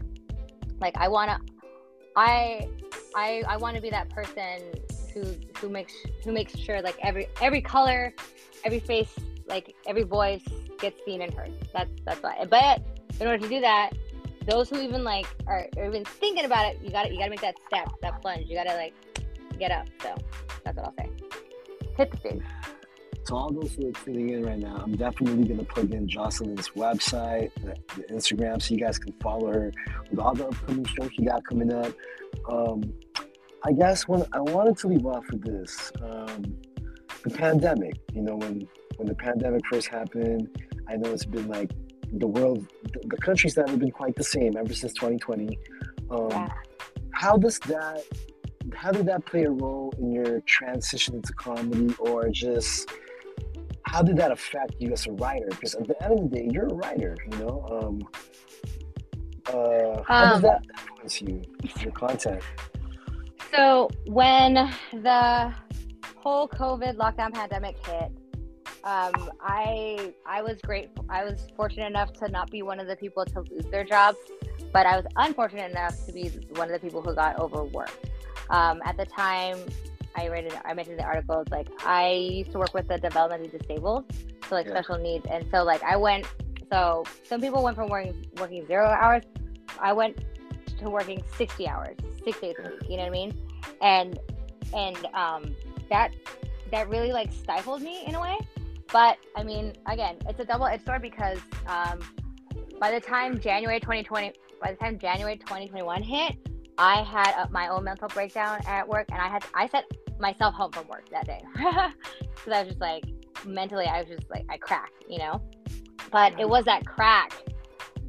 like 0.79 0.97
I 0.97 1.07
wanna, 1.07 1.39
I, 2.15 2.67
I, 3.15 3.43
I 3.47 3.57
want 3.57 3.75
to 3.75 3.81
be 3.81 3.89
that 3.89 4.09
person 4.09 4.61
who 5.13 5.35
who 5.59 5.69
makes 5.69 5.93
who 6.23 6.31
makes 6.31 6.57
sure 6.57 6.81
like 6.81 6.97
every 7.01 7.27
every 7.41 7.61
color, 7.61 8.13
every 8.63 8.79
face, 8.79 9.13
like 9.47 9.73
every 9.87 10.03
voice 10.03 10.43
gets 10.79 11.03
seen 11.05 11.21
and 11.21 11.33
heard. 11.33 11.51
That's 11.73 11.91
that's 12.05 12.21
why. 12.21 12.45
But 12.49 12.81
in 13.19 13.27
order 13.27 13.41
to 13.41 13.49
do 13.49 13.61
that, 13.61 13.91
those 14.45 14.69
who 14.69 14.81
even 14.81 15.03
like 15.03 15.27
are, 15.47 15.67
are 15.77 15.85
even 15.85 16.03
thinking 16.05 16.45
about 16.45 16.67
it, 16.67 16.79
you 16.83 16.89
got 16.91 17.03
to 17.03 17.11
you 17.11 17.17
got 17.17 17.25
to 17.25 17.31
make 17.31 17.41
that 17.41 17.55
step, 17.67 17.89
that 18.01 18.21
plunge. 18.21 18.47
You 18.47 18.55
got 18.55 18.67
to 18.67 18.75
like 18.75 18.93
get 19.57 19.71
up. 19.71 19.87
So 20.01 20.15
that's 20.63 20.77
what 20.77 20.85
I'll 20.85 20.93
say. 20.97 21.09
Hit 21.95 22.11
the 22.11 22.17
stage 22.17 22.41
to 23.25 23.35
all 23.35 23.51
those 23.51 23.73
who 23.73 23.87
are 23.87 23.91
tuning 23.91 24.29
in 24.31 24.45
right 24.45 24.59
now, 24.59 24.81
I'm 24.83 24.95
definitely 24.95 25.45
going 25.45 25.59
to 25.59 25.65
plug 25.65 25.93
in 25.93 26.07
Jocelyn's 26.07 26.69
website, 26.69 27.51
the, 27.55 27.75
the, 27.95 28.03
Instagram, 28.13 28.61
so 28.61 28.73
you 28.73 28.79
guys 28.79 28.97
can 28.97 29.13
follow 29.21 29.51
her 29.51 29.71
with 30.09 30.19
all 30.19 30.33
the 30.33 30.47
upcoming 30.47 30.85
shows 30.85 31.09
she 31.15 31.25
got 31.25 31.43
coming 31.45 31.73
up. 31.73 31.93
Um, 32.49 32.83
I 33.65 33.71
guess 33.71 34.07
when 34.07 34.25
I 34.33 34.39
wanted 34.39 34.77
to 34.79 34.87
leave 34.87 35.05
off 35.05 35.25
with 35.29 35.43
this, 35.43 35.91
um, 36.01 36.57
the 37.23 37.29
pandemic. 37.29 37.95
You 38.13 38.21
know, 38.21 38.35
when 38.35 38.67
when 38.97 39.07
the 39.07 39.15
pandemic 39.15 39.61
first 39.71 39.87
happened, 39.87 40.49
I 40.87 40.97
know 40.97 41.11
it's 41.11 41.25
been 41.25 41.47
like 41.47 41.71
the 42.11 42.27
world, 42.27 42.67
the, 42.83 42.99
the 43.07 43.53
that 43.55 43.69
have 43.69 43.79
been 43.79 43.91
quite 43.91 44.15
the 44.15 44.23
same 44.23 44.55
ever 44.55 44.73
since 44.73 44.93
2020. 44.93 45.57
Um, 46.11 46.29
yeah. 46.29 46.49
How 47.11 47.37
does 47.37 47.59
that? 47.59 48.03
How 48.75 48.91
did 48.91 49.05
that 49.07 49.25
play 49.25 49.43
a 49.43 49.51
role 49.51 49.93
in 49.97 50.11
your 50.11 50.41
transition 50.41 51.15
into 51.15 51.33
comedy, 51.33 51.93
or 51.99 52.29
just 52.29 52.89
how 53.93 54.01
did 54.01 54.17
that 54.17 54.31
affect 54.31 54.73
you 54.79 54.91
as 54.91 55.05
a 55.05 55.11
writer? 55.11 55.45
Because 55.51 55.75
at 55.75 55.87
the 55.87 56.03
end 56.03 56.19
of 56.19 56.31
the 56.31 56.37
day, 56.37 56.49
you're 56.51 56.65
a 56.65 56.73
writer, 56.73 57.15
you 57.31 57.37
know. 57.37 57.63
Um, 57.71 58.01
uh, 59.45 60.01
how 60.07 60.23
um, 60.23 60.29
does 60.31 60.41
that 60.41 60.65
influence 60.79 61.21
you, 61.21 61.43
your 61.79 61.91
content? 61.91 62.41
So 63.51 63.91
when 64.07 64.55
the 64.93 65.53
whole 66.15 66.47
COVID 66.47 66.95
lockdown 66.95 67.33
pandemic 67.33 67.75
hit, 67.85 68.11
um, 68.83 69.29
I 69.39 70.11
I 70.25 70.41
was 70.41 70.59
grateful. 70.63 71.05
I 71.07 71.23
was 71.23 71.45
fortunate 71.55 71.85
enough 71.85 72.13
to 72.13 72.29
not 72.29 72.49
be 72.49 72.63
one 72.63 72.79
of 72.79 72.87
the 72.87 72.95
people 72.95 73.25
to 73.25 73.41
lose 73.41 73.65
their 73.65 73.83
jobs, 73.83 74.17
but 74.71 74.87
I 74.87 74.97
was 74.97 75.05
unfortunate 75.17 75.69
enough 75.69 76.03
to 76.07 76.11
be 76.11 76.29
one 76.55 76.67
of 76.67 76.73
the 76.73 76.79
people 76.79 77.03
who 77.03 77.13
got 77.13 77.37
overworked. 77.39 78.09
Um, 78.49 78.81
at 78.85 78.97
the 78.97 79.05
time, 79.05 79.57
I 80.15 80.27
read 80.27 80.45
it. 80.45 80.53
I 80.65 80.73
mentioned 80.73 80.99
the 80.99 81.03
article. 81.03 81.41
It's 81.41 81.51
like 81.51 81.67
I 81.85 82.11
used 82.11 82.51
to 82.51 82.59
work 82.59 82.73
with 82.73 82.87
the 82.87 82.99
developmentally 82.99 83.51
disabled, 83.51 84.05
so 84.47 84.55
like 84.55 84.67
yeah. 84.67 84.73
special 84.73 84.97
needs, 84.97 85.25
and 85.29 85.45
so 85.51 85.63
like 85.63 85.83
I 85.83 85.95
went. 85.95 86.27
So 86.71 87.03
some 87.23 87.41
people 87.41 87.63
went 87.63 87.75
from 87.75 87.89
working 87.89 88.25
working 88.37 88.65
zero 88.67 88.85
hours. 88.87 89.23
I 89.79 89.93
went 89.93 90.23
to 90.79 90.89
working 90.89 91.23
sixty 91.37 91.67
hours, 91.67 91.97
six 92.23 92.39
days 92.39 92.55
a 92.59 92.69
week. 92.69 92.89
You 92.89 92.97
know 92.97 93.03
what 93.03 93.07
I 93.07 93.11
mean? 93.11 93.33
And 93.81 94.19
and 94.75 95.05
um, 95.13 95.55
that 95.89 96.11
that 96.71 96.89
really 96.89 97.11
like 97.11 97.31
stifled 97.31 97.81
me 97.81 98.03
in 98.05 98.15
a 98.15 98.21
way. 98.21 98.37
But 98.91 99.17
I 99.35 99.43
mean, 99.43 99.73
again, 99.87 100.17
it's 100.27 100.39
a 100.39 100.45
double-edged 100.45 100.85
sword 100.85 101.01
because 101.01 101.39
um, 101.65 101.99
by 102.79 102.91
the 102.91 102.99
time 102.99 103.39
January 103.39 103.79
2020, 103.79 104.33
by 104.61 104.71
the 104.71 104.77
time 104.77 104.99
January 104.99 105.37
2021 105.37 106.03
hit, 106.03 106.35
I 106.77 107.01
had 107.03 107.33
a, 107.43 107.49
my 107.51 107.69
own 107.69 107.83
mental 107.83 108.07
breakdown 108.07 108.59
at 108.67 108.87
work, 108.87 109.07
and 109.11 109.19
I 109.19 109.29
had 109.29 109.45
I 109.53 109.67
set 109.67 109.85
myself 110.19 110.53
home 110.53 110.71
from 110.71 110.87
work 110.87 111.09
that 111.09 111.25
day 111.25 111.41
because 111.55 112.53
I 112.53 112.59
was 112.59 112.67
just 112.69 112.81
like 112.81 113.03
mentally, 113.45 113.85
I 113.85 113.99
was 113.99 114.07
just 114.07 114.29
like 114.29 114.45
I 114.49 114.57
cracked, 114.57 115.03
you 115.09 115.19
know. 115.19 115.41
But 116.11 116.39
it 116.39 116.47
was 116.47 116.65
that 116.65 116.85
crack 116.85 117.33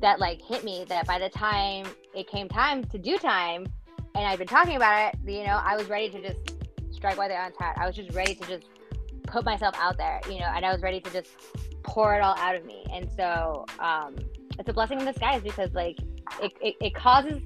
that 0.01 0.21
like 0.21 0.41
hit 0.43 0.65
me 0.65 0.85
that 0.89 1.07
by 1.07 1.19
the 1.19 1.29
time 1.29 1.87
it 2.15 2.29
came 2.29 2.49
time 2.49 2.85
to 2.85 2.99
do 2.99 3.17
time, 3.19 3.67
and 4.15 4.27
I've 4.27 4.39
been 4.39 4.47
talking 4.47 4.77
about 4.77 5.15
it, 5.15 5.21
you 5.27 5.45
know, 5.45 5.61
I 5.65 5.77
was 5.77 5.89
ready 5.89 6.11
to 6.11 6.21
just 6.21 6.55
strike 6.91 7.17
while 7.17 7.29
the 7.29 7.35
iron's 7.35 7.57
hot. 7.57 7.77
I 7.79 7.87
was 7.87 7.97
just 7.97 8.13
ready 8.13 8.35
to 8.35 8.47
just 8.47 8.67
put 9.27 9.45
myself 9.45 9.75
out 9.79 9.97
there, 9.97 10.21
you 10.29 10.39
know, 10.39 10.47
and 10.47 10.65
I 10.65 10.73
was 10.73 10.83
ready 10.83 11.01
to 11.01 11.11
just 11.11 11.31
pour 11.83 12.15
it 12.15 12.21
all 12.21 12.37
out 12.39 12.55
of 12.55 12.65
me. 12.65 12.85
And 12.93 13.11
so 13.11 13.65
um, 13.79 14.17
it's 14.59 14.69
a 14.69 14.73
blessing 14.73 15.01
in 15.01 15.07
disguise 15.07 15.43
because 15.43 15.73
like 15.73 15.99
it, 16.41 16.53
it, 16.61 16.77
it 16.81 16.95
causes 16.95 17.43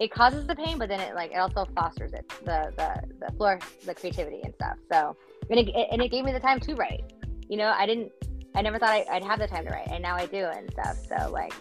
it 0.00 0.10
causes 0.12 0.46
the 0.46 0.54
pain, 0.54 0.78
but 0.78 0.88
then 0.88 1.00
it 1.00 1.14
like 1.14 1.32
it 1.32 1.38
also 1.38 1.66
fosters 1.74 2.12
it, 2.12 2.28
the 2.44 2.72
the 2.76 3.26
the 3.26 3.32
floor, 3.32 3.58
the 3.84 3.94
creativity 3.94 4.40
and 4.44 4.54
stuff. 4.54 4.76
So 4.90 5.16
and 5.50 5.58
it, 5.58 5.68
and 5.90 6.02
it 6.02 6.10
gave 6.10 6.24
me 6.24 6.32
the 6.32 6.40
time 6.40 6.60
to 6.60 6.74
write. 6.74 7.12
You 7.48 7.56
know, 7.56 7.72
I 7.76 7.86
didn't, 7.86 8.12
I 8.54 8.62
never 8.62 8.78
thought 8.78 8.90
I, 8.90 9.06
would 9.14 9.24
have 9.24 9.38
the 9.38 9.46
time 9.46 9.64
to 9.64 9.70
write, 9.70 9.88
and 9.90 10.02
now 10.02 10.14
I 10.14 10.26
do 10.26 10.44
and 10.44 10.70
stuff. 10.70 10.98
So 11.08 11.30
like, 11.30 11.54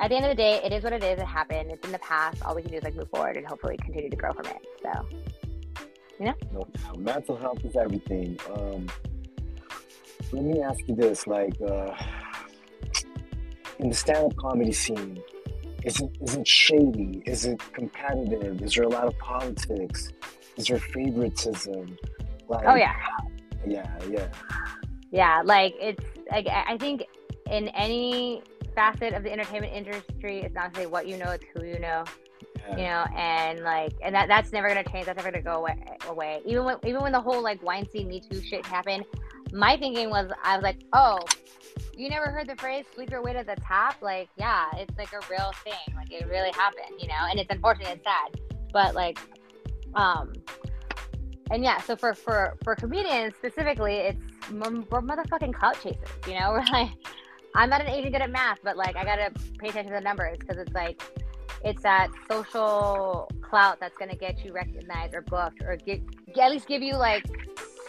at 0.00 0.10
the 0.10 0.16
end 0.16 0.24
of 0.24 0.30
the 0.30 0.36
day, 0.36 0.60
it 0.64 0.72
is 0.72 0.84
what 0.84 0.92
it 0.92 1.02
is. 1.02 1.18
It 1.18 1.26
happened. 1.26 1.72
It's 1.72 1.84
in 1.84 1.92
the 1.92 1.98
past. 1.98 2.42
All 2.44 2.54
we 2.54 2.62
can 2.62 2.70
do 2.70 2.76
is 2.76 2.84
like 2.84 2.94
move 2.94 3.10
forward 3.10 3.36
and 3.36 3.46
hopefully 3.46 3.76
continue 3.78 4.10
to 4.10 4.16
grow 4.16 4.32
from 4.32 4.46
it. 4.46 4.64
So, 4.82 5.08
you 6.20 6.26
know. 6.26 6.34
No, 6.52 6.68
mental 6.96 7.36
health 7.36 7.64
is 7.64 7.74
everything. 7.76 8.38
Um, 8.54 8.86
let 10.32 10.44
me 10.44 10.62
ask 10.62 10.78
you 10.86 10.94
this: 10.94 11.26
like, 11.26 11.54
uh, 11.60 11.94
in 13.80 13.88
the 13.88 13.94
stand-up 13.94 14.36
comedy 14.36 14.72
scene 14.72 15.20
is 15.88 16.00
it 16.00 16.10
is 16.20 16.34
it 16.34 16.46
shady? 16.46 17.22
Is 17.24 17.46
it 17.46 17.60
competitive? 17.72 18.60
Is 18.62 18.74
there 18.74 18.84
a 18.84 18.88
lot 18.88 19.06
of 19.06 19.18
politics? 19.18 20.12
Is 20.56 20.66
there 20.66 20.78
favoritism? 20.78 21.96
Like, 22.46 22.66
oh 22.66 22.74
yeah, 22.74 22.94
yeah, 23.66 23.98
yeah, 24.08 24.28
yeah. 25.10 25.42
Like 25.42 25.74
it's 25.80 26.04
like 26.30 26.46
I 26.46 26.76
think 26.76 27.04
in 27.50 27.68
any 27.68 28.42
facet 28.74 29.14
of 29.14 29.22
the 29.22 29.32
entertainment 29.32 29.72
industry, 29.72 30.42
it's 30.42 30.54
not 30.54 30.76
say 30.76 30.84
what 30.84 31.08
you 31.08 31.16
know, 31.16 31.30
it's 31.30 31.44
who 31.54 31.64
you 31.64 31.78
know. 31.78 32.04
Yeah. 32.68 32.76
You 32.76 32.82
know, 32.82 33.16
and 33.16 33.60
like, 33.60 33.94
and 34.02 34.14
that 34.14 34.28
that's 34.28 34.52
never 34.52 34.68
gonna 34.68 34.84
change. 34.84 35.06
That's 35.06 35.16
never 35.16 35.30
gonna 35.30 35.42
go 35.42 35.54
away. 35.54 35.96
away. 36.06 36.42
Even 36.44 36.64
when 36.66 36.76
even 36.84 37.00
when 37.00 37.12
the 37.12 37.20
whole 37.20 37.42
like 37.42 37.62
Weinstein 37.62 38.08
Me 38.08 38.20
Too 38.20 38.42
shit 38.42 38.66
happened, 38.66 39.04
my 39.52 39.78
thinking 39.78 40.10
was 40.10 40.30
I 40.44 40.56
was 40.56 40.62
like, 40.62 40.80
oh, 40.92 41.18
you 41.98 42.08
never 42.08 42.30
heard 42.30 42.48
the 42.48 42.56
phrase 42.56 42.84
"sleep 42.94 43.10
your 43.10 43.22
way 43.22 43.32
to 43.32 43.44
the 43.44 43.56
top"? 43.56 43.96
Like, 44.00 44.28
yeah, 44.36 44.66
it's 44.76 44.96
like 44.96 45.12
a 45.12 45.20
real 45.28 45.52
thing. 45.64 45.96
Like, 45.96 46.12
it 46.12 46.28
really 46.28 46.52
happened, 46.52 47.00
you 47.00 47.08
know. 47.08 47.26
And 47.28 47.38
it's 47.38 47.50
unfortunate, 47.50 47.88
it's 47.88 48.04
sad, 48.04 48.40
but 48.72 48.94
like, 48.94 49.18
um, 49.94 50.32
and 51.50 51.64
yeah. 51.64 51.80
So 51.82 51.96
for 51.96 52.14
for 52.14 52.56
for 52.62 52.76
comedians 52.76 53.34
specifically, 53.36 53.96
it's 53.96 54.22
we're 54.50 55.02
motherfucking 55.02 55.54
clout 55.54 55.76
chasers, 55.82 56.08
you 56.26 56.38
know. 56.38 56.50
We're 56.52 56.64
like, 56.72 56.90
I'm 57.54 57.68
not 57.68 57.80
an 57.80 57.88
agent 57.88 58.12
good 58.12 58.22
at 58.22 58.30
math, 58.30 58.58
but 58.62 58.76
like, 58.76 58.96
I 58.96 59.04
gotta 59.04 59.32
pay 59.58 59.68
attention 59.68 59.92
to 59.92 59.98
the 59.98 60.04
numbers 60.04 60.38
because 60.38 60.56
it's 60.56 60.72
like, 60.72 61.02
it's 61.64 61.82
that 61.82 62.08
social 62.30 63.30
clout 63.42 63.80
that's 63.80 63.96
gonna 63.98 64.16
get 64.16 64.44
you 64.44 64.52
recognized 64.52 65.14
or 65.14 65.22
booked 65.22 65.62
or 65.62 65.76
get 65.76 66.00
at 66.40 66.50
least 66.50 66.68
give 66.68 66.82
you 66.82 66.94
like 66.94 67.24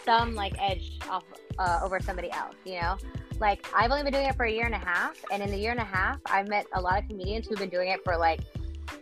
some 0.04 0.34
like 0.34 0.54
edge 0.60 0.98
off 1.08 1.24
uh, 1.58 1.80
over 1.82 2.00
somebody 2.00 2.30
else, 2.32 2.56
you 2.64 2.80
know 2.80 2.96
like 3.40 3.66
I've 3.74 3.90
only 3.90 4.02
been 4.02 4.12
doing 4.12 4.26
it 4.26 4.36
for 4.36 4.44
a 4.44 4.52
year 4.52 4.66
and 4.66 4.74
a 4.74 4.78
half, 4.78 5.16
and 5.32 5.42
in 5.42 5.50
the 5.50 5.56
year 5.56 5.70
and 5.70 5.80
a 5.80 5.84
half, 5.84 6.18
I've 6.26 6.48
met 6.48 6.66
a 6.74 6.80
lot 6.80 7.02
of 7.02 7.08
comedians 7.08 7.48
who've 7.48 7.58
been 7.58 7.70
doing 7.70 7.88
it 7.88 8.04
for 8.04 8.16
like 8.16 8.40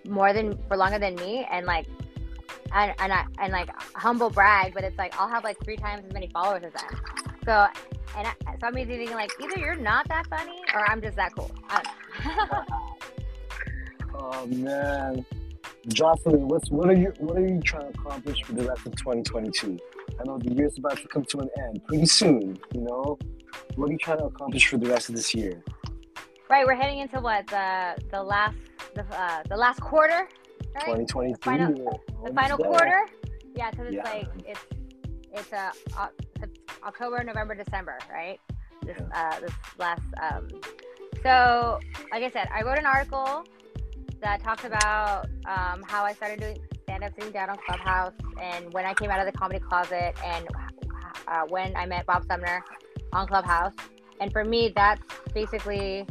more 0.06 0.32
than 0.32 0.58
for 0.68 0.76
longer 0.76 0.98
than 0.98 1.16
me, 1.16 1.46
and 1.50 1.66
like 1.66 1.86
and 2.72 2.94
and 2.98 3.12
I, 3.12 3.26
and 3.38 3.52
like 3.52 3.68
humble 3.94 4.30
brag, 4.30 4.74
but 4.74 4.84
it's 4.84 4.96
like 4.96 5.18
I'll 5.18 5.28
have 5.28 5.44
like 5.44 5.62
three 5.64 5.76
times 5.76 6.04
as 6.06 6.12
many 6.12 6.28
followers 6.28 6.62
as 6.64 6.72
them. 6.72 7.00
So 7.44 7.66
and 8.16 8.28
I, 8.28 8.34
so 8.60 8.66
I'm 8.66 8.78
either 8.78 8.96
thinking 8.96 9.16
like 9.16 9.32
either 9.42 9.58
you're 9.58 9.74
not 9.74 10.08
that 10.08 10.26
funny 10.28 10.60
or 10.74 10.88
I'm 10.88 11.02
just 11.02 11.16
that 11.16 11.34
cool. 11.34 11.50
oh 14.14 14.46
man, 14.46 15.26
Jocelyn, 15.88 16.48
what's 16.48 16.70
what 16.70 16.88
are 16.88 16.96
you 16.96 17.12
what 17.18 17.36
are 17.36 17.46
you 17.46 17.60
trying 17.60 17.92
to 17.92 18.00
accomplish 18.00 18.42
for 18.42 18.52
the 18.52 18.64
rest 18.64 18.86
of 18.86 18.96
2022? 18.96 19.78
I 20.20 20.24
know 20.24 20.38
the 20.38 20.54
year's 20.54 20.78
about 20.78 20.96
to 20.98 21.08
come 21.08 21.24
to 21.24 21.40
an 21.40 21.50
end 21.58 21.84
pretty 21.86 22.06
soon. 22.06 22.58
You 22.74 22.82
know, 22.82 23.18
what 23.76 23.88
are 23.88 23.92
you 23.92 23.98
trying 23.98 24.18
to 24.18 24.24
accomplish 24.24 24.68
for 24.68 24.76
the 24.76 24.88
rest 24.88 25.08
of 25.08 25.14
this 25.14 25.34
year? 25.34 25.62
Right, 26.50 26.66
we're 26.66 26.74
heading 26.74 26.98
into 26.98 27.20
what 27.20 27.46
the 27.48 27.96
the 28.10 28.22
last 28.22 28.56
the 28.94 29.04
uh, 29.12 29.42
the 29.48 29.56
last 29.56 29.80
quarter, 29.80 30.28
right? 30.74 30.86
2023. 30.86 31.32
The 31.32 31.38
final, 31.38 32.00
the 32.24 32.32
final 32.32 32.58
quarter. 32.58 33.06
Yeah, 33.54 33.70
because 33.70 33.86
it's 33.86 33.96
yeah. 33.96 34.10
like 34.10 34.28
it's 34.46 34.60
it's 35.32 35.52
a 35.52 35.72
uh, 35.98 36.08
October, 36.84 37.22
November, 37.22 37.54
December, 37.54 37.98
right? 38.10 38.40
This 38.82 38.96
yeah. 38.98 39.30
uh, 39.36 39.40
this 39.40 39.52
last. 39.78 40.02
Um, 40.22 40.48
so, 41.22 41.80
like 42.12 42.22
I 42.22 42.30
said, 42.30 42.48
I 42.54 42.62
wrote 42.62 42.78
an 42.78 42.86
article 42.86 43.44
that 44.20 44.42
talks 44.42 44.64
about 44.64 45.26
um, 45.46 45.82
how 45.86 46.04
I 46.04 46.12
started 46.12 46.40
doing 46.40 46.58
stand 46.88 47.04
up 47.04 47.12
sitting 47.14 47.32
down 47.32 47.50
on 47.50 47.58
Clubhouse 47.66 48.14
and 48.40 48.72
when 48.72 48.86
I 48.86 48.94
came 48.94 49.10
out 49.10 49.20
of 49.20 49.26
the 49.30 49.38
comedy 49.38 49.60
closet 49.60 50.14
and 50.24 50.48
uh, 51.26 51.42
when 51.48 51.76
I 51.76 51.84
met 51.84 52.06
Bob 52.06 52.24
Sumner 52.26 52.64
on 53.12 53.26
Clubhouse. 53.26 53.72
And 54.20 54.32
for 54.32 54.44
me, 54.44 54.72
that's 54.74 55.02
basically 55.32 56.06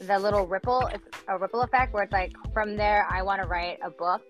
the 0.00 0.18
little 0.18 0.46
ripple, 0.46 0.88
it's 0.92 1.04
a 1.26 1.36
ripple 1.36 1.62
effect 1.62 1.92
where 1.92 2.04
it's 2.04 2.12
like 2.12 2.32
from 2.52 2.76
there, 2.76 3.06
I 3.10 3.22
want 3.22 3.42
to 3.42 3.48
write 3.48 3.78
a 3.82 3.90
book 3.90 4.22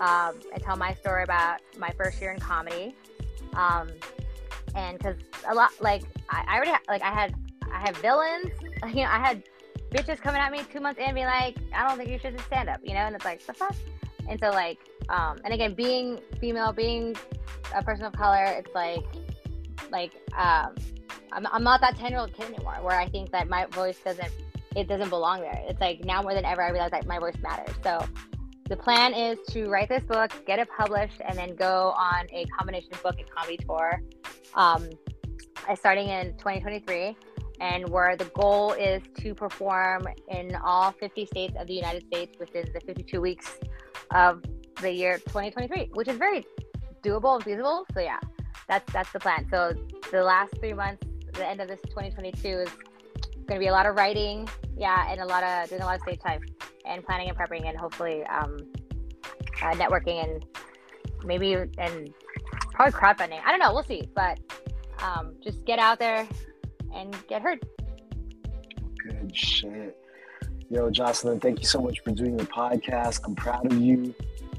um, 0.00 0.38
and 0.52 0.62
tell 0.62 0.76
my 0.76 0.94
story 0.94 1.22
about 1.22 1.60
my 1.78 1.90
first 1.96 2.20
year 2.20 2.32
in 2.32 2.40
comedy. 2.40 2.94
Um, 3.54 3.88
and 4.74 4.98
because 4.98 5.16
a 5.48 5.54
lot, 5.54 5.70
like 5.80 6.02
I, 6.28 6.44
I 6.46 6.56
already 6.56 6.72
ha- 6.72 6.82
like 6.88 7.02
I 7.02 7.10
had 7.10 7.34
I 7.72 7.80
have 7.80 7.96
villains, 7.98 8.52
you 8.88 9.02
know, 9.02 9.10
I 9.10 9.18
had 9.18 9.42
bitches 9.90 10.20
coming 10.20 10.40
at 10.40 10.52
me 10.52 10.62
two 10.70 10.80
months 10.80 11.00
in, 11.00 11.14
being 11.14 11.26
like, 11.26 11.56
I 11.74 11.86
don't 11.86 11.96
think 11.96 12.10
you 12.10 12.18
should 12.18 12.34
just 12.36 12.46
stand 12.46 12.68
up, 12.68 12.80
you 12.82 12.94
know, 12.94 13.00
and 13.00 13.14
it's 13.14 13.24
like 13.24 13.44
the 13.46 13.54
fuck. 13.54 13.74
And 14.28 14.38
so 14.40 14.50
like, 14.50 14.78
um, 15.08 15.38
and 15.44 15.54
again, 15.54 15.74
being 15.74 16.20
female, 16.40 16.72
being 16.72 17.16
a 17.74 17.82
person 17.82 18.04
of 18.04 18.12
color, 18.12 18.44
it's 18.44 18.74
like, 18.74 19.04
like 19.90 20.12
um, 20.36 20.74
I'm, 21.32 21.46
I'm 21.52 21.62
not 21.62 21.80
that 21.80 21.96
10 21.96 22.10
year 22.10 22.20
old 22.20 22.32
kid 22.32 22.52
anymore 22.52 22.76
where 22.82 22.98
I 22.98 23.08
think 23.08 23.30
that 23.32 23.48
my 23.48 23.66
voice 23.66 23.98
doesn't, 24.04 24.32
it 24.76 24.88
doesn't 24.88 25.08
belong 25.08 25.40
there. 25.40 25.60
It's 25.68 25.80
like 25.80 26.04
now 26.04 26.22
more 26.22 26.34
than 26.34 26.44
ever, 26.44 26.62
I 26.62 26.70
realize 26.70 26.90
that 26.92 27.06
my 27.06 27.18
voice 27.18 27.36
matters. 27.42 27.74
So 27.82 28.04
the 28.68 28.76
plan 28.76 29.14
is 29.14 29.38
to 29.50 29.68
write 29.68 29.88
this 29.88 30.04
book, 30.04 30.30
get 30.46 30.58
it 30.58 30.68
published, 30.76 31.20
and 31.26 31.36
then 31.36 31.54
go 31.54 31.94
on 31.96 32.26
a 32.30 32.44
combination 32.56 32.90
book 33.02 33.16
and 33.18 33.28
comedy 33.30 33.56
tour, 33.58 34.02
um, 34.54 34.88
starting 35.74 36.08
in 36.08 36.32
2023. 36.38 37.16
And 37.60 37.88
where 37.88 38.16
the 38.16 38.26
goal 38.26 38.72
is 38.72 39.02
to 39.18 39.34
perform 39.34 40.06
in 40.28 40.54
all 40.64 40.92
50 40.92 41.26
states 41.26 41.54
of 41.58 41.66
the 41.66 41.74
United 41.74 42.04
States 42.06 42.38
within 42.38 42.66
the 42.72 42.80
52 42.80 43.20
weeks 43.20 43.58
of 44.12 44.44
the 44.80 44.92
year 44.92 45.18
2023, 45.18 45.90
which 45.94 46.06
is 46.06 46.16
very 46.18 46.46
doable 47.02 47.34
and 47.34 47.42
feasible. 47.42 47.84
So 47.94 48.00
yeah, 48.00 48.20
that's 48.68 48.92
that's 48.92 49.10
the 49.12 49.20
plan. 49.20 49.46
So 49.50 49.74
the 50.10 50.22
last 50.22 50.54
three 50.60 50.74
months 50.74 51.02
the 51.38 51.46
end 51.46 51.60
of 51.60 51.68
this 51.68 51.80
2022 51.82 52.48
is 52.48 52.68
going 53.46 53.58
to 53.58 53.58
be 53.58 53.68
a 53.68 53.72
lot 53.72 53.86
of 53.86 53.96
writing, 53.96 54.48
yeah, 54.76 55.10
and 55.10 55.20
a 55.20 55.26
lot 55.26 55.42
of 55.42 55.68
doing 55.68 55.80
a 55.80 55.84
lot 55.84 55.96
of 55.96 56.02
stage 56.02 56.20
time 56.20 56.40
and 56.84 57.04
planning 57.04 57.28
and 57.28 57.38
prepping, 57.38 57.66
and 57.66 57.78
hopefully 57.78 58.24
um, 58.24 58.58
uh, 59.62 59.72
networking 59.72 60.22
and 60.22 60.44
maybe 61.24 61.54
and 61.54 62.12
probably 62.72 62.92
crowdfunding. 62.92 63.40
I 63.44 63.50
don't 63.50 63.60
know. 63.60 63.72
We'll 63.72 63.84
see, 63.84 64.08
but 64.14 64.38
um, 65.02 65.34
just 65.42 65.64
get 65.64 65.78
out 65.78 65.98
there 65.98 66.26
and 66.94 67.16
get 67.28 67.40
heard. 67.40 67.64
Good 69.02 69.34
shit. 69.34 69.96
Yo, 70.70 70.90
Jocelyn, 70.90 71.40
thank 71.40 71.60
you 71.60 71.66
so 71.66 71.80
much 71.80 72.00
for 72.00 72.10
doing 72.10 72.36
the 72.36 72.44
podcast. 72.44 73.20
I'm 73.24 73.34
proud 73.34 73.72
of 73.72 73.78
you. 73.80 74.14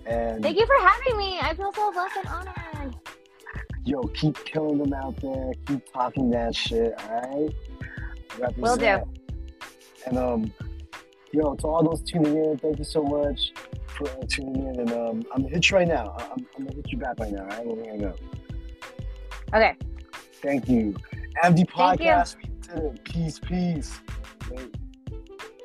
And 0.07 0.41
thank 0.41 0.57
you 0.57 0.65
for 0.65 0.75
having 0.79 1.17
me. 1.17 1.37
I 1.39 1.53
feel 1.53 1.71
so 1.71 1.91
blessed 1.91 2.17
and 2.17 2.27
honored 2.27 2.95
yo, 3.85 4.01
keep 4.03 4.43
killing 4.45 4.77
them 4.77 4.93
out 4.93 5.15
there. 5.21 5.51
Keep 5.67 5.91
talking 5.91 6.29
that 6.31 6.55
shit. 6.55 6.93
All 7.09 7.21
right. 8.39 8.57
Will 8.57 8.77
do. 8.77 9.01
And 10.05 10.17
um, 10.17 10.53
yo, 11.31 11.55
to 11.55 11.67
all 11.67 11.83
those 11.83 12.01
tuning 12.01 12.35
in, 12.37 12.57
thank 12.57 12.77
you 12.77 12.83
so 12.83 13.03
much 13.03 13.53
for 13.87 14.09
uh, 14.09 14.23
tuning 14.27 14.67
in. 14.67 14.79
And 14.79 14.91
um, 14.91 15.23
I'm 15.33 15.41
gonna 15.41 15.49
hit 15.49 15.69
you 15.69 15.77
right 15.77 15.87
now. 15.87 16.15
I'm, 16.17 16.45
I'm 16.57 16.65
gonna 16.65 16.75
hit 16.75 16.91
you 16.91 16.97
back 16.97 17.19
right 17.19 17.31
now. 17.31 17.43
All 17.43 17.47
right, 17.47 17.65
we're 17.65 17.83
gonna 17.83 17.97
go. 17.97 18.15
Okay. 19.53 19.75
Thank 20.41 20.69
you. 20.69 20.95
MD 21.43 21.67
Podcast. 21.67 22.35
Thank 22.63 22.83
you. 22.83 22.95
Peace, 23.03 23.39
peace. 23.39 23.99
Wait. 24.51 24.75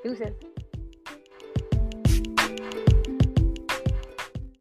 Deuces. 0.02 0.34